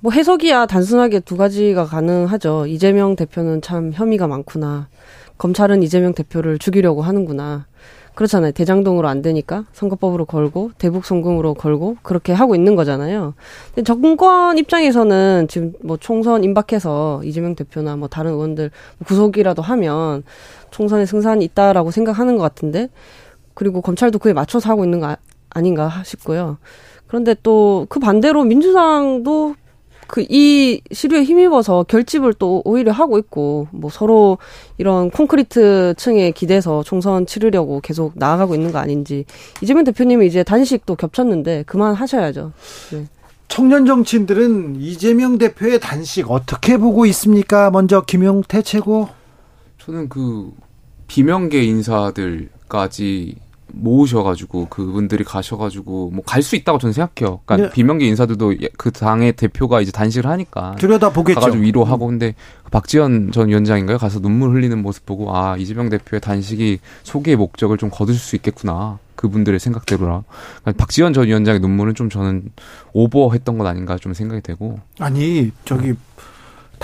뭐 0.00 0.12
해석이야 0.12 0.66
단순하게 0.66 1.20
두 1.20 1.36
가지가 1.36 1.86
가능하죠. 1.86 2.66
이재명 2.66 3.16
대표는 3.16 3.62
참 3.62 3.90
혐의가 3.92 4.26
많구나. 4.26 4.88
검찰은 5.38 5.82
이재명 5.82 6.14
대표를 6.14 6.58
죽이려고 6.58 7.02
하는구나. 7.02 7.66
그렇잖아요. 8.14 8.52
대장동으로 8.52 9.08
안 9.08 9.22
되니까 9.22 9.64
선거법으로 9.72 10.24
걸고 10.26 10.70
대북 10.78 11.04
송금으로 11.04 11.54
걸고 11.54 11.96
그렇게 12.02 12.32
하고 12.32 12.54
있는 12.54 12.76
거잖아요. 12.76 13.34
근데 13.74 13.82
정권 13.82 14.56
입장에서는 14.56 15.48
지금 15.48 15.72
뭐 15.82 15.96
총선 15.96 16.44
임박해서 16.44 17.22
이재명 17.24 17.56
대표나 17.56 17.96
뭐 17.96 18.06
다른 18.06 18.32
의원들 18.32 18.70
구속이라도 19.04 19.62
하면 19.62 20.22
총선에 20.70 21.06
승산이 21.06 21.44
있다라고 21.44 21.90
생각하는 21.90 22.36
것 22.36 22.42
같은데 22.44 22.88
그리고 23.54 23.80
검찰도 23.80 24.20
그에 24.20 24.32
맞춰서 24.32 24.70
하고 24.70 24.84
있는 24.84 25.00
거 25.00 25.08
아, 25.08 25.16
아닌가 25.50 25.90
싶고요. 26.04 26.58
그런데 27.08 27.34
또 27.42 27.86
그 27.88 27.98
반대로 27.98 28.44
민주당도 28.44 29.56
그 30.06 30.24
이 30.28 30.80
시류에 30.90 31.22
힘입어서 31.22 31.84
결집을 31.84 32.34
또 32.34 32.62
오히려 32.64 32.92
하고 32.92 33.18
있고 33.18 33.68
뭐 33.70 33.90
서로 33.90 34.38
이런 34.78 35.10
콘크리트 35.10 35.94
층에 35.96 36.30
기대서 36.32 36.82
총선 36.82 37.26
치르려고 37.26 37.80
계속 37.80 38.12
나아가고 38.16 38.54
있는 38.54 38.72
거 38.72 38.78
아닌지 38.78 39.24
이재명 39.60 39.84
대표님이 39.84 40.26
이제 40.26 40.42
단식도 40.42 40.96
겹쳤는데 40.96 41.64
그만 41.66 41.94
하셔야죠. 41.94 42.52
네. 42.92 43.06
청년 43.48 43.86
정치인들은 43.86 44.76
이재명 44.80 45.38
대표의 45.38 45.78
단식 45.78 46.30
어떻게 46.30 46.76
보고 46.78 47.06
있습니까? 47.06 47.70
먼저 47.70 48.00
김용태 48.02 48.62
최고. 48.62 49.08
저는 49.78 50.08
그 50.08 50.50
비명계 51.06 51.62
인사들까지 51.62 53.36
모으셔가지고 53.76 54.66
그분들이 54.68 55.24
가셔가지고 55.24 56.10
뭐 56.12 56.22
갈 56.24 56.42
수 56.42 56.56
있다고 56.56 56.78
저는 56.78 56.92
생각해요. 56.92 57.40
그러니까 57.44 57.68
네. 57.68 57.72
비명계 57.74 58.06
인사들도 58.06 58.60
예- 58.62 58.68
그 58.76 58.90
당의 58.90 59.32
대표가 59.32 59.80
이제 59.80 59.90
단식을 59.92 60.28
하니까 60.28 60.74
들여다 60.78 61.12
보겠죠. 61.12 61.40
가가지고 61.40 61.62
위로하고 61.62 62.06
근데 62.06 62.34
박지원 62.70 63.32
전 63.32 63.48
위원장인가요? 63.48 63.98
가서 63.98 64.20
눈물 64.20 64.50
흘리는 64.50 64.80
모습 64.82 65.06
보고 65.06 65.34
아 65.36 65.56
이재명 65.56 65.88
대표의 65.88 66.20
단식이 66.20 66.78
소기의 67.02 67.36
목적을 67.36 67.76
좀 67.78 67.90
거둘 67.90 68.14
수 68.16 68.36
있겠구나. 68.36 68.98
그분들의 69.16 69.58
생각대로라. 69.60 70.22
그러니까 70.62 70.72
박지원 70.82 71.12
전 71.14 71.26
위원장의 71.26 71.60
눈물은 71.60 71.94
좀 71.94 72.10
저는 72.10 72.50
오버했던 72.92 73.56
것 73.58 73.66
아닌가 73.66 73.96
좀 73.96 74.12
생각이 74.12 74.42
되고. 74.42 74.78
아니 74.98 75.50
저기 75.64 75.94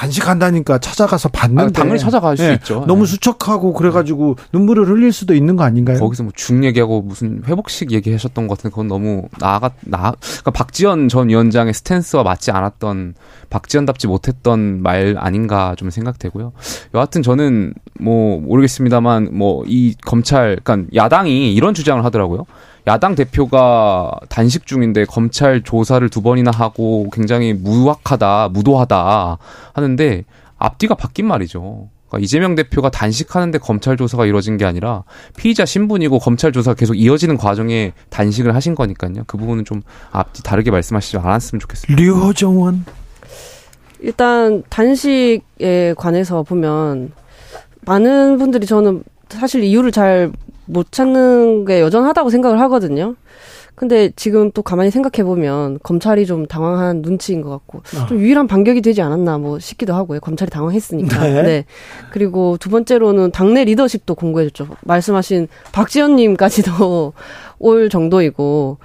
단식한다니까 0.01 0.79
찾아가서 0.79 1.29
아, 1.29 1.33
봤는데 1.33 1.73
당연히 1.73 1.99
찾아갈 1.99 2.37
수 2.37 2.45
예, 2.45 2.55
있죠. 2.55 2.85
너무 2.87 3.03
예. 3.03 3.07
수척하고 3.07 3.73
그래가지고 3.75 4.37
눈물을 4.53 4.89
흘릴 4.89 5.13
수도 5.13 5.35
있는 5.35 5.57
거 5.57 5.65
아닌가요? 5.65 5.99
거기서 5.99 6.23
뭐 6.23 6.33
죽 6.35 6.65
얘기하고 6.65 7.03
무슨 7.03 7.43
회복식 7.47 7.93
얘기하셨던 7.93 8.47
것 8.47 8.57
같은데 8.57 8.73
그건 8.73 8.89
너무 8.89 9.29
나가 9.39 9.73
나 9.83 10.15
그러니까 10.21 10.51
박지원 10.53 11.09
전 11.09 11.29
위원장의 11.29 11.75
스탠스와 11.75 12.23
맞지 12.23 12.51
않았던 12.51 13.15
박지원답지 13.51 14.07
못했던 14.07 14.81
말 14.83 15.17
아닌가 15.19 15.75
좀 15.77 15.91
생각되고요. 15.91 16.53
여하튼 16.95 17.23
저는 17.23 17.75
뭐 18.01 18.41
모르겠습니다만 18.41 19.37
뭐 19.37 19.65
이 19.67 19.95
검찰 20.07 20.57
그러니까 20.65 20.89
야당이 20.95 21.55
이런 21.55 21.75
주장을 21.75 22.03
하더라고요. 22.05 22.47
야당 22.87 23.15
대표가 23.15 24.13
단식 24.29 24.67
중인데 24.67 25.05
검찰 25.05 25.63
조사를 25.63 26.09
두 26.09 26.23
번이나 26.23 26.51
하고 26.51 27.09
굉장히 27.13 27.53
무악하다, 27.53 28.51
무도하다 28.53 29.39
하는데 29.73 30.25
앞뒤가 30.59 30.95
바뀐 30.95 31.27
말이죠. 31.27 31.89
그러니까 32.09 32.25
이재명 32.25 32.55
대표가 32.57 32.91
단식하는데 32.91 33.59
검찰 33.59 33.97
조사가 33.97 34.27
이루어진 34.27 34.57
게 34.57 34.65
아니라 34.65 35.05
피의자 35.37 35.65
신분이고 35.65 36.19
검찰 36.19 36.53
조사가 36.53 36.75
계속 36.75 36.95
이어지는 36.95 37.37
과정에 37.37 37.93
단식을 38.09 38.55
하신 38.55 38.75
거니까요. 38.75 39.25
그 39.27 39.37
부분은 39.37 39.65
좀 39.65 39.83
앞뒤 40.11 40.43
다르게 40.43 40.71
말씀하시지 40.71 41.19
않았으면 41.19 41.61
좋겠습니다. 41.61 42.03
류호정원 42.03 42.85
일단 44.01 44.63
단식에 44.69 45.95
관해서 45.97 46.43
보면 46.43 47.13
많은 47.83 48.39
분들이 48.39 48.67
저는 48.67 49.05
사실 49.29 49.63
이유를 49.63 49.93
잘 49.93 50.33
못 50.71 50.93
찾는 50.93 51.65
게 51.65 51.81
여전하다고 51.81 52.31
생각을 52.31 52.61
하거든요. 52.61 53.17
근데 53.81 54.11
지금 54.15 54.51
또 54.51 54.61
가만히 54.61 54.91
생각해 54.91 55.25
보면 55.25 55.79
검찰이 55.83 56.27
좀 56.27 56.45
당황한 56.45 57.01
눈치인 57.01 57.41
것 57.41 57.49
같고 57.49 57.83
좀 58.09 58.19
유일한 58.19 58.47
반격이 58.47 58.83
되지 58.83 59.01
않았나 59.01 59.39
뭐 59.39 59.59
싶기도 59.59 59.95
하고요. 59.95 60.21
검찰이 60.21 60.51
당황했으니까. 60.51 61.19
네. 61.21 61.43
네. 61.43 61.65
그리고 62.13 62.59
두 62.59 62.69
번째로는 62.69 63.31
당내 63.31 63.65
리더십도 63.65 64.17
공고해줬죠. 64.17 64.69
말씀하신 64.83 65.49
박지원님까지도 65.73 67.15
올 67.59 67.89
정도이고 67.89 68.77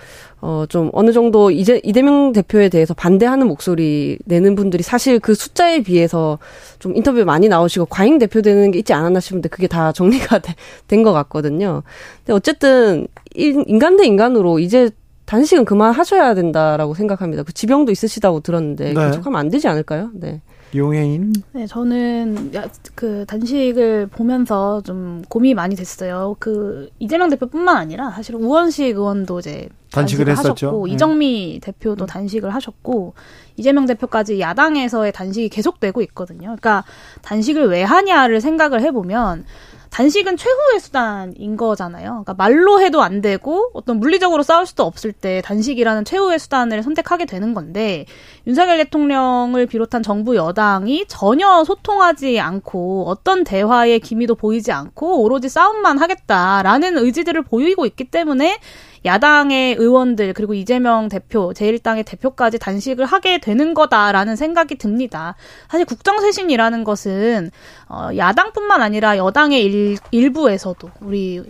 어, 0.48 0.66
좀 0.70 0.92
어느 0.94 1.12
정도 1.12 1.50
이제 1.50 1.82
이재명 1.84 2.32
대표에 2.32 2.70
대해서 2.70 2.94
반대하는 2.94 3.48
목소리 3.48 4.20
내는 4.26 4.54
분들이 4.54 4.84
사실 4.84 5.20
그 5.20 5.34
숫자에 5.34 5.82
비해서 5.82 6.38
좀 6.78 6.96
인터뷰에 6.96 7.24
많이 7.24 7.48
나오시고 7.48 7.88
과잉 7.88 8.20
대표되는 8.20 8.70
게 8.70 8.78
있지 8.78 8.94
않았나 8.94 9.20
싶은데 9.20 9.50
그게 9.50 9.66
다 9.66 9.92
정리가 9.92 10.42
된 10.88 11.02
것 11.04 11.14
같거든요. 11.14 11.82
근데 12.20 12.34
어쨌든 12.34 13.08
인- 13.34 13.64
인간 13.68 13.98
대 13.98 14.06
인간으로 14.06 14.60
이제 14.60 14.92
단식은 15.26 15.66
그만 15.66 15.92
하셔야 15.92 16.36
된다라고 16.36 16.94
생각합니다. 16.94 17.42
그 17.42 17.52
지병도 17.52 17.92
있으시다고 17.92 18.42
들었는데 18.42 18.94
네. 18.94 19.06
계속하면 19.08 19.40
안 19.40 19.50
되지 19.50 19.68
않을까요? 19.68 20.12
네. 20.14 20.42
용해인 20.74 21.34
네, 21.52 21.68
저는 21.68 22.54
야, 22.56 22.68
그 22.96 23.26
단식을 23.28 24.08
보면서 24.08 24.82
좀 24.82 25.24
고민이 25.30 25.54
많이 25.54 25.76
됐어요. 25.76 26.36
그 26.40 26.90
이재명 27.00 27.30
대표뿐만 27.30 27.78
아니라 27.78 28.12
사실 28.12 28.36
우원식 28.36 28.98
의원도 28.98 29.40
이제 29.40 29.70
단식을 29.92 30.28
했었죠. 30.30 30.68
하셨고 30.68 30.88
네. 30.88 30.94
이정미 30.94 31.60
대표도 31.62 32.06
단식을 32.06 32.54
하셨고 32.54 33.14
이재명 33.56 33.86
대표까지 33.86 34.40
야당에서의 34.40 35.14
단식이 35.14 35.50
계속되고 35.50 36.02
있거든요. 36.02 36.42
그러니까 36.42 36.84
단식을 37.22 37.68
왜 37.70 37.84
하냐를 37.84 38.42
생각을 38.42 38.82
해보면 38.82 39.46
단식은 39.90 40.38
최후의 40.38 40.80
수단인 40.80 41.58
거잖아요. 41.58 42.10
그러니까 42.10 42.34
말로 42.34 42.82
해도 42.82 43.02
안 43.02 43.22
되고 43.22 43.70
어떤 43.74 44.00
물리적으로 44.00 44.44
싸울 44.44 44.66
수도 44.66 44.84
없을 44.84 45.12
때 45.12 45.42
단식이라는 45.44 46.06
최후의 46.06 46.40
수단을 46.40 46.84
선택하게 46.84 47.26
되는 47.26 47.54
건데 47.54 48.06
윤석열 48.48 48.78
대통령을 48.78 49.66
비롯한 49.66 50.04
정부 50.04 50.36
여당이 50.36 51.06
전혀 51.08 51.64
소통하지 51.64 52.40
않고 52.40 53.06
어떤 53.08 53.44
대화의 53.44 54.00
기미도 54.00 54.36
보이지 54.36 54.72
않고 54.72 55.22
오로지 55.22 55.50
싸움만 55.50 55.98
하겠다라는 55.98 56.98
의지들을 56.98 57.42
보이고 57.44 57.86
있기 57.86 58.06
때문에 58.06 58.60
야당의 59.06 59.76
의원들 59.76 60.34
그리고 60.34 60.54
이재명 60.54 61.10
대표 61.10 61.54
제1당의 61.54 62.06
대표까지 62.06 62.60
단식을 62.60 63.06
하게 63.06 63.38
되는 63.38 63.74
거다라는 63.74 64.36
생각이 64.36 64.76
듭니다. 64.78 65.36
사실 65.70 65.86
국정쇄신이라는 65.86 66.84
것은 66.84 67.52
어, 67.88 68.10
야당뿐만 68.16 68.82
아니라 68.82 69.18
여당의 69.18 69.64
일, 69.64 69.98
일부에서도 70.12 70.90
우리 71.02 71.44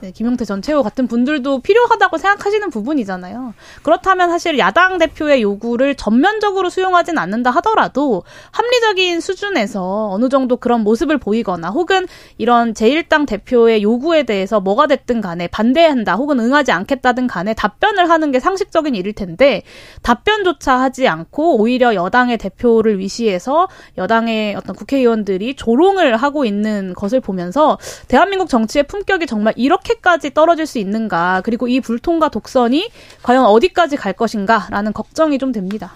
네, 0.00 0.12
김용태 0.12 0.46
전 0.46 0.62
최고 0.62 0.82
같은 0.82 1.06
분들도 1.06 1.60
필요하다고 1.60 2.16
생각하시는 2.16 2.70
부분이잖아요. 2.70 3.52
그렇다면 3.82 4.30
사실 4.30 4.58
야당 4.58 4.96
대표의 4.96 5.42
요구를 5.42 5.94
전면적으로 5.94 6.70
수용하진 6.70 7.18
않는다 7.18 7.50
하더라도 7.50 8.22
합리적인 8.50 9.20
수준에서 9.20 10.08
어느 10.10 10.30
정도 10.30 10.56
그런 10.56 10.80
모습을 10.84 11.18
보이거나 11.18 11.68
혹은 11.68 12.06
이런 12.38 12.72
제1당 12.72 13.26
대표의 13.26 13.82
요구에 13.82 14.22
대해서 14.22 14.58
뭐가 14.58 14.86
됐든 14.86 15.20
간에 15.20 15.48
반대한다 15.48 16.14
혹은 16.14 16.40
응하지 16.40 16.72
않겠다든 16.72 17.26
간에 17.26 17.52
답변을 17.52 18.08
하는 18.08 18.32
게 18.32 18.40
상식적인 18.40 18.94
일일 18.94 19.12
텐데 19.12 19.62
답변조차 20.00 20.80
하지 20.80 21.08
않고 21.08 21.58
오히려 21.60 21.94
여당의 21.94 22.38
대표를 22.38 22.98
위시해서 22.98 23.68
여당의 23.98 24.54
어떤 24.54 24.74
국회의원들이 24.74 25.56
조롱을 25.56 26.16
하고 26.16 26.46
있는 26.46 26.94
것을 26.94 27.20
보면서 27.20 27.76
대한민국 28.08 28.48
정치의 28.48 28.84
품격이 28.84 29.26
정말 29.26 29.52
이렇게 29.56 29.89
까지 29.94 30.32
떨어질 30.32 30.66
수 30.66 30.78
있는가 30.78 31.42
그리고 31.44 31.68
이 31.68 31.80
불통과 31.80 32.28
독선이 32.28 32.90
과연 33.22 33.44
어디까지 33.44 33.96
갈 33.96 34.12
것인가라는 34.12 34.92
걱정이 34.92 35.38
좀 35.38 35.52
됩니다. 35.52 35.92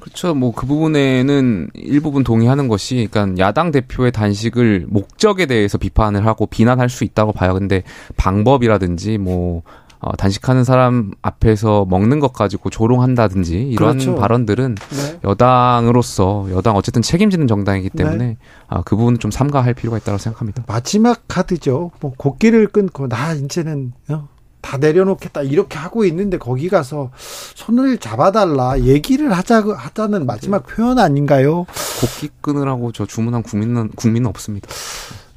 그렇죠. 0.00 0.34
뭐 0.34 0.52
그 0.52 0.66
부분에는 0.66 1.70
일부분 1.74 2.24
동의하는 2.24 2.68
것이, 2.68 3.08
그러니까 3.10 3.38
야당 3.44 3.70
대표의 3.70 4.12
단식을 4.12 4.86
목적에 4.88 5.46
대해서 5.46 5.76
비판을 5.76 6.24
하고 6.26 6.46
비난할 6.46 6.88
수 6.88 7.04
있다고 7.04 7.32
봐요. 7.32 7.54
근데 7.54 7.82
방법이라든지 8.16 9.18
뭐 9.18 9.62
어, 10.00 10.14
단식하는 10.16 10.64
사람 10.64 11.10
앞에서 11.22 11.84
먹는 11.88 12.20
것 12.20 12.32
가지고 12.32 12.70
조롱한다든지 12.70 13.62
이런 13.62 13.98
그렇죠. 13.98 14.14
발언들은 14.14 14.76
네. 14.90 15.20
여당으로서 15.24 16.46
여당 16.50 16.76
어쨌든 16.76 17.02
책임지는 17.02 17.48
정당이기 17.48 17.90
때문에 17.90 18.16
네. 18.16 18.36
아, 18.68 18.82
그 18.82 18.96
부분은 18.96 19.18
좀 19.18 19.30
삼가할 19.30 19.74
필요가 19.74 19.98
있다고 19.98 20.18
생각합니다. 20.18 20.62
마지막 20.68 21.22
카드죠. 21.26 21.90
뭐 22.00 22.12
곡기를 22.16 22.68
끊고 22.68 23.08
나 23.08 23.34
이제는 23.34 23.92
어, 24.10 24.28
다 24.60 24.76
내려놓겠다 24.76 25.42
이렇게 25.42 25.78
하고 25.78 26.04
있는데 26.04 26.38
거기 26.38 26.68
가서 26.68 27.10
손을 27.16 27.98
잡아달라 27.98 28.78
얘기를 28.80 29.32
하자 29.32 29.64
하자는 29.64 30.26
마지막 30.26 30.66
표현 30.66 30.98
아닌가요? 30.98 31.66
곡기 32.00 32.30
끊으라고 32.40 32.92
저 32.92 33.06
주문한 33.06 33.42
국민은 33.42 33.90
국민은 33.96 34.28
없습니다. 34.28 34.68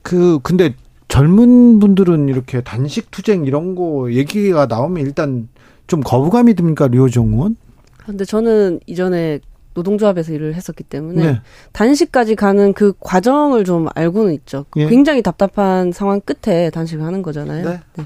그 0.04 0.40
근데 0.44 0.76
젊은 1.12 1.80
분들은 1.80 2.30
이렇게 2.30 2.62
단식 2.62 3.12
투쟁 3.12 3.44
이런 3.44 3.76
거 3.76 4.14
얘기가 4.14 4.66
나오면 4.68 5.06
일단 5.06 5.50
좀 5.86 6.00
거부감이 6.00 6.54
듭니까 6.54 6.88
류호정 6.88 7.34
의원? 7.34 7.58
근데 7.98 8.24
저는 8.24 8.80
이전에 8.86 9.42
노동조합에서 9.74 10.32
일을 10.32 10.56
했었기 10.56 10.86
때문에 10.86 11.24
네. 11.24 11.42
단식까지 11.74 12.36
가는 12.36 12.72
그 12.72 12.94
과정을 13.02 13.66
좀 13.66 13.88
알고는 13.94 14.34
있죠. 14.36 14.66
예. 14.78 14.88
굉장히 14.88 15.22
답답한 15.22 15.92
상황 15.92 16.22
끝에 16.22 16.70
단식을 16.70 17.04
하는 17.04 17.22
거잖아요. 17.22 17.70
네. 17.70 17.80
네. 17.98 18.06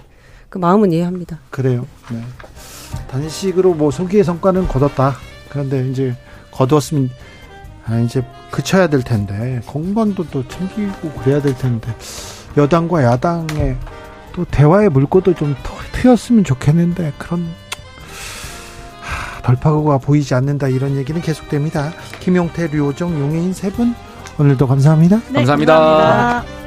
그 0.49 0.57
마음은 0.57 0.91
이해합니다. 0.91 1.37
그래요. 1.51 1.85
네. 2.11 2.19
단식으로 3.07 3.75
뭐 3.75 3.91
소기의 3.91 4.23
성과는 4.23 4.67
거뒀다. 4.67 5.13
그런데 5.49 5.87
이제 5.89 6.15
거두었으면 6.49 7.11
아 7.85 7.99
이제 7.99 8.25
그쳐야 8.49 8.87
될 8.87 9.03
텐데 9.03 9.61
공간도 9.67 10.25
또 10.31 10.47
챙기고 10.47 11.11
그래야 11.21 11.39
될 11.39 11.55
텐데 11.55 11.93
여당과 12.57 13.03
야당의 13.03 13.77
또 14.33 14.45
대화의 14.45 14.89
물꼬도 14.89 15.33
좀 15.35 15.55
터- 15.63 15.73
트였으면 15.93 16.43
좋겠는데 16.43 17.13
그런 17.17 17.47
하, 19.01 19.41
돌파구가 19.41 19.97
보이지 19.99 20.33
않는다 20.35 20.67
이런 20.67 20.95
얘기는 20.95 21.19
계속됩니다. 21.21 21.91
김용태, 22.19 22.67
류호정, 22.67 23.19
용해인 23.19 23.53
세 23.53 23.69
분 23.71 23.93
오늘도 24.37 24.67
감사합니다. 24.67 25.17
네, 25.29 25.33
감사합니다. 25.45 25.73
감사합니다. 25.79 26.64